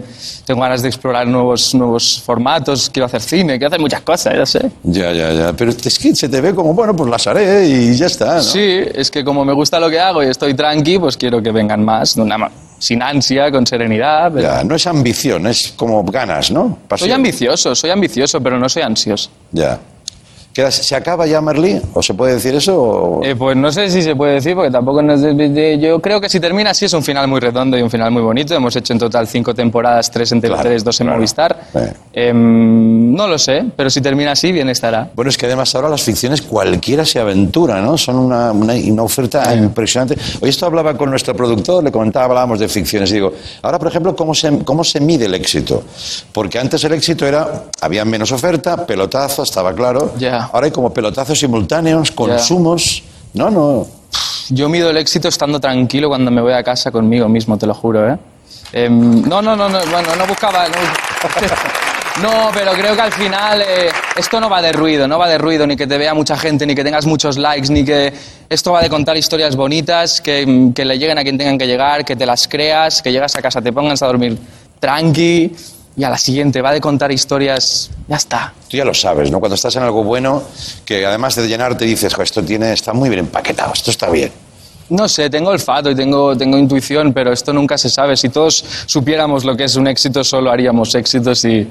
tengo 0.44 0.60
ganas 0.60 0.82
de 0.82 0.88
explorar 0.88 1.26
nuevos, 1.26 1.74
nuevos 1.74 2.20
formatos, 2.24 2.90
quiero 2.90 3.06
hacer 3.06 3.22
cine, 3.22 3.54
quiero 3.58 3.68
hacer 3.68 3.80
muchas 3.80 4.02
cosas, 4.02 4.34
ya 4.36 4.46
sé. 4.46 4.70
Ya, 4.82 5.12
ya, 5.12 5.32
ya. 5.32 5.52
Pero 5.54 5.70
es 5.70 5.98
que 5.98 6.14
se 6.14 6.28
te 6.28 6.40
ve 6.40 6.54
como, 6.54 6.74
bueno, 6.74 6.94
pues 6.94 7.08
las 7.10 7.26
haré 7.26 7.66
y 7.68 7.96
ya 7.96 8.06
está, 8.06 8.34
¿no? 8.36 8.42
Sí, 8.42 8.80
es 8.94 9.10
que 9.10 9.24
como 9.24 9.44
me 9.44 9.52
gusta 9.54 9.80
lo 9.80 9.88
que 9.88 9.98
hago 9.98 10.22
y 10.22 10.26
estoy 10.26 10.54
tranqui, 10.54 10.98
pues 10.98 11.16
quiero 11.16 11.42
que 11.42 11.50
vengan 11.52 11.84
más, 11.84 12.16
una 12.16 12.36
sin 12.78 13.02
ansia, 13.02 13.50
con 13.50 13.66
serenidad. 13.66 14.30
pero- 14.34 14.46
Ya, 14.46 14.62
no 14.62 14.74
es 14.74 14.86
ambición, 14.86 15.46
es 15.46 15.72
como 15.76 16.04
ganas, 16.04 16.50
¿no? 16.50 16.64
Soy 16.66 16.88
Pasión. 16.88 17.12
ambicioso, 17.12 17.74
soy 17.74 17.88
ambicioso, 17.90 18.40
pero 18.42 18.58
no 18.58 18.68
soy 18.68 18.82
ansioso. 18.82 19.30
Ya. 19.50 19.78
¿Queda- 20.56 20.70
¿Se 20.70 20.96
acaba 20.96 21.26
ya, 21.26 21.38
Merlí? 21.42 21.78
¿O 21.92 22.02
se 22.02 22.14
puede 22.14 22.32
decir 22.32 22.54
eso? 22.54 22.80
o- 22.82 23.22
Eh, 23.22 23.36
pues 23.36 23.54
no 23.58 23.70
sé 23.70 23.90
si 23.90 24.00
se 24.00 24.16
puede 24.16 24.32
decir, 24.36 24.54
porque 24.54 24.70
tampoco 24.70 25.02
nos... 25.02 25.20
Yo 25.20 26.00
creo 26.00 26.18
que 26.18 26.30
si 26.30 26.40
termina 26.40 26.70
así 26.70 26.86
es 26.86 26.94
un 26.94 27.02
final 27.02 27.28
muy 27.28 27.40
redondo 27.40 27.76
y 27.76 27.82
un 27.82 27.90
final 27.90 28.10
muy 28.10 28.22
bonito. 28.22 28.54
Hemos 28.54 28.74
hecho 28.74 28.94
en 28.94 28.98
total 28.98 29.28
cinco 29.28 29.54
temporadas, 29.54 30.10
tres 30.10 30.32
en 30.32 30.40
TV3, 30.40 30.82
dos 30.82 30.98
en 31.02 31.08
Movistar. 31.08 31.54
Em, 32.14 33.14
no 33.14 33.26
lo 33.28 33.38
sé, 33.38 33.66
pero 33.76 33.90
si 33.90 34.00
termina 34.00 34.32
así, 34.32 34.50
bien 34.50 34.70
estará. 34.70 35.10
Bueno, 35.14 35.28
es 35.28 35.36
que 35.36 35.44
además 35.44 35.74
ahora 35.74 35.90
las 35.90 36.02
ficciones 36.02 36.40
cualquiera 36.40 37.04
se 37.04 37.20
aventura, 37.20 37.82
¿no? 37.82 37.98
Son 37.98 38.16
una, 38.16 38.50
una, 38.52 38.72
una 38.72 39.02
oferta 39.02 39.54
impresionante. 39.54 40.16
Hoy 40.40 40.48
esto 40.48 40.64
hablaba 40.64 40.96
con 40.96 41.10
nuestro 41.10 41.34
productor, 41.36 41.84
le 41.84 41.92
comentaba, 41.92 42.24
hablábamos 42.24 42.58
de 42.58 42.68
ficciones. 42.68 43.10
Y 43.10 43.14
digo, 43.14 43.32
ahora, 43.60 43.78
por 43.78 43.88
ejemplo, 43.88 44.16
¿cómo 44.16 44.34
se, 44.34 44.64
¿cómo 44.64 44.82
se 44.84 45.00
mide 45.00 45.26
el 45.26 45.34
éxito? 45.34 45.82
Porque 46.32 46.58
antes 46.58 46.82
el 46.84 46.94
éxito 46.94 47.26
era, 47.26 47.64
había 47.82 48.06
menos 48.06 48.32
oferta, 48.32 48.86
pelotazo, 48.86 49.42
estaba 49.42 49.74
claro. 49.74 50.12
Ahora 50.52 50.66
hay 50.66 50.72
como 50.72 50.92
pelotazos 50.92 51.38
simultáneos, 51.38 52.10
consumos. 52.10 53.02
No, 53.34 53.50
no. 53.50 53.86
Yo 54.50 54.68
mido 54.68 54.90
el 54.90 54.96
éxito 54.96 55.28
estando 55.28 55.60
tranquilo 55.60 56.08
cuando 56.08 56.30
me 56.30 56.40
voy 56.40 56.52
a 56.52 56.62
casa 56.62 56.90
conmigo 56.90 57.28
mismo, 57.28 57.58
te 57.58 57.66
lo 57.66 57.74
juro, 57.74 58.08
¿eh? 58.08 58.18
Em, 58.72 59.22
no, 59.22 59.42
no, 59.42 59.56
no, 59.56 59.68
no, 59.68 59.78
bueno, 59.90 60.16
no 60.16 60.26
buscaba... 60.26 60.68
No, 60.68 60.74
No, 62.22 62.50
pero 62.54 62.72
creo 62.72 62.94
que 62.94 63.02
al 63.02 63.12
final 63.12 63.60
eh, 63.60 63.90
esto 64.16 64.40
no 64.40 64.48
va 64.48 64.62
de 64.62 64.72
ruido, 64.72 65.06
no 65.06 65.18
va 65.18 65.28
de 65.28 65.36
ruido, 65.36 65.66
ni 65.66 65.76
que 65.76 65.86
te 65.86 65.98
vea 65.98 66.14
mucha 66.14 66.38
gente, 66.38 66.64
ni 66.64 66.74
que 66.74 66.82
tengas 66.82 67.04
muchos 67.04 67.36
likes, 67.36 67.70
ni 67.70 67.84
que 67.84 68.10
esto 68.48 68.72
va 68.72 68.80
de 68.80 68.88
contar 68.88 69.18
historias 69.18 69.54
bonitas, 69.54 70.22
que, 70.22 70.70
que 70.74 70.84
le 70.86 70.98
lleguen 70.98 71.18
a 71.18 71.22
quien 71.22 71.36
tengan 71.36 71.58
que 71.58 71.66
llegar, 71.66 72.06
que 72.06 72.16
te 72.16 72.24
las 72.24 72.48
creas, 72.48 73.02
que 73.02 73.12
llegas 73.12 73.36
a 73.36 73.42
casa, 73.42 73.60
te 73.60 73.70
pongas 73.70 74.00
a 74.00 74.06
dormir 74.06 74.38
tranqui 74.80 75.54
y 75.96 76.04
a 76.04 76.10
la 76.10 76.18
siguiente 76.18 76.60
va 76.60 76.72
de 76.72 76.80
contar 76.80 77.10
historias, 77.10 77.90
ya 78.06 78.16
está. 78.16 78.52
Tú 78.68 78.76
ya 78.76 78.84
lo 78.84 78.92
sabes, 78.94 79.30
¿no? 79.30 79.40
Cuando 79.40 79.54
estás 79.54 79.74
en 79.76 79.82
algo 79.82 80.04
bueno, 80.04 80.42
que 80.84 81.06
además 81.06 81.34
de 81.36 81.48
llenarte 81.48 81.84
dices, 81.84 82.12
"Jo, 82.14 82.22
esto 82.22 82.42
tiene, 82.44 82.72
está 82.72 82.92
muy 82.92 83.08
bien 83.08 83.20
empaquetado, 83.20 83.72
esto 83.72 83.90
está 83.90 84.10
bien. 84.10 84.30
No 84.88 85.08
sé, 85.08 85.28
tengo 85.30 85.50
olfato 85.50 85.90
y 85.90 85.94
tengo, 85.94 86.36
tengo 86.36 86.56
intuición, 86.56 87.12
pero 87.12 87.32
esto 87.32 87.52
nunca 87.52 87.76
se 87.76 87.90
sabe. 87.90 88.16
Si 88.16 88.28
todos 88.28 88.64
supiéramos 88.86 89.44
lo 89.44 89.56
que 89.56 89.64
es 89.64 89.76
un 89.76 89.86
éxito, 89.88 90.22
solo 90.22 90.50
haríamos 90.50 90.94
éxitos 90.94 91.44
y, 91.44 91.68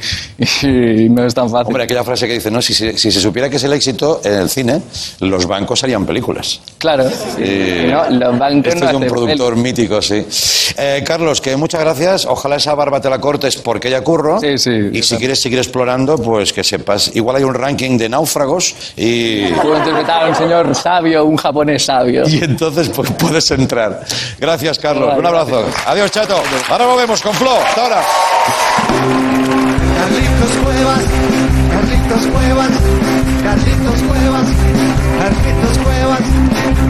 y 0.64 1.10
no 1.10 1.26
es 1.26 1.34
tan 1.34 1.50
fácil. 1.50 1.68
Hombre, 1.68 1.84
aquella 1.84 2.04
frase 2.04 2.28
que 2.28 2.34
dice, 2.34 2.52
no, 2.52 2.62
si 2.62 2.74
se, 2.74 2.98
si 2.98 3.12
se 3.12 3.20
supiera 3.20 3.50
que 3.50 3.56
es 3.58 3.64
el 3.64 3.74
éxito 3.74 4.22
en 4.24 4.34
el 4.34 4.50
cine, 4.50 4.82
los 5.22 5.46
bancos 5.46 5.84
harían 5.84 6.06
películas. 6.06 6.62
Claro. 6.78 7.06
No, 7.06 8.10
los 8.10 8.38
bancos 8.38 8.74
Este 8.74 8.80
no 8.80 8.90
es 8.90 8.96
un 8.96 9.08
productor 9.08 9.56
mítico, 9.56 10.02
sí. 10.02 10.26
Eh, 10.78 11.04
Carlos, 11.06 11.42
que 11.42 11.56
muchas 11.56 11.82
gracias. 11.82 12.26
Ojalá 12.26 12.58
esa 12.58 12.76
barba 12.76 13.00
te 13.00 13.10
la 13.10 13.20
cortes 13.20 13.56
porque 13.58 13.90
ya 13.90 14.02
curro. 14.02 14.40
Sí, 14.40 14.58
sí. 14.58 14.90
Y 14.92 15.02
si 15.04 15.18
quieres 15.18 15.42
seguir 15.42 15.60
explorando, 15.60 16.18
pues 16.18 16.52
que 16.52 16.64
sepas. 16.64 17.16
Igual 17.16 17.38
hay 17.38 17.44
un 17.44 17.54
ranking 17.54 17.98
de 17.98 18.10
náufragos 18.10 18.76
y... 18.98 19.46
Puedo 19.54 19.78
interpretar 19.78 20.26
a 20.26 20.30
un 20.30 20.36
señor 20.36 20.76
sabio, 20.76 21.26
un 21.26 21.38
japonés 21.38 21.86
sabio. 21.86 22.24
Y 22.36 22.44
entonces 22.44 22.90
pues, 22.90 23.05
puedes 23.14 23.50
entrar. 23.52 24.02
Gracias, 24.40 24.80
Carlos. 24.80 25.14
Un 25.18 25.26
abrazo. 25.26 25.66
Adiós, 25.86 26.12
chato. 26.12 26.42
Ahora 26.70 26.86
volvemos 26.86 27.22
con 27.22 27.34
Flo. 27.34 27.56
Hasta 27.56 27.82
ahora. 27.82 28.02
Carlitos 29.96 30.52
Cuevas, 30.64 31.02
Carlitos 31.72 32.28
Cuevas, 32.28 32.72
Carlitos 33.44 34.02
Cuevas, 34.04 34.48
Carlitos 35.20 35.78
Cuevas, 35.84 36.20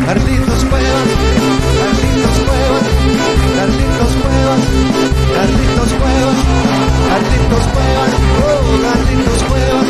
Carlitos 0.05 0.65
Cuevas, 0.65 1.09
Carlitos 1.75 2.35
Cuevas, 2.43 2.83
Carlitos 3.55 4.11
Cuevas, 4.19 4.61
Carlitos 5.35 5.91
Cuevas, 6.01 6.37
Carlitos 7.09 7.65
Cuevas, 7.73 8.13
oh, 8.41 8.63
Carlitos 8.83 9.41
Cuevas, 9.49 9.87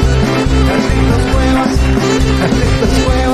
Carlitos 0.69 1.23
Cuevas, 1.33 1.71
Carlitos 2.39 2.93
Cuevas. 3.05 3.24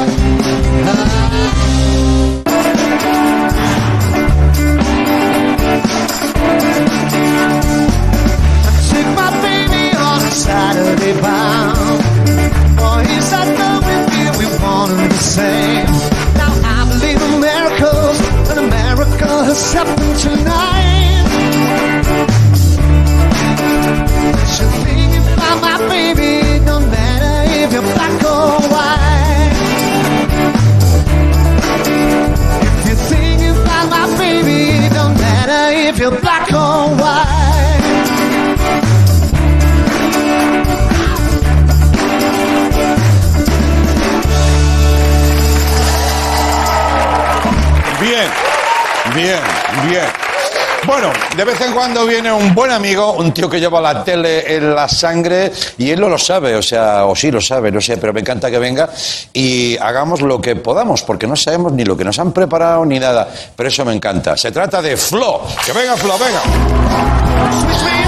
Bueno, 50.91 51.09
de 51.37 51.45
vez 51.45 51.61
en 51.61 51.71
cuando 51.71 52.05
viene 52.05 52.33
un 52.33 52.53
buen 52.53 52.69
amigo, 52.69 53.13
un 53.13 53.31
tío 53.31 53.49
que 53.49 53.61
lleva 53.61 53.79
la 53.79 54.03
tele 54.03 54.57
en 54.57 54.75
la 54.75 54.89
sangre 54.89 55.49
y 55.77 55.89
él 55.89 56.01
no 56.01 56.09
lo 56.09 56.17
sabe, 56.17 56.53
o 56.53 56.61
sea, 56.61 57.05
o 57.05 57.15
sí 57.15 57.31
lo 57.31 57.39
sabe, 57.39 57.71
no 57.71 57.79
sé, 57.79 57.95
pero 57.95 58.11
me 58.11 58.19
encanta 58.19 58.51
que 58.51 58.59
venga 58.59 58.89
y 59.31 59.77
hagamos 59.77 60.19
lo 60.19 60.41
que 60.41 60.57
podamos, 60.57 61.03
porque 61.03 61.27
no 61.27 61.37
sabemos 61.37 61.71
ni 61.71 61.85
lo 61.85 61.95
que 61.95 62.03
nos 62.03 62.19
han 62.19 62.33
preparado 62.33 62.83
ni 62.85 62.99
nada, 62.99 63.25
pero 63.55 63.69
eso 63.69 63.85
me 63.85 63.93
encanta. 63.93 64.35
Se 64.35 64.51
trata 64.51 64.81
de 64.81 64.97
Flo. 64.97 65.43
Que 65.65 65.71
venga, 65.71 65.95
Flo, 65.95 66.17
venga. 66.19 68.00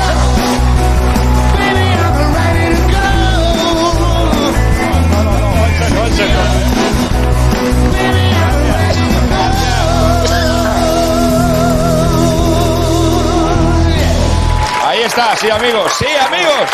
Sí, 15.38 15.50
amigos, 15.50 15.94
sí, 15.98 16.08
amigos. 16.26 16.70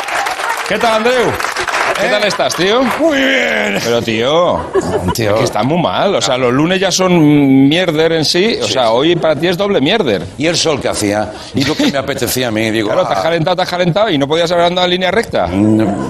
¿Qué 0.67 0.77
tal, 0.77 0.93
Andreu? 0.93 1.31
¿Qué 1.99 2.07
tal 2.07 2.23
estás, 2.23 2.55
tío? 2.55 2.81
Muy 2.99 3.17
bien. 3.17 3.77
Pero, 3.83 4.01
tío, 4.01 4.59
Tío. 5.13 5.35
que 5.35 5.43
está 5.43 5.63
muy 5.63 5.81
mal. 5.81 6.15
O 6.15 6.21
sea, 6.21 6.37
los 6.37 6.53
lunes 6.53 6.79
ya 6.79 6.91
son 6.91 7.67
mierder 7.67 8.13
en 8.13 8.23
sí. 8.23 8.57
O 8.61 8.67
sea, 8.67 8.91
hoy 8.91 9.17
para 9.17 9.35
ti 9.35 9.47
es 9.47 9.57
doble 9.57 9.81
mierder. 9.81 10.25
Y 10.37 10.47
el 10.47 10.55
sol 10.55 10.79
que 10.79 10.87
hacía, 10.87 11.29
y 11.53 11.65
lo 11.65 11.75
que 11.75 11.91
me 11.91 11.97
apetecía 11.97 12.47
a 12.47 12.51
mí, 12.51 12.71
digo, 12.71 12.87
Claro, 12.89 13.05
te 13.05 13.13
has 13.13 13.19
ah, 13.19 13.23
calentado, 13.23 13.55
te 13.57 13.61
has 13.63 13.69
calentado 13.69 14.09
y 14.09 14.17
no 14.17 14.27
podías 14.29 14.49
haber 14.51 14.65
andado 14.65 14.85
en 14.85 14.91
línea 14.91 15.11
recta. 15.11 15.49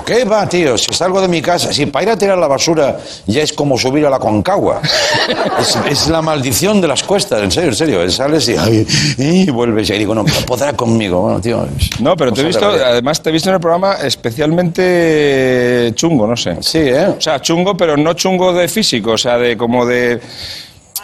¿Qué 0.05 0.26
va, 0.26 0.47
tío? 0.47 0.78
Si 0.78 0.93
salgo 0.93 1.22
de 1.22 1.28
mi 1.28 1.41
casa, 1.41 1.74
si 1.74 1.88
para 1.88 2.03
ir 2.03 2.09
a 2.11 2.17
tirar 2.17 2.38
la 2.38 2.47
basura 2.47 2.97
ya 3.26 3.41
es 3.41 3.51
como 3.53 3.76
subir 3.78 4.05
a 4.05 4.11
la 4.11 4.20
concagua. 4.20 4.82
es, 5.59 5.76
es 5.89 6.07
la 6.07 6.22
maldición 6.22 6.82
de 6.82 6.88
las 6.88 7.01
cuestas, 7.01 7.41
en 7.41 7.51
serio, 7.51 7.70
en 7.70 7.76
serio. 7.76 8.09
Sales 8.11 8.47
y, 8.49 8.55
ay, 8.55 8.86
y 9.17 9.49
vuelves 9.49 9.89
y 9.89 9.93
digo, 9.97 10.13
no, 10.13 10.24
podrá 10.45 10.74
conmigo. 10.74 11.22
Bueno, 11.22 11.41
tío. 11.41 11.65
No, 11.99 12.15
pero 12.15 12.32
te 12.32 12.41
he 12.41 12.45
visto, 12.45 12.72
de- 12.72 12.84
además 12.86 13.22
te 13.24 13.30
he 13.30 13.34
visto 13.34 13.49
en 13.49 13.55
el 13.55 13.61
programa 13.61 13.95
especialmente 14.03 15.59
chungo, 15.95 16.28
no 16.28 16.36
sé. 16.38 16.57
Sí, 16.62 16.80
¿eh? 16.80 17.07
O 17.18 17.22
sea, 17.22 17.41
chungo, 17.41 17.76
pero 17.76 17.95
no 17.97 18.14
chungo 18.14 18.53
de 18.53 18.68
físico, 18.68 19.12
o 19.12 19.18
sea, 19.18 19.38
de 19.38 19.55
como 19.57 19.86
de 19.86 20.20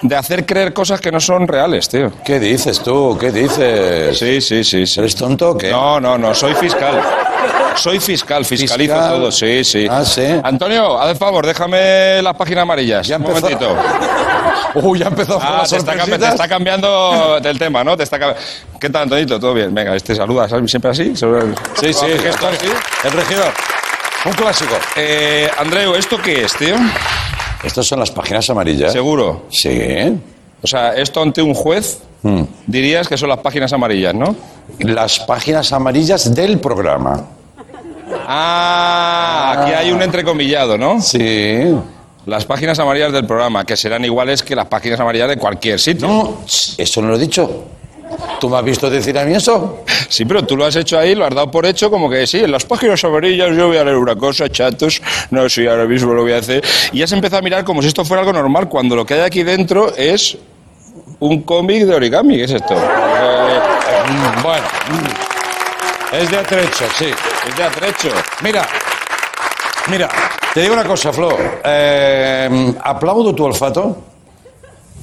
de 0.01 0.15
hacer 0.15 0.45
creer 0.45 0.73
cosas 0.73 0.99
que 0.99 1.09
no 1.11 1.19
son 1.21 1.47
reales, 1.47 1.87
tío. 1.87 2.11
¿Qué 2.23 2.39
dices 2.39 2.81
tú? 2.81 3.17
¿Qué 3.19 3.31
dices? 3.31 4.17
Sí, 4.17 4.41
sí, 4.41 4.63
sí, 4.63 4.85
sí. 4.85 4.99
¿Eres 4.99 5.15
tonto 5.15 5.51
o 5.51 5.57
qué? 5.57 5.71
No, 5.71 5.99
no, 6.01 6.17
no, 6.17 6.33
soy 6.35 6.53
fiscal. 6.53 7.01
Soy 7.75 7.99
fiscal, 7.99 8.45
fiscalizo 8.45 8.93
Fiscal. 8.93 9.15
todo, 9.15 9.31
sí, 9.31 9.63
sí. 9.63 9.87
Ah, 9.89 10.03
sí. 10.05 10.25
Antonio, 10.43 10.99
haz 10.99 11.11
el 11.11 11.17
favor, 11.17 11.45
déjame 11.45 12.21
las 12.21 12.33
páginas 12.35 12.63
amarillas. 12.63 13.07
Ya 13.07 13.17
un 13.17 13.23
empezó. 13.25 13.41
momentito. 13.41 13.75
Uy, 14.75 14.99
ya 14.99 15.07
empezó 15.07 15.39
Ah, 15.41 15.63
te 15.69 15.77
está, 15.77 15.93
te 15.93 16.25
está 16.27 16.47
cambiando 16.47 17.39
del 17.41 17.57
tema, 17.57 17.83
¿no? 17.83 17.95
Te 17.95 18.03
está 18.03 18.19
¿Qué 18.79 18.89
tal, 18.89 19.03
Antonito? 19.03 19.39
¿Todo 19.39 19.53
bien? 19.53 19.73
Venga, 19.73 19.95
este 19.95 20.13
saluda, 20.15 20.47
¿sabes? 20.49 20.69
Siempre 20.69 20.91
así. 20.91 21.15
Sí, 21.15 21.93
sí. 21.93 22.05
Hace 22.05 22.19
gesto 22.19 22.47
así. 22.47 22.67
El 23.05 23.11
regidor. 23.11 23.53
Un 24.25 24.31
clásico. 24.33 24.75
Eh, 24.95 25.47
Andreu, 25.57 25.93
¿esto 25.95 26.17
qué 26.17 26.43
es, 26.45 26.53
tío? 26.55 26.75
Estas 27.63 27.85
son 27.85 27.99
las 27.99 28.11
páginas 28.11 28.49
amarillas. 28.49 28.91
¿Seguro? 28.91 29.43
Sí. 29.49 30.17
O 30.61 30.67
sea, 30.67 30.93
esto 30.95 31.21
ante 31.21 31.41
un 31.41 31.53
juez 31.53 31.99
Mm. 32.23 32.41
dirías 32.65 33.07
que 33.07 33.17
son 33.17 33.29
las 33.29 33.37
páginas 33.37 33.71
amarillas, 33.73 34.15
¿no? 34.15 34.35
Las 34.79 35.19
páginas 35.19 35.71
amarillas 35.73 36.33
del 36.33 36.59
programa. 36.59 37.23
Ah, 38.27 39.57
aquí 39.59 39.73
hay 39.73 39.91
un 39.91 40.01
entrecomillado, 40.01 40.75
¿no? 40.75 40.99
Sí. 41.01 41.75
Las 42.25 42.45
páginas 42.45 42.79
amarillas 42.79 43.11
del 43.13 43.27
programa, 43.27 43.63
que 43.63 43.77
serán 43.77 44.03
iguales 44.05 44.41
que 44.41 44.55
las 44.55 44.65
páginas 44.65 44.99
amarillas 44.99 45.29
de 45.29 45.37
cualquier 45.37 45.79
sitio. 45.79 46.07
No, 46.07 46.37
eso 46.77 47.01
no 47.03 47.09
lo 47.09 47.15
he 47.17 47.19
dicho. 47.19 47.65
¿Tú 48.39 48.49
me 48.49 48.57
has 48.57 48.63
visto 48.63 48.89
decir 48.89 49.17
a 49.17 49.25
mí 49.25 49.33
eso? 49.35 49.79
Sí, 50.09 50.25
pero 50.25 50.43
tú 50.45 50.55
lo 50.57 50.65
has 50.65 50.75
hecho 50.75 50.97
ahí, 50.99 51.15
lo 51.15 51.25
has 51.25 51.33
dado 51.33 51.49
por 51.49 51.65
hecho, 51.65 51.89
como 51.89 52.09
que 52.09 52.25
sí, 52.27 52.39
en 52.43 52.51
las 52.51 52.63
páginas 52.65 53.03
amarillas 53.03 53.55
yo 53.55 53.67
voy 53.67 53.77
a 53.77 53.83
leer 53.83 53.97
una 53.97 54.15
cosa, 54.15 54.49
chatos, 54.49 55.01
no 55.31 55.47
sé, 55.49 55.67
ahora 55.69 55.85
mismo 55.85 56.13
lo 56.13 56.21
voy 56.23 56.33
a 56.33 56.37
hacer. 56.37 56.63
Y 56.91 57.01
has 57.01 57.11
empezado 57.11 57.39
a 57.39 57.41
mirar 57.41 57.63
como 57.63 57.81
si 57.81 57.87
esto 57.87 58.03
fuera 58.05 58.21
algo 58.21 58.33
normal, 58.33 58.69
cuando 58.69 58.95
lo 58.95 59.05
que 59.05 59.15
hay 59.15 59.21
aquí 59.21 59.43
dentro 59.43 59.93
es 59.95 60.37
un 61.19 61.41
cómic 61.43 61.83
de 61.85 61.95
origami. 61.95 62.37
¿Qué 62.37 62.43
es 62.43 62.51
esto? 62.51 62.73
Eh, 62.75 63.59
Mm, 64.07 64.43
Bueno. 64.43 64.65
Es 66.13 66.29
de 66.29 66.37
atrecho, 66.37 66.85
sí. 66.97 67.07
es 67.49 67.55
de 67.57 67.63
atrecho. 67.63 68.09
Mira, 68.43 68.67
mira, 69.89 70.07
te 70.53 70.61
digo 70.61 70.73
una 70.75 70.83
cosa, 70.85 71.11
Flo. 71.11 71.35
Eh, 71.63 72.73
aplaudo 72.83 73.33
tu 73.33 73.43
olfato. 73.45 73.97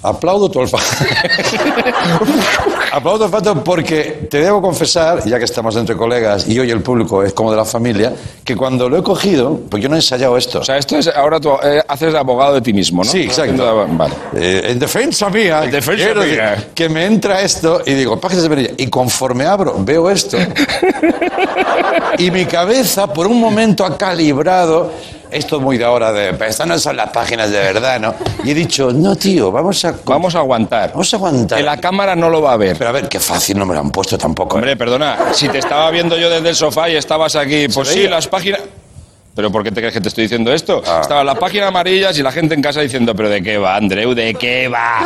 Aplaudo 0.05 0.49
tu 0.51 0.61
olfato. 0.61 0.85
Aplaudo 2.95 3.25
olfato 3.25 3.65
porque 3.65 4.27
te 4.31 4.39
debo 4.43 4.61
confesar, 4.61 5.25
ya 5.25 5.39
que 5.39 5.45
estamos 5.47 5.75
entre 5.77 5.97
colegas 5.97 6.47
y 6.47 6.59
hoy 6.59 6.71
el 6.71 6.83
público 6.83 7.23
es 7.23 7.33
como 7.33 7.51
de 7.51 7.57
la 7.57 7.65
familia, 7.65 8.13
que 8.45 8.55
cuando 8.55 8.87
lo 8.89 8.99
he 8.99 9.03
cogido, 9.03 9.61
pues 9.71 9.83
yo 9.83 9.89
no 9.89 9.95
he 9.95 9.99
ensayado 9.99 10.37
esto. 10.37 10.59
O 10.61 10.65
sea, 10.65 10.77
esto 10.77 10.99
es, 10.99 11.09
ahora 11.09 11.41
tú 11.41 11.51
eh, 11.63 11.83
haces 11.89 12.13
de 12.13 12.19
abogado 12.19 12.55
de 12.55 12.61
ti 12.61 12.75
mismo, 12.75 13.03
¿no? 13.03 13.11
Sí, 13.11 13.23
exacto. 13.23 13.43
Haciendo 13.63 13.87
de- 13.87 13.97
Vale. 13.97 14.15
Eh, 14.37 14.63
en 14.73 14.79
defensa 14.79 15.31
mía, 15.31 15.65
En 15.65 15.71
defensa 15.71 16.05
quiero 16.05 16.21
decir 16.21 16.37
mía. 16.39 16.69
que 16.75 16.89
me 16.91 17.07
entra 17.07 17.41
esto 17.41 17.81
y 17.87 17.95
digo, 17.95 18.21
páginas 18.21 18.45
amarillas. 18.45 18.73
Y 18.77 18.89
conforme 18.89 19.47
abro, 19.47 19.75
veo 19.79 20.11
esto. 20.11 20.37
y 22.19 22.31
mi 22.31 22.45
cabeza, 22.45 23.07
por 23.07 23.27
un 23.27 23.41
momento, 23.41 23.85
ha 23.85 23.97
calibrado. 23.97 24.91
Esto 25.31 25.57
es 25.57 25.63
muy 25.63 25.79
de 25.79 25.85
ahora 25.87 26.13
de. 26.13 26.35
"Pero 26.35 26.51
Estas 26.51 26.67
no 26.67 26.79
son 26.79 26.95
las 26.95 27.09
páginas 27.09 27.51
de 27.51 27.59
verdad, 27.59 27.99
¿no? 27.99 28.15
Y 28.45 28.51
he 28.51 28.55
dicho, 28.55 28.93
no, 28.93 29.17
tío, 29.17 29.51
vamos 29.51 29.83
a. 29.87 29.95
Vamos 30.05 30.35
a 30.35 30.41
aguantar. 30.41 30.91
Vamos 30.91 31.11
a 31.11 31.17
aguantar. 31.17 31.57
Que 31.57 31.65
la 31.65 31.79
cámara 31.79 32.15
no 32.15 32.29
lo 32.29 32.43
va 32.43 32.53
a 32.53 32.57
ver. 32.59 32.77
Pero 32.83 32.91
a 32.91 32.93
ver, 32.95 33.09
qué 33.09 33.21
fácil 33.21 33.57
no 33.57 33.65
me 33.65 33.75
lo 33.75 33.79
han 33.79 33.93
puesto 33.93 34.19
tampoco. 34.19 34.57
¿eh? 34.57 34.59
Hombre, 34.59 34.77
perdona, 34.77 35.33
si 35.33 35.49
te 35.49 35.59
estaba 35.59 35.89
viendo 35.93 36.19
yo 36.19 36.29
desde 36.29 36.49
el 36.49 36.57
sofá 36.57 36.91
y 36.91 36.97
estabas 36.97 37.37
aquí, 37.37 37.69
pues 37.69 37.87
sí, 37.87 38.09
las 38.09 38.27
páginas... 38.27 38.61
¿Pero 39.35 39.51
por 39.51 39.65
qué 39.65 39.71
te 39.73 39.81
crees 39.81 39.95
que 39.95 40.01
te 40.03 40.09
estoy 40.09 40.25
diciendo 40.25 40.53
esto? 40.53 40.83
Ah. 40.87 40.99
Estaban 41.01 41.25
las 41.25 41.39
páginas 41.39 41.69
amarillas 41.69 42.19
y 42.19 42.23
la 42.23 42.31
gente 42.31 42.55
en 42.55 42.61
casa 42.61 42.83
diciendo, 42.83 43.15
¿pero 43.15 43.31
de 43.31 43.43
qué 43.43 43.57
va, 43.57 43.77
Andreu? 43.77 44.13
¿De 44.15 44.35
qué 44.35 44.69
va? 44.69 44.99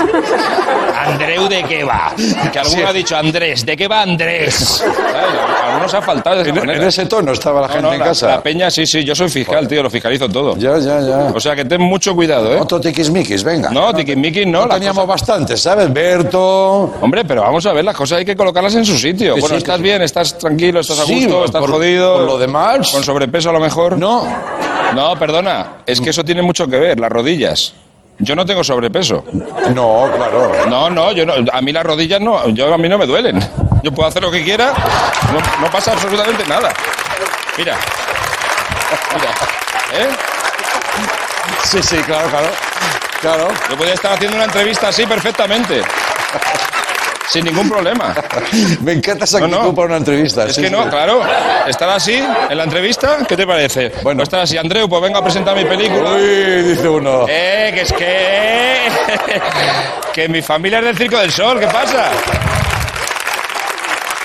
Andreu, 1.07 1.49
¿de 1.49 1.62
qué 1.62 1.85
va? 1.85 2.12
Que 2.53 2.59
alguno 2.59 2.77
Sí. 2.79 2.83
ha 2.89 2.93
dicho, 2.93 3.16
Andrés, 3.16 3.64
¿de 3.64 3.77
qué 3.77 3.87
va 3.87 4.03
Andrés? 4.03 4.83
Algunos 5.64 5.95
ha 5.95 6.03
faltado 6.03 6.43
de 6.43 6.51
esa 6.51 6.61
En, 6.61 6.70
en 6.70 6.83
ese 6.83 7.07
tono 7.07 7.33
estaba 7.33 7.61
la 7.61 7.66
No, 7.68 7.72
gente 7.74 7.87
no, 7.89 7.93
en 7.93 7.99
la, 8.01 8.05
casa. 8.07 8.27
la 8.29 8.43
peña, 8.43 8.68
sí, 8.70 8.85
sí, 8.85 9.05
yo 9.05 9.14
soy 9.14 9.29
fiscal, 9.29 9.68
tío, 9.68 9.83
lo 9.85 9.91
fiscalizo 9.91 10.29
todo. 10.29 10.57
Ya, 10.57 10.77
ya, 10.79 11.01
ya. 11.01 11.18
O 11.33 11.39
sea 11.39 11.55
que 11.55 11.64
ten 11.64 11.81
mucho 11.81 12.12
cuidado, 12.16 12.53
¿eh? 12.53 12.59
Otro 12.61 12.81
tiquismiquis, 12.81 13.45
venga. 13.45 13.70
No, 13.70 13.95
tiquismiquis 13.95 14.47
no. 14.47 14.66
No 14.66 14.74
teníamos 14.74 15.05
cosas- 15.05 15.20
bastantes, 15.20 15.61
¿sabes? 15.62 15.93
Berto. 15.93 16.95
Hombre, 17.01 17.24
pero 17.24 17.43
vamos 17.43 17.64
a 17.66 17.72
ver, 17.72 17.85
las 17.85 17.95
cosas 17.95 18.18
hay 18.18 18.24
que 18.24 18.35
colocarlas 18.35 18.74
en 18.74 18.85
su 18.85 18.99
sitio. 18.99 19.35
Bueno, 19.35 19.49
sí, 19.51 19.55
estás 19.57 19.81
bien, 19.81 20.03
estás 20.03 20.37
tranquilo, 20.37 20.81
estás 20.81 20.99
a 20.99 21.05
gusto, 21.05 21.45
estás 21.45 21.61
por- 21.61 21.70
jodido. 21.70 22.14
por 22.16 22.24
lo 22.27 22.39
demás. 22.39 22.91
Con 22.91 23.05
sobrepeso 23.05 23.51
a 23.51 23.53
lo 23.53 23.61
mejor. 23.61 23.97
No. 23.97 24.16
No, 24.95 25.19
perdona, 25.19 25.79
es 25.87 26.01
que 26.01 26.11
eso 26.11 26.25
tiene 26.25 26.43
mucho 26.43 26.67
que 26.67 26.79
ver, 26.79 27.01
las 27.01 27.11
rodillas. 27.11 27.75
Yo 28.19 28.35
no 28.35 28.47
tengo 28.47 28.64
sobrepeso. 28.64 29.25
No, 29.75 30.11
claro. 30.17 30.67
No, 30.69 30.89
no, 30.89 31.12
yo 31.12 31.27
no, 31.27 31.35
a 31.53 31.61
mí 31.61 31.73
las 31.73 31.85
rodillas 31.85 32.21
no, 32.21 32.49
yo 32.49 32.73
a 32.73 32.79
mí 32.79 32.89
no 32.89 32.97
me 32.97 33.07
duelen. 33.07 33.39
Yo 33.83 33.93
puedo 33.93 34.09
hacer 34.09 34.23
lo 34.23 34.31
que 34.31 34.43
quiera, 34.43 34.73
no, 35.33 35.61
no 35.67 35.71
pasa 35.71 35.93
absolutamente 35.93 36.47
nada. 36.47 36.73
Mira. 37.59 37.77
Mira. 39.14 39.31
¿Eh? 39.93 40.09
Sí, 41.64 41.83
sí, 41.83 41.97
claro, 41.99 42.29
claro. 42.29 42.49
Claro. 43.21 43.49
Yo 43.71 43.77
podría 43.77 43.95
estar 43.95 44.12
haciendo 44.12 44.37
una 44.37 44.47
entrevista 44.47 44.89
así 44.89 45.07
perfectamente. 45.07 45.83
Sin 47.29 47.45
ningún 47.45 47.68
problema. 47.68 48.14
Me 48.83 48.93
encanta 48.93 49.24
esa 49.24 49.41
No, 49.41 49.49
no. 49.49 49.74
para 49.74 49.89
una 49.89 49.97
entrevista. 49.97 50.45
Es 50.47 50.55
sí, 50.55 50.62
que 50.62 50.70
no, 50.70 50.85
sí. 50.85 50.91
claro. 50.91 51.22
Estar 51.66 51.89
así 51.91 52.14
en 52.14 52.57
la 52.57 52.64
entrevista, 52.64 53.18
¿qué 53.29 53.37
te 53.37 53.47
parece? 53.47 53.93
Bueno, 54.03 54.22
estar 54.22 54.41
así, 54.41 54.57
Andreu, 54.57 54.89
pues 54.89 55.03
venga 55.03 55.18
a 55.18 55.22
presentar 55.24 55.57
mi 55.57 55.64
película. 55.64 56.12
Uy, 56.12 56.62
dice 56.62 56.89
uno. 56.89 57.27
Eh, 57.29 57.72
que 57.74 57.81
es 57.83 57.93
que. 57.93 58.77
que 60.12 60.29
mi 60.29 60.41
familia 60.43 60.79
es 60.79 60.85
del 60.85 60.97
Circo 60.97 61.18
del 61.18 61.33
Sol, 61.33 61.59
¿qué 61.59 61.66
pasa? 61.66 62.11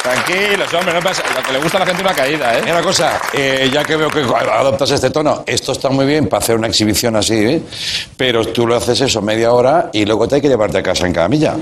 Tranquilos, 0.04 0.74
hombre, 0.74 0.94
no 0.96 1.00
pasa. 1.00 1.22
Lo 1.36 1.44
que 1.44 1.54
le 1.54 1.60
gusta 1.60 1.78
a 1.78 1.82
la 1.82 1.86
gente 1.86 2.02
es 2.02 2.08
una 2.08 2.16
caída, 2.16 2.58
¿eh? 2.58 2.62
Mira 2.64 2.74
una 2.78 2.84
cosa, 2.84 3.22
eh, 3.34 3.70
ya 3.72 3.84
que 3.84 3.96
veo 3.96 4.10
que 4.10 4.22
adoptas 4.22 4.90
este 4.92 5.12
tono, 5.12 5.44
esto 5.46 5.74
está 5.74 5.90
muy 5.90 6.08
bien 6.08 6.28
para 6.28 6.42
hacer 6.44 6.56
una 6.56 6.68
exhibición 6.68 7.16
así, 7.16 7.36
¿eh? 7.36 7.62
pero 8.18 8.44
tú 8.46 8.66
lo 8.66 8.76
haces 8.76 9.00
eso 9.02 9.22
media 9.22 9.52
hora 9.52 9.90
y 9.94 10.06
luego 10.06 10.28
te 10.28 10.36
hay 10.36 10.42
que 10.42 10.48
llevarte 10.50 10.80
a 10.80 10.84
casa 10.84 11.06
en 11.06 11.14
camilla. 11.14 11.56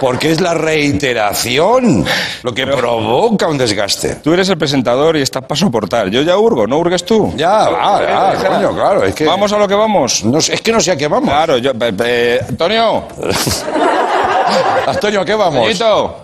Porque 0.00 0.30
es 0.32 0.40
la 0.40 0.54
reiteración 0.54 2.06
lo 2.42 2.54
que 2.54 2.66
provoca 2.66 3.46
un 3.48 3.58
desgaste. 3.58 4.16
Tú 4.16 4.32
eres 4.32 4.48
el 4.48 4.56
presentador 4.56 5.16
y 5.18 5.20
estás 5.22 5.42
para 5.42 5.58
soportar. 5.58 6.08
Yo 6.08 6.22
ya 6.22 6.38
hurgo, 6.38 6.66
¿no 6.66 6.78
hurgues 6.78 7.04
tú? 7.04 7.32
Ya, 7.36 7.68
va, 7.68 8.00
ya, 8.02 8.30
Déjala. 8.32 8.56
coño, 8.56 8.74
claro, 8.74 9.04
es 9.04 9.14
que... 9.14 9.26
Vamos 9.26 9.52
a 9.52 9.58
lo 9.58 9.68
que 9.68 9.74
vamos. 9.74 10.24
No 10.24 10.40
sé, 10.40 10.54
es 10.54 10.62
que 10.62 10.72
no 10.72 10.80
sé 10.80 10.92
a 10.92 10.96
qué 10.96 11.06
vamos. 11.06 11.28
Claro, 11.28 11.58
yo. 11.58 11.74
pe- 11.74 11.92
pe- 11.92 12.40
Antonio, 12.48 13.04
Antonio, 14.86 15.20
¿a 15.20 15.24
qué 15.24 15.34
vamos? 15.34 15.56
Antonito, 15.56 16.16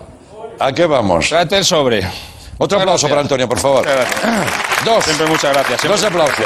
¿A 0.59 0.71
qué 0.73 0.85
vamos? 0.85 1.29
tráete 1.29 1.57
el 1.57 1.65
sobre. 1.65 2.01
Otro 2.57 2.79
aplauso 2.79 3.07
para 3.07 3.21
Antonio, 3.21 3.47
por 3.47 3.59
favor. 3.59 3.85
Dos. 4.83 5.03
Siempre 5.05 5.27
muchas 5.27 5.53
gracias. 5.53 5.79
siempre 5.81 6.01
Dos 6.01 6.03
aplausos. 6.03 6.45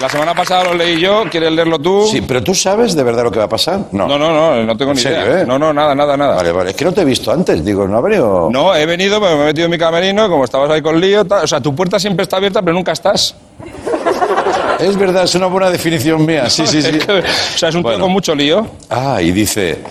La 0.00 0.08
semana 0.08 0.32
pasada 0.32 0.64
lo 0.64 0.74
leí 0.74 1.00
yo, 1.00 1.24
¿quieres 1.28 1.50
leerlo 1.50 1.76
tú? 1.80 2.06
Sí, 2.08 2.20
pero 2.22 2.40
tú 2.42 2.54
sabes 2.54 2.94
de 2.94 3.02
verdad 3.02 3.24
lo 3.24 3.32
que 3.32 3.40
va 3.40 3.46
a 3.46 3.48
pasar. 3.48 3.80
No, 3.90 4.06
No, 4.06 4.16
no, 4.16 4.30
no, 4.32 4.62
no 4.62 4.76
tengo 4.76 4.92
¿En 4.92 4.96
ni 4.96 5.02
serio, 5.02 5.26
idea. 5.26 5.40
eh? 5.42 5.44
No, 5.44 5.58
no, 5.58 5.72
nada, 5.72 5.92
nada, 5.94 6.16
nada. 6.16 6.36
Vale, 6.36 6.52
vale. 6.52 6.70
Es 6.70 6.76
que 6.76 6.84
no 6.84 6.92
te 6.92 7.00
he 7.00 7.04
visto 7.04 7.32
antes. 7.32 7.64
Digo, 7.64 7.88
no 7.88 7.96
habré 7.98 8.20
o... 8.20 8.48
No, 8.48 8.76
he 8.76 8.86
venido, 8.86 9.20
pero 9.20 9.36
me 9.36 9.42
he 9.42 9.46
metido 9.46 9.64
en 9.64 9.72
mi 9.72 9.78
camerino, 9.78 10.28
como 10.28 10.44
estabas 10.44 10.70
ahí 10.70 10.82
con 10.82 11.00
lío. 11.00 11.24
tal. 11.24 11.42
O 11.42 11.46
sea, 11.48 11.60
tu 11.60 11.74
puerta 11.74 11.98
siempre 11.98 12.22
está 12.22 12.36
abierta, 12.36 12.62
pero 12.62 12.74
nunca 12.74 12.92
estás. 12.92 13.34
Es 14.78 14.96
verdad, 14.96 15.24
es 15.24 15.34
una 15.34 15.46
buena 15.46 15.70
definición 15.70 16.24
mía. 16.24 16.48
Sí, 16.48 16.64
sí, 16.64 16.80
sí. 16.82 16.96
O 17.08 17.58
sea, 17.58 17.68
es 17.70 17.74
un 17.74 17.82
tío 17.82 17.90
Bueno. 17.90 18.04
con 18.04 18.12
mucho 18.12 18.32
lío. 18.32 18.64
Ah, 18.88 19.20
y 19.20 19.32
dice, 19.32 19.82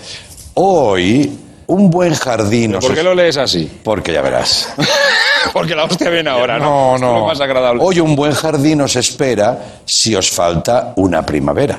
hoy 0.54 1.30
un 1.68 1.90
buen 1.90 2.14
jardín... 2.14 2.74
os 2.74 2.84
¿Por 2.84 2.94
qué 2.94 3.02
lo 3.02 3.14
lees 3.14 3.36
así? 3.36 3.70
Porque 3.82 4.12
ya 4.12 4.22
verás. 4.22 4.72
Porque 5.52 5.74
la 5.74 5.84
hostia 5.84 6.10
viene 6.10 6.30
ahora, 6.30 6.58
¿no? 6.58 6.64
No, 6.64 6.98
no. 6.98 7.14
Es 7.14 7.20
lo 7.20 7.26
más 7.26 7.40
agradable. 7.40 7.82
Hoy 7.82 8.00
un 8.00 8.16
buen 8.16 8.32
jardín 8.32 8.80
os 8.80 8.96
espera 8.96 9.80
si 9.84 10.14
os 10.14 10.30
falta 10.30 10.92
una 10.96 11.24
primavera. 11.24 11.78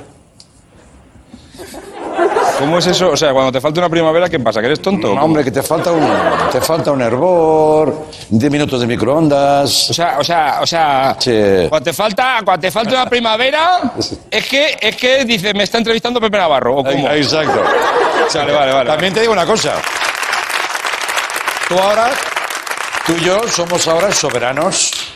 ¿Cómo 2.60 2.78
es 2.78 2.88
eso? 2.88 3.10
O 3.12 3.16
sea, 3.18 3.32
cuando 3.32 3.52
te 3.54 3.62
falta 3.62 3.80
una 3.80 3.90
primavera, 3.90 4.28
¿qué 4.30 4.38
pasa? 4.40 4.60
¿Que 4.60 4.66
eres 4.68 4.82
tonto? 4.82 5.16
No, 5.16 5.24
hombre, 5.24 5.44
que 5.46 5.52
te 5.52 5.64
falta 5.64 5.92
un, 5.94 6.06
te 6.52 6.60
falta 6.60 6.92
un 6.92 7.02
hervor, 7.02 8.08
10 8.30 8.52
minutos 8.52 8.82
de 8.82 8.88
microondas. 8.88 9.90
O 9.90 9.94
sea, 9.94 10.18
o 10.20 10.24
sea, 10.24 10.60
o 10.62 10.68
sea, 10.68 11.16
Sí. 11.20 11.32
cuando 11.70 11.86
te 11.86 11.94
falta, 11.94 12.40
cuando 12.44 12.60
te 12.62 12.70
falta 12.72 12.92
una 12.96 13.10
primavera, 13.10 13.80
es 14.30 14.46
que, 14.48 14.78
es 14.80 14.96
que 14.98 15.24
dice, 15.26 15.54
me 15.54 15.64
está 15.64 15.78
entrevistando 15.78 16.20
Pepe 16.20 16.38
Navarro, 16.38 16.78
¿o 16.78 16.84
cómo? 16.84 17.10
Exacto. 17.10 17.62
Vale, 18.34 18.52
vale, 18.54 18.74
vale. 18.74 18.90
También 18.90 19.14
te 19.14 19.22
digo 19.22 19.32
una 19.34 19.46
cosa. 19.46 19.76
Tú 21.70 21.78
ahora, 21.80 22.10
tú 23.06 23.14
y 23.18 23.22
yo 23.24 23.40
somos 23.48 23.88
ahora 23.88 24.12
soberanos 24.12 25.09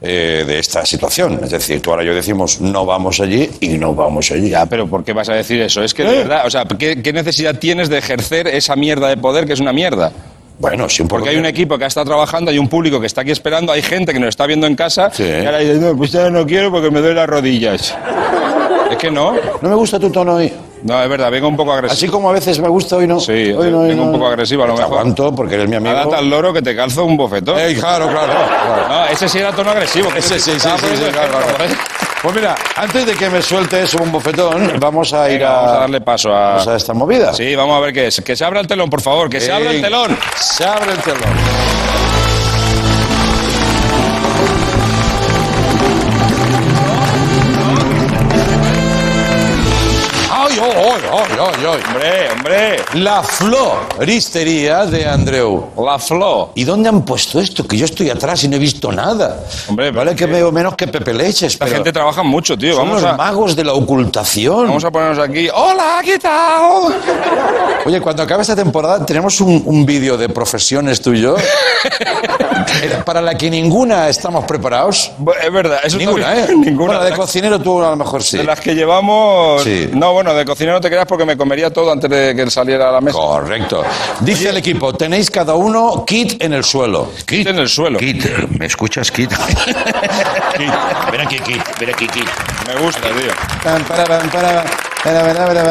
eh, 0.00 0.44
de 0.46 0.58
esta 0.58 0.84
situación. 0.86 1.40
Es 1.42 1.50
decir, 1.50 1.80
tú 1.82 1.90
ahora 1.90 2.04
yo 2.04 2.14
decimos 2.14 2.60
no 2.60 2.84
vamos 2.86 3.20
allí 3.20 3.50
y 3.60 3.78
no 3.78 3.94
vamos 3.94 4.30
allí. 4.30 4.50
Ya, 4.50 4.66
pero 4.66 4.86
¿por 4.86 5.04
qué 5.04 5.12
vas 5.12 5.28
a 5.28 5.34
decir 5.34 5.60
eso? 5.60 5.82
Es 5.82 5.92
que 5.94 6.04
de 6.04 6.14
¿Eh? 6.14 6.18
verdad, 6.18 6.46
o 6.46 6.50
sea, 6.50 6.64
¿qué, 6.78 7.02
qué 7.02 7.12
necesidad 7.12 7.58
tienes 7.58 7.88
de 7.88 7.98
ejercer 7.98 8.46
esa 8.48 8.76
mierda 8.76 9.08
de 9.08 9.16
poder 9.16 9.46
que 9.46 9.52
es 9.54 9.60
una 9.60 9.72
mierda? 9.72 10.12
Bueno, 10.60 10.88
sí, 10.88 11.02
un. 11.02 11.08
Porque 11.08 11.28
hay 11.28 11.36
un 11.36 11.46
equipo 11.46 11.78
que 11.78 11.84
estado 11.86 12.06
trabajando, 12.06 12.50
hay 12.50 12.58
un 12.58 12.68
público 12.68 13.00
que 13.00 13.06
está 13.06 13.20
aquí 13.20 13.30
esperando, 13.30 13.70
hay 13.72 13.82
gente 13.82 14.12
que 14.12 14.18
nos 14.18 14.30
está 14.30 14.44
viendo 14.46 14.66
en 14.66 14.74
casa 14.74 15.08
Sí. 15.12 15.22
y 15.24 15.46
ahora 15.46 15.58
dice, 15.58 15.74
no, 15.74 15.96
pues 15.96 16.10
ya 16.10 16.30
no 16.30 16.44
quiero 16.46 16.70
porque 16.72 16.90
me 16.90 16.98
duelen 16.98 17.16
las 17.16 17.28
rodillas. 17.28 17.96
Es 18.90 18.96
que 18.96 19.10
no. 19.10 19.34
No 19.60 19.68
me 19.68 19.74
gusta 19.74 19.98
tu 19.98 20.10
tono 20.10 20.34
hoy. 20.34 20.52
No, 20.82 21.02
es 21.02 21.08
verdad, 21.08 21.30
vengo 21.30 21.48
un 21.48 21.56
poco 21.56 21.72
agresivo. 21.72 21.92
Así 21.96 22.08
como 22.08 22.30
a 22.30 22.32
veces 22.32 22.60
me 22.60 22.68
gusta, 22.68 22.96
hoy 22.96 23.06
no. 23.06 23.18
Sí, 23.18 23.32
hoy 23.52 23.70
no, 23.70 23.80
hoy 23.80 23.88
vengo 23.88 24.04
no. 24.04 24.10
un 24.10 24.12
poco 24.12 24.28
agresivo 24.28 24.62
a 24.62 24.68
lo 24.68 24.74
Te 24.74 24.82
mejor. 24.82 24.98
aguanto 24.98 25.34
porque 25.34 25.56
eres 25.56 25.68
mi 25.68 25.76
amigo. 25.76 25.92
Nada 25.94 26.08
tan 26.08 26.30
loro 26.30 26.52
que 26.52 26.62
te 26.62 26.76
calzo 26.76 27.04
un 27.04 27.16
bofetón. 27.16 27.58
Ey, 27.58 27.74
claro, 27.74 28.08
claro, 28.08 28.32
claro. 28.32 28.88
No, 28.88 29.04
ese 29.06 29.28
sí 29.28 29.38
era 29.38 29.52
tono 29.52 29.70
agresivo. 29.70 30.08
Ese 30.14 30.38
sí, 30.38 30.52
sí, 30.52 30.60
sí, 30.60 30.86
sí, 30.96 31.04
claro. 31.12 31.38
¿eh? 31.40 31.68
Pues 32.22 32.34
mira, 32.34 32.54
antes 32.76 33.06
de 33.06 33.14
que 33.14 33.28
me 33.28 33.42
sueltes 33.42 33.94
un 33.94 34.10
bofetón, 34.12 34.74
vamos 34.80 35.12
a 35.12 35.30
ir 35.30 35.44
a, 35.44 35.52
vamos 35.52 35.70
a 35.72 35.78
darle 35.80 36.00
paso 36.00 36.34
a... 36.34 36.40
vamos 36.50 36.68
a 36.68 36.76
esta 36.76 36.94
movida. 36.94 37.32
Sí, 37.34 37.54
vamos 37.54 37.76
a 37.76 37.80
ver 37.80 37.92
qué 37.92 38.06
es. 38.08 38.20
Que 38.20 38.36
se 38.36 38.44
abra 38.44 38.60
el 38.60 38.66
telón, 38.66 38.88
por 38.88 39.00
favor, 39.00 39.28
que 39.28 39.40
se 39.40 39.52
abra 39.52 39.70
el 39.72 39.80
telón. 39.80 40.16
Se 40.36 40.64
abre 40.64 40.92
el 40.92 40.98
telón. 40.98 41.67
¡Ay, 50.78 50.84
ay, 50.86 51.00
ay, 51.10 51.38
ay, 51.38 51.38
ay, 51.40 51.66
ay! 51.66 51.80
Hombre, 51.88 52.30
hombre. 52.30 52.76
La 52.94 53.22
floristería 53.22 54.86
de 54.86 55.08
Andreu. 55.08 55.70
La 55.76 55.98
Flo. 55.98 56.52
¿Y 56.54 56.62
dónde 56.64 56.88
han 56.88 57.02
puesto 57.04 57.40
esto? 57.40 57.66
Que 57.66 57.76
yo 57.76 57.84
estoy 57.84 58.10
atrás 58.10 58.44
y 58.44 58.48
no 58.48 58.56
he 58.56 58.58
visto 58.60 58.92
nada. 58.92 59.44
Hombre, 59.68 59.90
vale 59.90 60.14
que 60.14 60.26
veo 60.26 60.52
menos 60.52 60.76
que 60.76 60.86
Pepe 60.86 61.12
Leches, 61.14 61.54
La 61.58 61.66
pero 61.66 61.76
gente 61.78 61.92
trabaja 61.92 62.22
mucho, 62.22 62.56
tío. 62.56 62.76
son 62.76 62.86
Vamos 62.86 63.02
los 63.02 63.12
a, 63.12 63.16
magos 63.16 63.56
de 63.56 63.64
la 63.64 63.72
ocultación. 63.72 64.66
vamos 64.68 64.84
a 64.84 64.90
ponernos 64.92 65.18
aquí. 65.18 65.48
¡Hola, 65.52 66.00
qué 66.04 66.18
tal! 66.18 66.94
Oye, 67.86 68.00
cuando 68.00 68.22
acabe 68.22 68.42
esta 68.42 68.54
temporada 68.54 69.04
tenemos 69.04 69.40
un, 69.40 69.62
un 69.66 69.84
vídeo 69.84 70.16
de 70.16 70.28
profesiones 70.28 71.00
tú 71.00 71.12
y 71.12 71.22
yo, 71.22 71.36
eh, 72.82 73.02
para 73.04 73.20
la 73.20 73.34
que 73.36 73.50
ninguna 73.50 74.08
estamos 74.08 74.44
preparados. 74.44 75.10
Es 75.44 75.52
verdad, 75.52 75.78
eso 75.82 75.96
Ninguna, 75.96 76.38
¿eh? 76.38 76.46
Ninguna. 76.56 76.94
Bueno, 76.98 77.04
de 77.04 77.12
cocinero 77.16 77.58
tú 77.60 77.82
a 77.82 77.90
lo 77.90 77.96
mejor 77.96 78.22
sí. 78.22 78.38
De 78.38 78.44
las 78.44 78.60
que 78.60 78.74
llevamos. 78.74 79.62
Sí. 79.62 79.90
No, 79.92 80.12
bueno, 80.12 80.34
de 80.34 80.44
cocinero 80.44 80.67
no 80.72 80.80
te 80.80 80.88
creas 80.88 81.06
porque 81.06 81.24
me 81.24 81.36
comería 81.36 81.70
todo 81.72 81.92
antes 81.92 82.10
de 82.10 82.34
que 82.34 82.50
saliera 82.50 82.88
a 82.88 82.92
la 82.92 83.00
mesa. 83.00 83.18
Correcto. 83.18 83.84
Dice 84.20 84.50
el 84.50 84.56
equipo, 84.56 84.92
tenéis 84.92 85.30
cada 85.30 85.54
uno 85.54 86.04
kit 86.06 86.42
en 86.42 86.52
el 86.52 86.64
suelo. 86.64 87.12
Kit 87.26 87.46
en 87.46 87.58
el 87.58 87.68
suelo. 87.68 87.98
Kit, 87.98 88.24
¿me 88.58 88.66
escuchas, 88.66 89.10
Kit? 89.10 89.30
Kit. 90.56 90.72
Ven 91.12 91.20
aquí, 91.20 91.38
Kit. 91.40 91.62
Ven 91.78 91.90
aquí, 91.90 92.06
Kit. 92.08 92.28
Me 92.66 92.80
gusta, 92.80 93.08
tío. 93.08 93.32
Pam, 93.62 93.84
para, 93.84 94.04
pam, 94.04 94.30
para, 94.30 94.64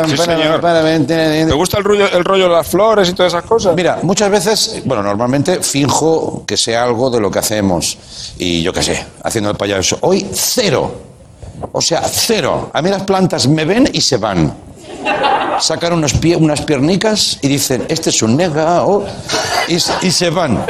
Sí, 0.08 0.18
señor. 0.18 0.62
¿Te 1.06 1.54
gusta 1.54 1.78
el 1.78 1.84
rollo, 1.84 2.08
el 2.10 2.24
rollo 2.24 2.46
de 2.46 2.56
las 2.56 2.68
flores 2.68 3.10
y 3.10 3.14
todas 3.14 3.34
esas 3.34 3.44
cosas? 3.44 3.76
Mira, 3.76 4.00
muchas 4.04 4.30
veces, 4.30 4.82
bueno, 4.86 5.04
normalmente 5.04 5.62
finjo 5.62 6.44
que 6.46 6.56
sé 6.56 6.76
algo 6.76 7.10
de 7.10 7.20
lo 7.20 7.30
que 7.30 7.40
hacemos. 7.40 7.98
Y 8.38 8.62
yo 8.62 8.72
qué 8.72 8.82
sé, 8.82 9.06
haciendo 9.24 9.50
el 9.52 9.58
payaso. 9.58 9.98
Hoy, 10.02 10.26
cero. 10.34 10.92
O 11.72 11.82
sea, 11.82 12.02
cero. 12.10 12.72
A 12.74 12.82
mí 12.82 12.90
las 12.90 13.04
plantas 13.04 13.48
me 13.48 13.66
ven 13.66 13.90
y 13.92 14.02
se 14.02 14.18
van. 14.18 14.67
Sacan 15.60 15.94
unos 15.94 16.14
pie, 16.14 16.36
unas 16.36 16.62
piernicas 16.62 17.40
y 17.42 17.48
dicen, 17.48 17.86
este 17.90 18.10
es 18.12 18.22
un 18.22 18.38
negao. 18.38 19.06
Y, 19.68 19.76
s- 19.76 19.92
y 20.02 20.12
se 20.12 20.30
van. 20.30 20.64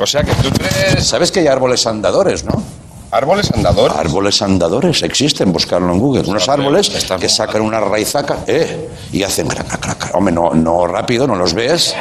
O 0.00 0.06
sea 0.06 0.22
que 0.22 0.32
tú 0.34 0.50
crees. 0.50 1.06
¿Sabes 1.06 1.30
que 1.30 1.40
hay 1.40 1.46
árboles 1.46 1.86
andadores, 1.86 2.44
no? 2.44 2.62
¿Árboles 3.10 3.50
andadores? 3.52 3.96
Árboles 3.96 4.42
andadores, 4.42 5.02
existen, 5.04 5.52
buscarlo 5.52 5.92
en 5.92 6.00
Google. 6.00 6.22
Unos 6.26 6.48
árboles 6.48 6.90
que 7.20 7.28
sacan 7.28 7.62
una 7.62 7.78
raizaca 7.78 8.38
eh, 8.46 8.88
y 9.12 9.22
hacen 9.22 9.46
crac, 9.46 9.68
crac, 9.68 9.80
crac, 9.80 9.98
crac. 9.98 10.14
Hombre, 10.16 10.34
no, 10.34 10.50
no 10.52 10.86
rápido, 10.86 11.26
no 11.26 11.36
los 11.36 11.54
ves. 11.54 11.94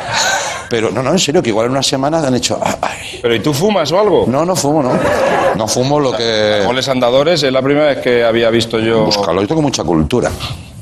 Pero 0.69 0.89
no, 0.89 1.03
no, 1.03 1.11
en 1.11 1.19
serio, 1.19 1.43
que 1.43 1.49
igual 1.49 1.65
en 1.67 1.73
una 1.73 1.83
semana 1.83 2.25
han 2.25 2.33
hecho. 2.33 2.57
ah, 2.63 2.77
ay. 2.81 3.19
¿Pero 3.21 3.35
y 3.35 3.41
tú 3.41 3.53
fumas 3.53 3.91
o 3.91 3.99
algo? 3.99 4.25
No, 4.27 4.43
no 4.43 4.55
fumo, 4.55 4.81
no. 4.81 4.97
No 5.55 5.67
fumo 5.67 5.99
lo 5.99 6.13
que. 6.13 6.59
Árboles 6.61 6.87
andadores 6.87 7.43
es 7.43 7.51
la 7.53 7.61
primera 7.61 7.87
vez 7.87 7.99
que 7.99 8.23
había 8.23 8.49
visto 8.49 8.79
yo. 8.79 9.05
Búscalo, 9.05 9.41
yo 9.41 9.47
tengo 9.47 9.61
mucha 9.61 9.83
cultura. 9.83 10.31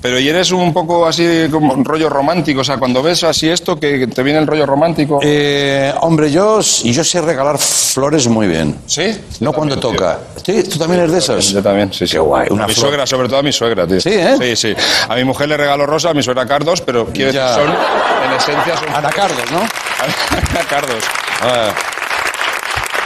Pero 0.01 0.19
y 0.19 0.27
eres 0.27 0.51
un 0.51 0.73
poco 0.73 1.05
así 1.05 1.47
como 1.51 1.73
un 1.73 1.85
rollo 1.85 2.09
romántico, 2.09 2.61
o 2.61 2.63
sea, 2.63 2.77
cuando 2.77 3.03
ves 3.03 3.23
así 3.23 3.49
esto, 3.49 3.79
que 3.79 4.07
te 4.07 4.23
viene 4.23 4.39
el 4.39 4.47
rollo 4.47 4.65
romántico. 4.65 5.19
Eh, 5.21 5.93
hombre, 6.01 6.31
yo, 6.31 6.59
y 6.83 6.91
yo 6.91 7.03
sé 7.03 7.21
regalar 7.21 7.57
flores 7.59 8.27
muy 8.27 8.47
bien. 8.47 8.77
¿Sí? 8.87 9.15
No 9.39 9.53
cuando 9.53 9.77
toca. 9.77 10.19
¿Sí? 10.43 10.63
¿Tú 10.63 10.79
también 10.79 11.01
eres 11.01 11.11
de 11.11 11.19
esos? 11.19 11.49
Yo 11.51 11.61
también, 11.61 11.93
sí, 11.93 12.07
sí. 12.07 12.13
Qué 12.13 12.19
guay. 12.19 12.47
A 12.49 12.53
Una 12.53 12.67
mi 12.67 12.73
flor. 12.73 12.87
suegra, 12.87 13.05
sobre 13.05 13.27
todo 13.27 13.39
a 13.39 13.43
mi 13.43 13.51
suegra, 13.51 13.85
tío. 13.85 14.01
Sí, 14.01 14.09
¿eh? 14.13 14.35
Sí, 14.39 14.55
sí. 14.55 14.75
A 15.07 15.15
mi 15.15 15.23
mujer 15.23 15.47
le 15.49 15.57
regalo 15.57 15.85
rosa, 15.85 16.09
a 16.09 16.13
mi 16.13 16.23
suegra 16.23 16.45
cardos, 16.47 16.81
pero 16.81 17.05
quiero 17.07 17.31
decir, 17.31 17.47
son, 17.53 17.69
en 17.69 18.33
esencia, 18.37 18.77
son... 18.77 18.95
Anacardos, 18.95 19.51
¿no? 19.51 19.61
cardos. 20.69 21.03
Ah. 21.41 21.71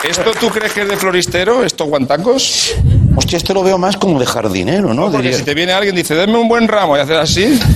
¿Esto 0.09 0.31
tú 0.39 0.49
crees 0.49 0.71
que 0.73 0.81
es 0.81 0.87
de 0.89 0.97
floristero, 0.97 1.63
esto 1.63 1.85
guantacos? 1.85 2.73
Hostia, 3.15 3.37
esto 3.37 3.53
lo 3.53 3.63
veo 3.63 3.77
más 3.77 3.97
como 3.97 4.19
de 4.19 4.25
jardinero, 4.25 4.93
¿no? 4.93 5.03
Porque 5.03 5.17
Diría- 5.23 5.37
si 5.37 5.43
te 5.43 5.53
viene 5.53 5.71
alguien 5.73 5.95
y 5.95 5.99
dice, 5.99 6.15
denme 6.15 6.37
un 6.37 6.47
buen 6.47 6.67
ramo 6.67 6.95
y 6.97 6.99
haces 6.99 7.17
así... 7.17 7.59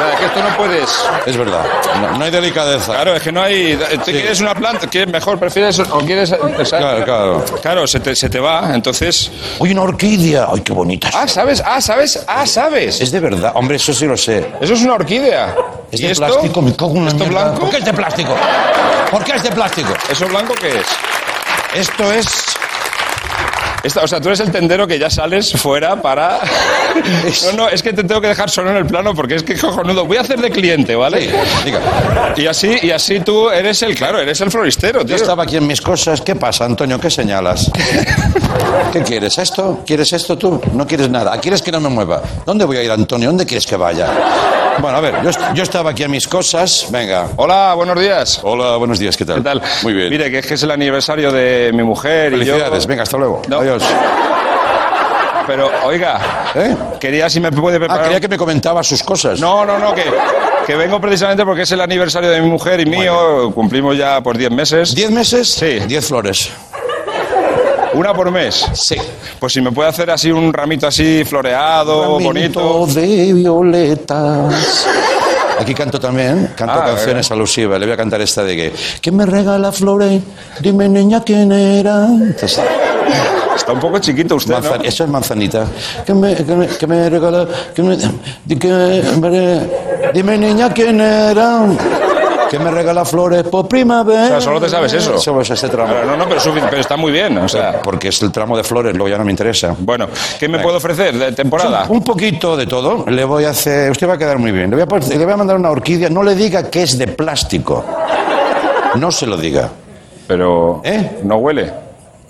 O 0.00 0.02
sea, 0.02 0.16
que 0.16 0.24
esto 0.24 0.42
no 0.42 0.56
puedes... 0.56 0.88
Es 1.26 1.36
verdad. 1.36 1.62
No, 2.00 2.16
no 2.16 2.24
hay 2.24 2.30
delicadeza. 2.30 2.94
Claro, 2.94 3.14
es 3.16 3.22
que 3.22 3.30
no 3.30 3.42
hay... 3.42 3.78
¿Te 4.02 4.12
quieres 4.12 4.40
una 4.40 4.54
planta? 4.54 4.86
¿Quieres 4.86 5.12
mejor? 5.12 5.38
¿Prefieres 5.38 5.78
o 5.78 5.98
quieres...? 5.98 6.30
Claro, 6.70 7.04
claro. 7.04 7.44
Claro, 7.60 7.86
se 7.86 8.00
te, 8.00 8.16
se 8.16 8.30
te 8.30 8.40
va, 8.40 8.70
entonces... 8.74 9.30
Oye, 9.58 9.72
una 9.74 9.82
orquídea. 9.82 10.46
Ay, 10.54 10.62
qué 10.62 10.72
bonita. 10.72 11.10
Ah, 11.12 11.28
¿sabes? 11.28 11.62
Ah, 11.66 11.82
¿sabes? 11.82 12.24
Ah, 12.26 12.46
¿sabes? 12.46 12.98
Es 13.02 13.12
de 13.12 13.20
verdad. 13.20 13.52
Hombre, 13.54 13.76
eso 13.76 13.92
sí 13.92 14.06
lo 14.06 14.16
sé. 14.16 14.46
Eso 14.58 14.72
es 14.72 14.80
una 14.80 14.94
orquídea. 14.94 15.54
Es 15.92 16.00
¿Y 16.00 16.04
de 16.06 16.12
esto? 16.12 16.24
plástico, 16.24 16.62
me 16.62 16.74
cago 16.74 16.96
en 16.96 17.04
la 17.04 17.10
¿Esto 17.10 17.24
mierda. 17.26 17.42
blanco? 17.44 17.60
¿Por 17.60 17.70
qué 17.70 17.76
es 17.76 17.84
de 17.84 17.92
plástico? 17.92 18.34
¿Por 19.10 19.24
qué 19.24 19.32
es 19.32 19.42
de 19.42 19.50
plástico? 19.50 19.92
¿Eso 20.10 20.26
blanco 20.28 20.54
qué 20.54 20.68
es? 20.68 20.86
Esto 21.74 22.12
es. 22.12 22.26
Esta- 23.82 24.02
o 24.02 24.06
sea, 24.08 24.20
tú 24.20 24.28
eres 24.28 24.40
el 24.40 24.52
tendero 24.52 24.86
que 24.86 24.98
ya 24.98 25.08
sales 25.08 25.52
fuera 25.52 25.96
para... 26.02 26.38
No, 27.46 27.52
no, 27.52 27.68
es 27.68 27.82
que 27.82 27.92
te 27.94 28.04
tengo 28.04 28.20
que 28.20 28.26
dejar 28.28 28.50
solo 28.50 28.70
en 28.70 28.76
el 28.76 28.84
plano 28.86 29.14
porque 29.14 29.36
es 29.36 29.42
que 29.42 29.56
cojonudo. 29.56 30.04
Voy 30.04 30.18
a 30.18 30.20
hacer 30.20 30.38
de 30.40 30.50
cliente, 30.50 30.94
¿vale? 30.96 31.22
Sí, 31.22 31.30
diga. 31.64 31.80
Y 32.36 32.46
así, 32.46 32.76
y 32.82 32.90
así 32.90 33.20
tú 33.20 33.48
eres 33.48 33.80
el, 33.82 33.94
claro, 33.94 34.18
eres 34.20 34.38
el 34.42 34.50
floristero, 34.50 35.00
Yo 35.00 35.06
tío. 35.06 35.16
estaba 35.16 35.44
aquí 35.44 35.56
en 35.56 35.66
mis 35.66 35.80
cosas. 35.80 36.20
¿Qué 36.20 36.36
pasa, 36.36 36.66
Antonio? 36.66 37.00
¿Qué 37.00 37.08
señalas? 37.10 37.70
¿Qué 38.92 39.02
quieres? 39.02 39.38
¿Esto? 39.38 39.80
¿Quieres 39.86 40.12
esto 40.12 40.36
tú? 40.36 40.60
No 40.72 40.86
quieres 40.86 41.08
nada. 41.08 41.32
Ah, 41.34 41.38
¿Quieres 41.38 41.62
que 41.62 41.70
no 41.70 41.80
me 41.80 41.88
mueva? 41.88 42.22
¿Dónde 42.44 42.64
voy 42.64 42.76
a 42.76 42.82
ir, 42.82 42.90
Antonio? 42.90 43.28
¿Dónde 43.28 43.46
quieres 43.46 43.66
que 43.66 43.76
vaya? 43.76 44.08
Bueno, 44.80 44.96
a 44.98 45.00
ver, 45.00 45.14
yo, 45.22 45.30
yo 45.54 45.62
estaba 45.62 45.90
aquí 45.90 46.02
en 46.02 46.10
mis 46.10 46.26
cosas. 46.26 46.86
Venga. 46.90 47.28
Hola, 47.36 47.74
buenos 47.74 47.98
días. 48.00 48.40
Hola, 48.42 48.76
buenos 48.76 48.98
días. 48.98 49.16
¿Qué 49.16 49.24
tal? 49.24 49.36
¿Qué 49.36 49.42
tal? 49.42 49.62
Muy 49.82 49.92
bien. 49.92 50.10
Mire, 50.10 50.30
que 50.30 50.38
es 50.38 50.46
que 50.46 50.54
es 50.54 50.62
el 50.62 50.70
aniversario 50.72 51.30
de 51.30 51.70
mi 51.74 51.82
mujer 51.82 52.32
y 52.32 52.38
yo... 52.38 52.54
Felicidades. 52.54 52.86
Venga, 52.86 53.02
hasta 53.04 53.16
luego. 53.16 53.42
No. 53.48 53.58
Adiós. 53.60 53.82
Pero, 55.46 55.70
oiga, 55.84 56.20
¿Eh? 56.54 56.76
quería 57.00 57.28
si 57.28 57.40
me 57.40 57.50
puede 57.50 57.76
Ah, 57.76 57.80
preparar... 57.80 58.04
quería 58.04 58.20
que 58.20 58.28
me 58.28 58.36
comentaba 58.38 58.82
sus 58.82 59.02
cosas. 59.02 59.40
No, 59.40 59.64
no, 59.64 59.78
no, 59.78 59.94
que, 59.94 60.04
que 60.66 60.76
vengo 60.76 61.00
precisamente 61.00 61.44
porque 61.44 61.62
es 61.62 61.72
el 61.72 61.80
aniversario 61.80 62.30
de 62.30 62.40
mi 62.40 62.48
mujer 62.48 62.80
y 62.80 62.86
mío. 62.86 63.50
Cumplimos 63.54 63.96
ya 63.96 64.20
por 64.20 64.36
10 64.38 64.50
meses. 64.52 64.94
¿Diez 64.94 65.10
meses? 65.10 65.48
Sí. 65.52 65.80
Diez 65.86 66.06
flores. 66.06 66.50
¿Una 67.94 68.14
por 68.14 68.30
mes? 68.30 68.66
Sí. 68.74 68.96
Pues 69.38 69.52
si 69.52 69.60
me 69.60 69.72
puede 69.72 69.88
hacer 69.88 70.10
así 70.10 70.30
un 70.30 70.52
ramito 70.52 70.86
así 70.86 71.24
floreado, 71.24 72.18
bonito. 72.20 72.86
de 72.86 73.32
violetas. 73.32 74.86
Aquí 75.58 75.74
canto 75.74 75.98
también, 76.00 76.52
canto 76.56 76.74
Ah, 76.78 76.84
canciones 76.86 77.30
alusivas. 77.30 77.78
Le 77.78 77.86
voy 77.86 77.92
a 77.92 77.96
cantar 77.96 78.20
esta 78.20 78.42
de 78.44 78.56
que. 78.56 78.72
¿Quién 79.02 79.16
me 79.16 79.26
regala 79.26 79.70
flores? 79.72 80.22
Dime, 80.60 80.88
niña, 80.88 81.22
quién 81.24 81.52
era. 81.52 82.06
Entonces, 82.06 82.60
Está 83.56 83.72
un 83.72 83.80
poco 83.80 83.98
chiquito 83.98 84.36
usted, 84.36 84.54
¿no? 84.54 84.60
manzan- 84.60 84.84
Eso 84.86 85.04
es 85.04 85.10
manzanita. 85.10 85.66
¿Quién 86.06 86.18
me, 86.20 86.34
que 86.34 86.54
me, 86.54 86.66
que 86.66 86.86
me 86.86 87.10
regala? 87.10 87.46
que 87.74 87.82
me- 87.82 87.96
di- 88.44 88.56
que 88.56 88.68
me- 88.68 89.60
dime, 90.14 90.38
niña, 90.38 90.72
quién 90.72 90.98
era. 91.00 91.66
Que 92.50 92.58
me 92.58 92.68
regala 92.68 93.04
flores 93.04 93.44
por 93.44 93.68
primavera. 93.68 94.24
O 94.24 94.28
sea, 94.28 94.40
solo 94.40 94.60
te 94.60 94.68
sabes 94.68 94.92
eso. 94.92 95.16
Solo 95.20 95.42
es 95.42 95.50
ese 95.50 95.68
tramo. 95.68 95.92
Claro, 95.92 96.06
no, 96.08 96.16
no, 96.16 96.28
pero, 96.28 96.40
pero 96.68 96.80
está 96.80 96.96
muy 96.96 97.12
bien. 97.12 97.38
O 97.38 97.48
sea, 97.48 97.80
Porque 97.80 98.08
es 98.08 98.20
el 98.22 98.32
tramo 98.32 98.56
de 98.56 98.64
flores, 98.64 98.92
luego 98.94 99.08
ya 99.08 99.16
no 99.18 99.24
me 99.24 99.30
interesa. 99.30 99.76
bueno, 99.78 100.08
¿qué 100.38 100.48
me 100.48 100.58
puede 100.58 100.78
ofrecer 100.78 101.16
de 101.16 101.30
temporada? 101.30 101.86
Un 101.88 102.02
poquito 102.02 102.56
de 102.56 102.66
todo. 102.66 103.04
Le 103.08 103.24
voy 103.24 103.44
a 103.44 103.50
hacer. 103.50 103.92
Usted 103.92 104.08
va 104.08 104.14
a 104.14 104.18
quedar 104.18 104.38
muy 104.38 104.50
bien. 104.50 104.68
Le 104.68 104.84
voy 104.84 104.98
a, 105.00 105.16
le 105.16 105.24
voy 105.24 105.32
a 105.32 105.36
mandar 105.36 105.56
una 105.56 105.70
orquídea. 105.70 106.10
No 106.10 106.24
le 106.24 106.34
diga 106.34 106.68
que 106.68 106.82
es 106.82 106.98
de 106.98 107.06
plástico. 107.06 107.84
No 108.96 109.12
se 109.12 109.28
lo 109.28 109.36
diga. 109.36 109.70
Pero 110.26 110.80
¿Eh? 110.84 111.20
no 111.22 111.36
huele. 111.36 111.72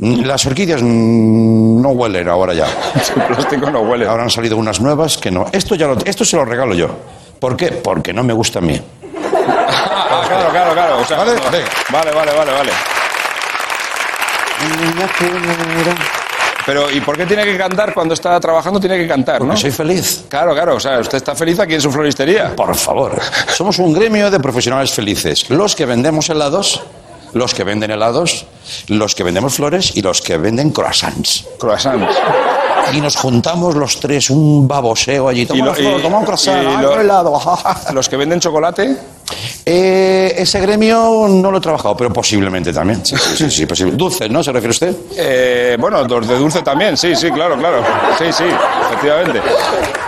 Las 0.01 0.45
orquídeas 0.45 0.83
no 0.83 1.89
huelen 1.91 2.29
ahora 2.29 2.53
ya. 2.53 2.67
El 3.17 3.23
plástico 3.23 3.71
no 3.71 3.81
huele. 3.81 4.07
Ahora 4.07 4.25
han 4.25 4.31
salido 4.31 4.59
unas 4.59 4.83
nuevas 4.83 5.17
que 5.17 5.31
no. 5.31 5.47
Esto 5.51 5.75
ya 5.77 5.87
lo, 5.87 5.97
esto 6.05 6.27
se 6.27 6.37
lo 6.37 6.45
regalo 6.45 6.75
yo. 6.75 6.89
¿Por 7.39 7.57
qué? 7.57 7.69
Porque 7.69 8.13
no 8.13 8.23
me 8.23 8.35
gusta 8.35 8.59
a 8.59 8.63
mí. 8.63 8.79
Ah, 9.53 10.23
claro, 10.27 10.51
claro, 10.51 10.73
claro. 10.73 10.99
O 11.01 11.05
sea, 11.05 11.19
Vale, 11.19 11.35
no. 11.35 11.43
vale, 11.91 12.11
vale, 12.13 12.33
vale, 12.33 12.53
vale. 12.53 12.73
Pero, 16.67 16.91
¿y 16.91 17.01
por 17.01 17.17
qué 17.17 17.27
tiene 17.27 17.45
que 17.45 17.57
cantar 17.57 17.95
cuando 17.95 18.15
está 18.15 18.39
trabajando? 18.39 18.79
Tiene 18.79 18.99
que 18.99 19.09
cantar, 19.09 19.41
¿no? 19.41 19.47
Porque 19.49 19.61
soy 19.63 19.71
feliz. 19.71 20.25
Claro, 20.29 20.53
claro. 20.53 20.77
O 20.77 20.81
sea, 20.81 20.99
usted 21.01 21.17
está 21.17 21.35
feliz 21.35 21.59
aquí 21.59 21.75
en 21.75 21.81
su 21.81 21.91
floristería. 21.91 22.55
Por 22.55 22.75
favor. 22.77 23.19
Somos 23.53 23.79
un 23.79 23.93
gremio 23.93 24.31
de 24.31 24.39
profesionales 24.39 24.93
felices. 24.93 25.49
Los 25.51 25.75
que 25.75 25.87
vendemos 25.87 26.29
helados, 26.29 26.83
los 27.33 27.55
que 27.55 27.65
venden 27.65 27.91
helados, 27.91 28.47
los 28.89 29.15
que 29.15 29.23
vendemos 29.25 29.55
flores 29.55 29.97
y 29.97 30.03
los 30.03 30.21
que 30.21 30.37
venden 30.37 30.71
croissants. 30.71 31.45
Croissants. 31.59 32.15
Y 32.93 33.01
nos 33.01 33.17
juntamos 33.17 33.75
los 33.75 33.99
tres, 33.99 34.31
un 34.31 34.67
baboseo 34.69 35.29
allí. 35.29 35.47
Toma, 35.47 35.59
Y 35.61 35.63
lo- 35.63 35.75
flor, 35.75 35.99
y- 35.99 36.03
toma 36.03 36.19
un 36.19 36.25
croissant, 36.25 36.63
y 36.63 36.67
ah, 36.67 36.83
lo- 36.83 37.01
helado. 37.01 37.41
Los 37.93 38.09
que 38.09 38.17
venden 38.17 38.39
chocolate. 38.41 38.97
Eh, 39.65 40.35
ese 40.39 40.61
gremio 40.61 41.27
no 41.29 41.51
lo 41.51 41.59
he 41.59 41.61
trabajado, 41.61 41.97
pero 41.97 42.13
posiblemente 42.13 42.73
también. 42.73 43.05
Sí, 43.05 43.17
sí, 43.17 43.37
sí, 43.37 43.51
sí, 43.51 43.67
posible. 43.67 43.93
Dulces, 43.93 44.31
¿no? 44.31 44.43
¿Se 44.43 44.53
refiere 44.53 44.71
usted? 44.71 44.95
Eh, 45.17 45.77
bueno, 45.79 46.03
los 46.07 46.27
de 46.29 46.37
dulce 46.37 46.63
también, 46.63 46.97
sí, 46.97 47.15
sí, 47.17 47.31
claro, 47.31 47.57
claro. 47.59 47.83
Sí, 48.19 48.33
sí, 48.33 48.45
efectivamente. 48.87 49.41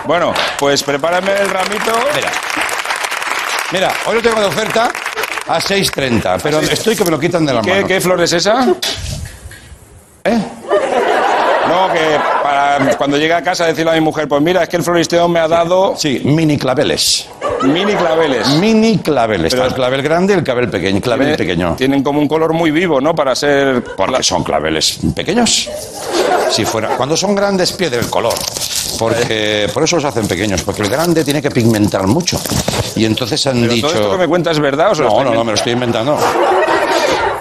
Bueno, 0.05 0.33
pues 0.59 0.83
prepárame 0.83 1.31
el 1.39 1.49
ramito. 1.49 1.91
Mira. 2.15 2.31
Mira, 3.71 3.91
hoy 4.05 4.15
lo 4.15 4.21
tengo 4.21 4.39
de 4.39 4.47
oferta 4.47 4.91
a 5.47 5.59
6.30, 5.59 6.39
pero 6.43 6.59
estoy 6.59 6.95
que 6.95 7.03
me 7.03 7.11
lo 7.11 7.19
quitan 7.19 7.45
de 7.45 7.53
la 7.53 7.61
¿Qué, 7.61 7.73
mano. 7.75 7.87
qué 7.87 7.99
flor 8.01 8.21
es 8.21 8.33
esa? 8.33 8.67
¿Eh? 10.23 10.37
No, 11.67 11.91
que 11.91 12.19
para 12.43 12.95
cuando 12.97 13.17
llegue 13.17 13.33
a 13.33 13.41
casa 13.41 13.65
decirle 13.65 13.91
a 13.91 13.95
mi 13.95 14.01
mujer, 14.01 14.27
pues 14.27 14.41
mira, 14.41 14.63
es 14.63 14.69
que 14.69 14.77
el 14.77 14.83
floristeo 14.83 15.27
me 15.27 15.39
ha 15.39 15.47
dado 15.47 15.95
Sí, 15.97 16.21
mini 16.23 16.57
claveles. 16.57 17.27
Mini 17.65 17.93
claveles. 17.93 18.47
Mini 18.59 18.97
claveles. 18.99 19.51
Pero- 19.53 19.63
Está 19.63 19.67
el 19.67 19.73
clavel 19.75 20.01
grande 20.01 20.33
y 20.33 20.37
el 20.37 20.43
clavel 20.43 20.69
pequeño. 20.69 21.01
Clavel 21.01 21.27
Tiene- 21.27 21.37
pequeño. 21.37 21.75
Tienen 21.75 22.03
como 22.03 22.19
un 22.19 22.27
color 22.27 22.53
muy 22.53 22.71
vivo, 22.71 22.99
¿no? 23.01 23.13
Para 23.15 23.35
ser... 23.35 23.83
Porque 23.83 24.23
son 24.23 24.43
claveles 24.43 24.99
pequeños. 25.15 25.69
Si 26.49 26.65
fuera, 26.65 26.89
cuando 26.89 27.15
son 27.17 27.35
grandes 27.35 27.71
pierde 27.73 27.97
el 27.99 28.09
color. 28.09 28.33
Porque 28.99 29.67
por 29.73 29.83
eso 29.83 29.95
los 29.95 30.05
hacen 30.05 30.27
pequeños, 30.27 30.61
porque 30.61 30.83
el 30.83 30.89
grande 30.89 31.23
tiene 31.23 31.41
que 31.41 31.49
pigmentar 31.49 32.05
mucho. 32.05 32.39
Y 32.95 33.05
entonces 33.05 33.45
han 33.47 33.61
Pero 33.61 33.73
dicho. 33.73 33.87
¿Todo 33.87 33.95
esto 33.97 34.11
que 34.11 34.17
me 34.17 34.27
cuenta 34.27 34.51
es 34.51 34.59
verdad 34.59 34.91
o 34.91 34.95
se 34.95 35.01
lo 35.03 35.09
No, 35.09 35.23
no, 35.23 35.33
no, 35.33 35.43
me 35.43 35.51
lo 35.51 35.55
estoy 35.55 35.73
inventando. 35.73 36.17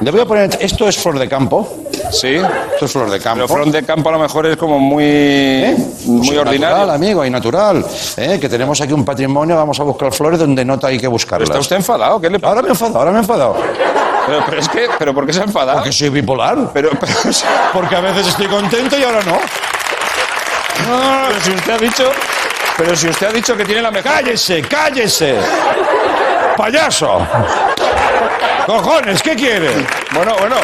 Le 0.01 0.11
voy 0.11 0.20
a 0.20 0.25
poner. 0.25 0.59
Esto 0.61 0.89
es 0.89 0.97
flor 0.97 1.18
de 1.18 1.29
campo. 1.29 1.85
Sí. 2.13 2.37
Esto 2.75 2.85
es 2.85 2.93
flor 2.93 3.11
de 3.11 3.19
campo. 3.19 3.47
Pero 3.47 3.49
front 3.49 3.73
de 3.73 3.83
campo 3.85 4.11
a 4.11 4.13
lo 4.13 4.19
mejor 4.19 4.47
es 4.47 4.57
como 4.57 4.79
muy, 4.79 5.05
¿Eh? 5.05 5.77
muy 6.05 6.27
Pues 6.29 6.39
ordinario. 6.39 6.77
Natural, 6.77 6.91
amigo, 6.91 7.25
y 7.25 7.31
natural. 7.31 7.85
¿eh? 8.17 8.39
Que 8.41 8.49
tenemos 8.49 8.81
aquí 8.81 8.93
un 8.93 9.05
patrimonio, 9.05 9.57
vamos 9.57 9.81
a 9.81 9.83
buscar 9.83 10.13
flores 10.13 10.39
donde 10.39 10.65
no 10.65 10.79
hay 10.83 10.99
que 10.99 11.09
buscarlas. 11.09 11.49
¿Está 11.49 11.59
usted 11.59 11.77
enfadado? 11.77 12.21
¿Qué 12.21 12.29
le 12.29 12.39
pasa? 12.39 12.51
Ahora 12.51 12.63
me 12.63 12.69
he 12.69 12.71
enfadado, 12.73 12.99
ahora 12.99 13.11
me 13.13 13.17
he 13.17 13.21
enfadado. 13.21 13.57
Pero, 14.27 14.45
pero 14.47 14.61
es 14.61 14.69
que, 14.69 14.87
¿pero 14.99 15.15
por 15.15 15.27
qué 15.27 15.33
se 15.33 15.41
ha 15.41 15.45
enfadado? 15.45 15.79
Porque 15.79 15.91
soy 15.93 16.11
bipolar. 16.11 16.57
Pero, 16.73 16.91
pero, 17.01 17.13
Porque 17.73 17.97
a 17.97 18.01
veces 18.01 18.29
estoy 18.29 18.47
contento 18.47 18.97
y 18.99 19.03
ahora 19.03 19.21
no. 19.23 19.39
pero 21.29 21.41
si 21.43 21.51
usted 21.51 21.73
ha 21.73 21.79
dicho, 21.79 22.11
pero 22.77 22.95
si 22.97 23.09
usted 23.09 23.27
ha 23.29 23.33
dicho 23.33 23.57
que 23.57 23.65
tiene 23.65 23.81
la 23.83 23.91
mejor. 23.91 24.13
¡Cállese, 24.13 24.63
cállese! 24.63 25.37
¡Payaso! 26.57 27.27
¡Cojones, 28.67 29.23
qué 29.23 29.35
quiere! 29.35 29.71
Bueno, 30.13 30.35
bueno, 30.39 30.57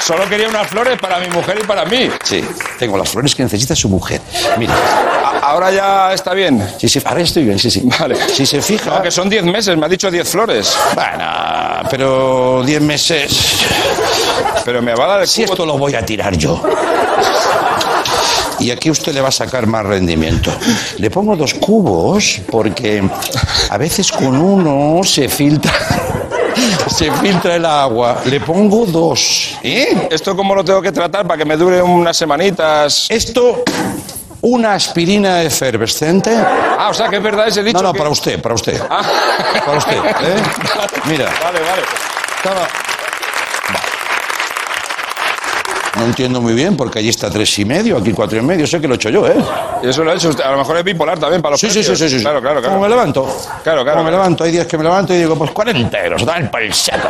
solo 0.00 0.28
quería 0.28 0.48
unas 0.48 0.66
flores 0.68 0.98
para 0.98 1.18
mi 1.18 1.28
mujer 1.28 1.58
y 1.62 1.66
para 1.66 1.84
mí. 1.84 2.10
Sí, 2.22 2.44
tengo 2.78 2.96
las 2.96 3.08
flores 3.08 3.34
que 3.34 3.42
necesita 3.42 3.74
su 3.74 3.88
mujer. 3.88 4.20
Mira, 4.58 4.74
A- 4.74 5.50
ahora 5.50 5.70
ya 5.70 6.12
está 6.12 6.34
bien. 6.34 6.66
sí, 6.78 6.88
sí, 6.88 7.00
ahora 7.04 7.20
estoy 7.22 7.44
bien, 7.44 7.58
sí, 7.58 7.70
sí. 7.70 7.82
Vale. 7.98 8.16
Si 8.34 8.46
se 8.46 8.60
fija... 8.62 8.90
No, 8.90 9.02
que 9.02 9.10
son 9.10 9.28
10 9.28 9.44
meses, 9.44 9.76
me 9.76 9.86
ha 9.86 9.88
dicho 9.88 10.10
10 10.10 10.28
flores. 10.28 10.76
Bueno, 10.94 11.24
pero 11.90 12.62
10 12.64 12.80
meses... 12.82 13.66
Pero 14.64 14.82
me 14.82 14.94
va 14.94 15.04
a 15.04 15.08
dar 15.08 15.20
el 15.22 15.26
Si 15.28 15.42
cubo. 15.42 15.52
esto 15.52 15.66
lo 15.66 15.78
voy 15.78 15.94
a 15.94 16.04
tirar 16.04 16.36
yo. 16.36 16.62
Y 18.60 18.70
aquí 18.72 18.90
usted 18.90 19.14
le 19.14 19.20
va 19.20 19.28
a 19.28 19.32
sacar 19.32 19.66
más 19.66 19.84
rendimiento. 19.86 20.52
Le 20.98 21.10
pongo 21.10 21.36
dos 21.36 21.54
cubos 21.54 22.40
porque 22.50 23.02
a 23.70 23.78
veces 23.78 24.10
con 24.10 24.36
uno 24.36 25.02
se 25.04 25.28
filtra, 25.28 25.72
se 26.88 27.10
filtra 27.12 27.56
el 27.56 27.64
agua. 27.64 28.20
Le 28.24 28.40
pongo 28.40 28.86
dos. 28.86 29.56
¿eh? 29.62 30.08
¿Esto 30.10 30.36
cómo 30.36 30.54
lo 30.54 30.64
tengo 30.64 30.80
que 30.82 30.92
tratar 30.92 31.26
para 31.26 31.38
que 31.38 31.44
me 31.44 31.56
dure 31.56 31.80
unas 31.82 32.16
semanitas? 32.16 33.06
Esto, 33.08 33.62
una 34.42 34.74
aspirina 34.74 35.42
efervescente. 35.42 36.30
Ah, 36.36 36.88
o 36.90 36.94
sea 36.94 37.08
que 37.08 37.16
es 37.16 37.22
verdad 37.22 37.48
ese 37.48 37.62
dicho. 37.62 37.78
No, 37.78 37.88
no, 37.88 37.92
que- 37.92 37.98
para 37.98 38.10
usted, 38.10 38.40
para 38.40 38.54
usted. 38.54 38.80
Ah. 38.88 39.02
Para 39.64 39.78
usted. 39.78 39.96
¿eh? 39.96 40.42
Mira, 41.06 41.26
Vale, 41.42 41.60
vale. 41.60 41.82
estaba. 42.36 42.68
No 45.98 46.04
entiendo 46.04 46.40
muy 46.40 46.54
bien 46.54 46.76
porque 46.76 47.00
allí 47.00 47.08
está 47.08 47.28
tres 47.28 47.58
y 47.58 47.64
medio, 47.64 47.96
aquí 47.96 48.12
cuatro 48.12 48.38
y 48.38 48.42
medio. 48.42 48.66
Sé 48.68 48.80
que 48.80 48.86
lo 48.86 48.94
he 48.94 48.96
hecho 48.96 49.10
yo, 49.10 49.26
¿eh? 49.26 49.34
Y 49.82 49.88
eso 49.88 50.04
lo 50.04 50.12
ha 50.12 50.14
hecho 50.14 50.28
usted. 50.28 50.44
A 50.44 50.52
lo 50.52 50.58
mejor 50.58 50.76
es 50.76 50.84
bipolar 50.84 51.18
también 51.18 51.42
para 51.42 51.52
los 51.52 51.60
Sí, 51.60 51.68
sí, 51.70 51.82
sí, 51.82 51.96
sí, 51.96 52.08
sí. 52.08 52.20
Claro, 52.20 52.40
claro, 52.40 52.60
claro. 52.60 52.74
¿Cómo 52.74 52.82
me 52.84 52.88
levanto? 52.88 53.24
Claro, 53.64 53.82
claro, 53.82 53.98
¿Cómo 53.98 54.04
me 54.04 54.10
levanto? 54.12 54.44
Hay 54.44 54.52
días 54.52 54.66
que 54.66 54.78
me 54.78 54.84
levanto 54.84 55.12
y 55.12 55.18
digo, 55.18 55.36
pues 55.36 55.50
40 55.50 56.04
euros, 56.04 56.24
por 56.50 56.62
el 56.62 56.72
saco. 56.72 57.08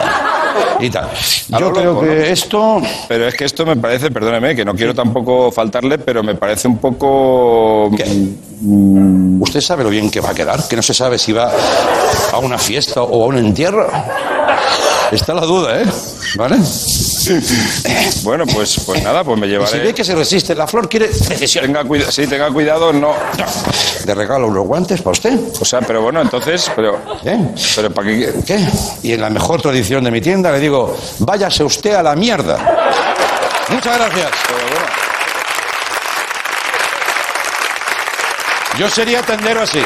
Y 0.81 0.89
tal. 0.89 1.05
A 1.05 1.59
Yo 1.61 1.73
creo 1.73 1.85
loco, 1.93 2.01
que 2.01 2.07
¿no? 2.07 2.13
esto. 2.13 2.83
Pero 3.09 3.29
es 3.29 3.35
que 3.35 3.45
esto 3.45 3.67
me 3.67 3.77
parece, 3.77 4.11
perdóneme, 4.11 4.57
que 4.57 4.65
no 4.65 4.75
quiero 4.75 4.95
tampoco 4.95 5.53
faltarle, 5.53 5.99
pero 5.99 6.23
me 6.23 6.35
parece 6.35 6.67
un 6.69 6.79
poco... 6.79 7.91
¿Usted 9.41 9.61
sabe 9.61 9.85
lo 9.85 9.91
bien 9.91 10.11
que 10.11 10.21
va 10.21 10.31
a 10.31 10.35
quedar? 10.35 10.67
Que 10.67 10.77
no 10.77 10.83
se 10.83 10.95
sabe 10.95 11.19
si 11.19 11.33
va 11.33 11.53
a 12.33 12.39
una 12.39 12.57
fiesta 12.59 13.03
o 13.03 13.25
a 13.25 13.27
un 13.27 13.37
entierro. 13.39 13.87
Está 15.13 15.35
la 15.35 15.43
duda, 15.43 15.81
¿eh? 15.81 15.87
¿Vale? 16.37 16.57
Bueno, 18.23 18.45
pues, 18.47 18.81
pues 18.85 19.03
nada, 19.03 19.23
pues 19.25 19.39
me 19.39 19.47
Y 19.47 19.51
si 19.51 19.55
llevaré... 19.55 19.79
ve 19.81 19.95
que 19.95 20.05
se 20.05 20.15
resiste, 20.15 20.55
la 20.55 20.67
flor 20.67 20.89
quiere 20.89 21.07
precisión. 21.07 21.65
Tenga 21.67 21.85
cuidado, 21.85 22.13
sí, 22.13 22.27
tenga 22.27 22.51
cuidado, 22.51 22.93
no... 22.93 23.15
Le 24.07 24.15
regalo 24.15 24.47
unos 24.47 24.67
guantes 24.67 25.01
para 25.01 25.13
usted. 25.13 25.39
O 25.61 25.65
sea, 25.65 25.81
pero 25.81 26.03
bueno, 26.03 26.21
entonces, 26.21 26.71
pero... 26.75 26.99
¿Eh? 27.25 27.39
Pero 27.77 27.91
para 27.93 28.09
qué... 28.09 28.35
¿Qué? 28.47 28.59
Y 29.03 29.13
en 29.13 29.21
la 29.21 29.31
mejor 29.31 29.63
tradición 29.63 30.05
de 30.05 30.11
mi 30.11 30.21
tienda 30.21 30.51
le 30.53 30.59
digo, 30.59 30.97
váyase 31.21 31.65
usted 31.65 31.95
a 31.95 32.03
la 32.03 32.17
mierda. 32.17 32.59
Muchas 33.69 33.99
gracias. 33.99 34.31
Pero 34.47 34.59
bueno, 34.59 34.87
Yo 38.79 38.89
sería 38.89 39.23
tendero 39.23 39.63
así. 39.63 39.81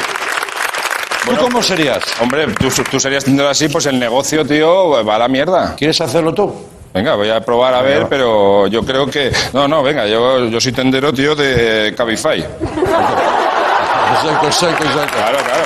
¿Tú 1.25 1.35
cómo 1.37 1.63
serías? 1.63 2.03
hombre, 2.21 2.47
tú, 2.59 2.69
tú 2.91 2.99
serías 2.99 3.23
teniendo 3.23 3.47
así, 3.49 3.69
pues 3.69 3.85
el 3.85 3.97
negocio, 3.97 4.45
tío, 4.45 5.03
va 5.03 5.15
a 5.15 5.19
la 5.19 5.27
mierda. 5.27 5.75
¿Quieres 5.75 5.99
hacerlo 6.01 6.33
tú? 6.33 6.53
Venga, 6.93 7.15
voy 7.15 7.29
a 7.29 7.41
probar 7.41 7.73
a 7.73 7.81
ver, 7.81 8.05
pero 8.07 8.67
yo 8.67 8.83
creo 8.85 9.07
que... 9.07 9.31
No, 9.51 9.67
no, 9.67 9.81
venga, 9.81 10.05
yo, 10.05 10.45
yo 10.47 10.61
soy 10.61 10.71
tendero, 10.73 11.11
tío, 11.11 11.35
de 11.35 11.93
Cabify. 11.97 12.39
Exacto, 12.39 14.45
exacto, 14.47 14.83
exacto. 14.85 15.17
Claro, 15.17 15.37
claro. 15.39 15.63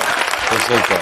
Perfecto. 0.48 0.94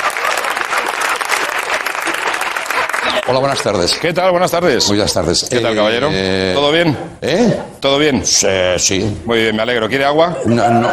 Hola, 3.29 3.39
buenas 3.39 3.63
tardes. 3.63 3.97
¿Qué 3.99 4.13
tal? 4.13 4.33
Buenas 4.33 4.51
tardes. 4.51 4.89
Buenas 4.89 5.15
tardes. 5.15 5.47
¿Qué 5.49 5.61
tal, 5.61 5.73
Eh, 5.73 5.77
caballero? 5.77 6.11
¿Todo 6.55 6.73
bien? 6.73 6.97
¿Eh? 7.23 7.57
¿Todo 7.81 7.99
bien? 7.99 8.27
Sí, 8.27 8.49
sí. 8.79 9.21
Muy 9.25 9.43
bien, 9.43 9.55
me 9.57 9.63
alegro. 9.63 9.89
¿Quiere 9.89 10.05
agua? 10.05 10.37
No, 10.45 10.69
no. 10.69 10.89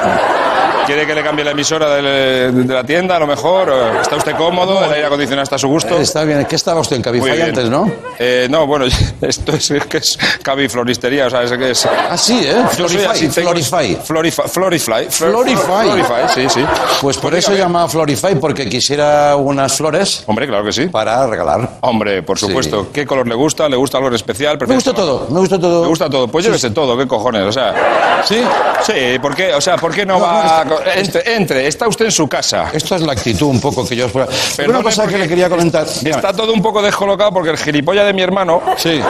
¿Quiere 0.85 1.07
que 1.07 1.15
le 1.15 1.23
cambie 1.23 1.45
la 1.45 1.51
emisora 1.51 1.95
de, 1.95 2.51
la 2.67 2.83
tienda, 2.83 3.15
a 3.15 3.19
lo 3.19 3.27
mejor? 3.27 3.69
¿O 3.69 4.01
¿Está 4.01 4.15
usted 4.17 4.35
cómodo? 4.35 4.83
¿El 4.83 4.91
aire 4.93 5.05
acondicionado 5.05 5.43
está 5.43 5.55
a 5.55 5.59
su 5.59 5.67
gusto? 5.67 5.97
Está 5.97 6.23
bien. 6.23 6.45
¿Qué 6.45 6.55
estaba 6.55 6.81
usted 6.81 6.97
en 6.97 7.01
Cabify 7.01 7.41
antes, 7.41 7.69
no? 7.69 7.89
Eh, 8.19 8.47
no, 8.49 8.67
bueno, 8.67 8.85
esto 9.21 9.53
es, 9.53 9.71
es 9.71 9.85
que 9.85 9.97
es 9.97 10.17
cabifloristería, 10.41 11.27
o 11.27 11.29
sea, 11.29 11.43
es 11.43 11.51
que 11.51 11.71
es... 11.71 11.85
Ah, 11.85 12.17
sí, 12.17 12.41
¿eh? 12.43 12.63
Florify, 12.71 13.05
así, 13.05 13.29
Florify. 13.29 13.95
Florify. 14.03 14.47
Florify. 14.47 15.05
Florify. 15.09 15.85
Florify, 15.87 16.29
sí, 16.33 16.49
sí. 16.49 16.65
Pues 17.01 17.17
por 17.17 17.33
eso 17.33 17.53
llamaba 17.53 17.87
Florify, 17.87 18.35
porque 18.35 18.67
quisiera 18.67 19.35
unas 19.35 19.77
flores 19.77 20.23
Hombre, 20.27 20.47
claro 20.47 20.65
que 20.65 20.73
sí. 20.73 20.87
para 20.87 21.25
regalar. 21.27 21.77
Hombre, 21.81 22.23
por 22.23 22.37
supuesto. 22.37 22.87
¿Qué 22.91 23.05
color 23.05 23.27
le 23.27 23.35
gusta? 23.35 23.69
¿Le 23.69 23.75
gusta 23.77 23.97
algo 23.97 24.09
en 24.09 24.15
especial? 24.15 24.57
Me 24.67 24.75
gusta 24.75 24.93
todo, 24.93 25.27
me 25.29 25.39
gusta 25.39 25.59
todo. 25.59 25.81
Me 25.83 25.87
gusta 25.87 26.09
todo. 26.09 26.27
Pues 26.27 26.45
llévese 26.45 26.71
todo, 26.71 26.97
¿qué 26.97 27.07
cojones? 27.07 27.43
O 27.43 27.51
sea... 27.51 28.21
¿Sí? 28.25 28.41
Sí, 28.83 29.19
¿por 29.21 29.35
qué? 29.35 29.53
O 29.53 29.61
sea, 29.61 29.77
¿por 29.77 29.93
qué 29.93 30.05
no, 30.05 30.17
No, 30.19 30.25
va...? 30.25 30.62
no, 30.62 30.62
entre, 30.95 31.35
entre, 31.35 31.67
está 31.67 31.87
usted 31.87 32.05
en 32.05 32.11
su 32.11 32.27
casa. 32.27 32.69
Esto 32.73 32.95
es 32.95 33.01
la 33.01 33.13
actitud 33.13 33.47
un 33.47 33.59
poco 33.61 33.85
que 33.87 33.95
yo 33.95 34.05
os 34.07 34.11
puedo... 34.11 34.27
Una 34.67 34.81
cosa 34.83 35.07
que 35.07 35.17
le 35.17 35.27
quería 35.27 35.49
comentar. 35.49 35.85
Dígame. 35.87 36.11
Está 36.11 36.33
todo 36.33 36.53
un 36.53 36.61
poco 36.61 36.81
descolocado 36.81 37.31
porque 37.31 37.49
el 37.51 37.57
gilipollas 37.57 38.05
de 38.05 38.13
mi 38.13 38.21
hermano, 38.21 38.61
Sí, 38.77 39.01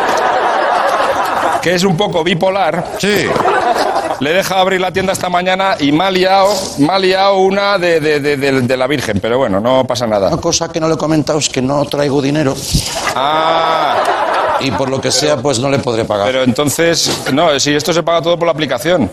que 1.62 1.76
es 1.76 1.84
un 1.84 1.96
poco 1.96 2.24
bipolar, 2.24 2.84
sí. 3.00 3.26
le 4.20 4.34
deja 4.34 4.60
abrir 4.60 4.82
la 4.82 4.92
tienda 4.92 5.14
esta 5.14 5.30
mañana 5.30 5.78
y 5.80 5.92
me 5.94 6.04
ha 6.04 6.12
liado, 6.12 6.54
me 6.80 6.92
ha 6.92 7.00
liado 7.00 7.38
una 7.38 7.78
de, 7.78 8.00
de- 8.02 8.20
de- 8.20 8.36
de- 8.38 8.62
de 8.62 8.78
la 8.78 8.86
Virgen. 8.88 9.20
Pero 9.22 9.38
bueno, 9.38 9.60
no 9.62 9.86
pasa 9.86 10.06
nada. 10.06 10.28
Una 10.28 10.42
cosa 10.42 10.70
que 10.70 10.80
no 10.82 10.88
le 10.90 10.96
he 10.96 10.98
comentado 10.98 11.40
es 11.40 11.48
que 11.50 11.62
no 11.62 11.86
traigo 11.86 12.22
dinero 12.22 12.54
Ah, 13.16 14.58
y 14.60 14.72
por 14.72 14.90
lo 14.90 15.00
que 15.00 15.12
sea, 15.12 15.38
pues 15.38 15.60
no 15.60 15.70
le 15.70 15.80
podré 15.80 16.04
pagar. 16.06 16.28
pero 16.28 16.44
entonces... 16.44 17.10
No, 17.34 17.58
si 17.60 17.74
esto 17.74 17.94
se 17.94 18.04
paga 18.04 18.22
todo 18.22 18.38
por 18.38 18.46
la 18.46 18.52
aplicación. 18.52 19.10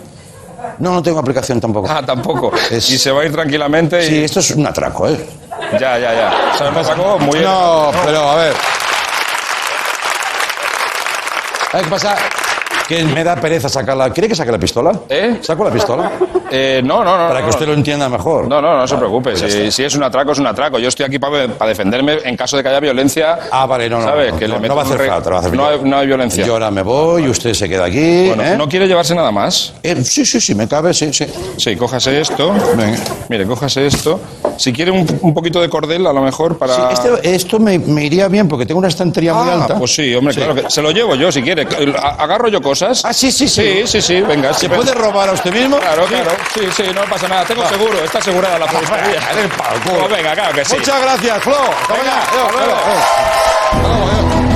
No, 0.79 0.91
no 0.93 1.03
tengo 1.03 1.19
aplicación 1.19 1.59
tampoco. 1.61 1.87
Ah, 1.91 2.03
tampoco. 2.05 2.51
Es- 2.69 2.89
Y 2.89 2.97
se 2.97 3.11
va 3.11 3.21
a 3.21 3.25
ir 3.25 3.31
tranquilamente 3.31 4.03
y... 4.03 4.07
Sí, 4.07 4.23
esto 4.23 4.39
es 4.39 4.51
un 4.51 4.65
atraco, 4.65 5.07
¿eh? 5.07 5.19
Ya, 5.79 5.97
ya, 5.97 6.13
ya. 6.13 6.51
O 6.53 6.57
sea, 6.57 6.71
me 6.71 6.83
sacó 6.83 7.19
muy... 7.19 7.39
No, 7.39 7.91
pero 8.05 8.29
a 8.31 8.35
ver. 8.35 8.53
¿Sabes 11.71 11.85
qué 11.85 11.89
pasa? 11.91 12.15
Que 12.87 13.03
me 13.05 13.23
da 13.23 13.35
pereza 13.37 13.69
sacarla. 13.69 14.09
¿Quiere 14.11 14.27
que 14.27 14.35
saque 14.35 14.51
la 14.51 14.59
pistola? 14.59 14.91
¿Eh? 15.07 15.37
¿Saco 15.41 15.63
la 15.63 15.71
pistola? 15.71 16.11
Eh, 16.53 16.81
no, 16.83 17.01
no, 17.01 17.17
no. 17.17 17.27
Para 17.29 17.39
no, 17.39 17.45
que 17.45 17.49
usted 17.51 17.65
no. 17.65 17.71
lo 17.71 17.77
entienda 17.77 18.09
mejor. 18.09 18.45
No, 18.45 18.61
no, 18.61 18.75
no 18.79 18.85
se 18.85 18.97
preocupe. 18.97 19.31
pues 19.31 19.53
si, 19.53 19.71
si 19.71 19.85
es 19.85 19.95
un 19.95 20.03
atraco, 20.03 20.33
es 20.33 20.39
un 20.39 20.47
atraco. 20.47 20.79
Yo 20.79 20.89
estoy 20.89 21.05
aquí 21.05 21.17
para, 21.17 21.47
para 21.47 21.69
defenderme 21.69 22.17
en 22.25 22.35
caso 22.35 22.57
de 22.57 22.63
que 22.63 22.67
haya 22.67 22.81
violencia. 22.81 23.39
Ah, 23.49 23.65
vale, 23.65 23.89
no, 23.89 23.99
no. 23.99 24.03
¿Sabe? 24.03 24.33
no, 24.33 24.37
que 24.37 24.49
le 24.49 24.59
meto 24.59 24.75
va 24.75 24.81
a 24.81 24.83
hacer 24.85 24.97
re- 24.97 25.07
falta, 25.07 25.29
no 25.29 25.35
va 25.35 25.37
a 25.37 25.47
hacer 25.47 25.57
falta. 25.57 25.85
no 25.87 25.97
hay 25.97 26.07
violencia. 26.07 26.45
Yo 26.45 26.51
ahora 26.51 26.69
me 26.69 26.81
voy 26.81 27.29
usted 27.29 27.53
se 27.53 27.69
queda 27.69 27.85
aquí. 27.85 28.27
Bueno, 28.27 28.43
¿eh? 28.43 28.57
¿no 28.57 28.67
quiere 28.67 28.85
llevarse 28.85 29.15
nada 29.15 29.31
más? 29.31 29.75
Eh, 29.81 30.03
sí, 30.03 30.25
sí, 30.25 30.41
sí, 30.41 30.53
me 30.53 30.67
cabe, 30.67 30.93
sí, 30.93 31.13
sí. 31.13 31.25
Sí, 31.55 31.77
cójase 31.77 32.19
esto. 32.19 32.51
Venga. 32.75 32.97
Mire, 33.29 33.45
cójase 33.45 33.87
esto. 33.87 34.19
Si 34.57 34.73
quiere 34.73 34.91
un, 34.91 35.07
un 35.21 35.33
poquito 35.33 35.61
de 35.61 35.69
cordel, 35.69 36.05
a 36.05 36.11
lo 36.11 36.21
mejor 36.21 36.57
para... 36.57 36.75
Sí, 36.75 36.81
este- 36.91 37.33
esto 37.33 37.59
me, 37.59 37.79
me 37.79 38.03
iría 38.03 38.27
bien 38.27 38.49
porque 38.49 38.65
tengo 38.65 38.79
una 38.79 38.89
estantería 38.89 39.33
muy 39.33 39.49
Ah, 39.49 39.53
alta. 39.53 39.79
pues 39.79 39.95
sí, 39.95 40.13
hombre, 40.13 40.35
claro 40.35 40.53
que 40.55 40.69
se 40.69 40.81
lo 40.81 40.91
llevo 40.91 41.15
yo 41.15 41.31
si 41.31 41.41
quiere. 41.41 41.65
Agarro 41.97 42.49
yo 42.49 42.61
cosas. 42.61 42.80
Ah, 42.81 43.13
sí, 43.13 43.31
sí, 43.31 43.47
sí. 43.47 43.81
Sí, 43.81 43.87
sí, 43.87 44.01
sí, 44.01 44.21
venga. 44.21 44.53
¿Se 44.53 44.61
sí, 44.61 44.67
puede 44.69 44.91
venga. 44.91 45.05
robar 45.05 45.29
a 45.29 45.33
usted 45.33 45.53
mismo? 45.53 45.79
Claro, 45.79 46.03
Sí. 46.07 46.09
claro. 46.13 46.31
Sí, 46.53 46.61
sí, 46.75 46.83
no 46.93 47.01
pasa 47.03 47.27
nada. 47.27 47.45
Tengo 47.45 47.67
seguro, 47.67 48.03
está 48.03 48.19
asegurada 48.19 48.57
la 48.59 48.67
floristería. 48.67 49.19
Palo, 49.57 49.79
Pues 49.99 50.09
venga, 50.11 50.33
claro 50.33 50.53
que 50.53 50.65
sí. 50.65 50.75
Muchas 50.77 51.01
gracias, 51.01 51.43
Flo. 51.43 51.55
Hasta 51.55 51.93
Venga, 51.93 52.03
mañana. 52.03 52.21
hasta 52.21 52.51
luego. 52.51 52.77
Hasta 53.71 53.87
luego. 53.87 54.50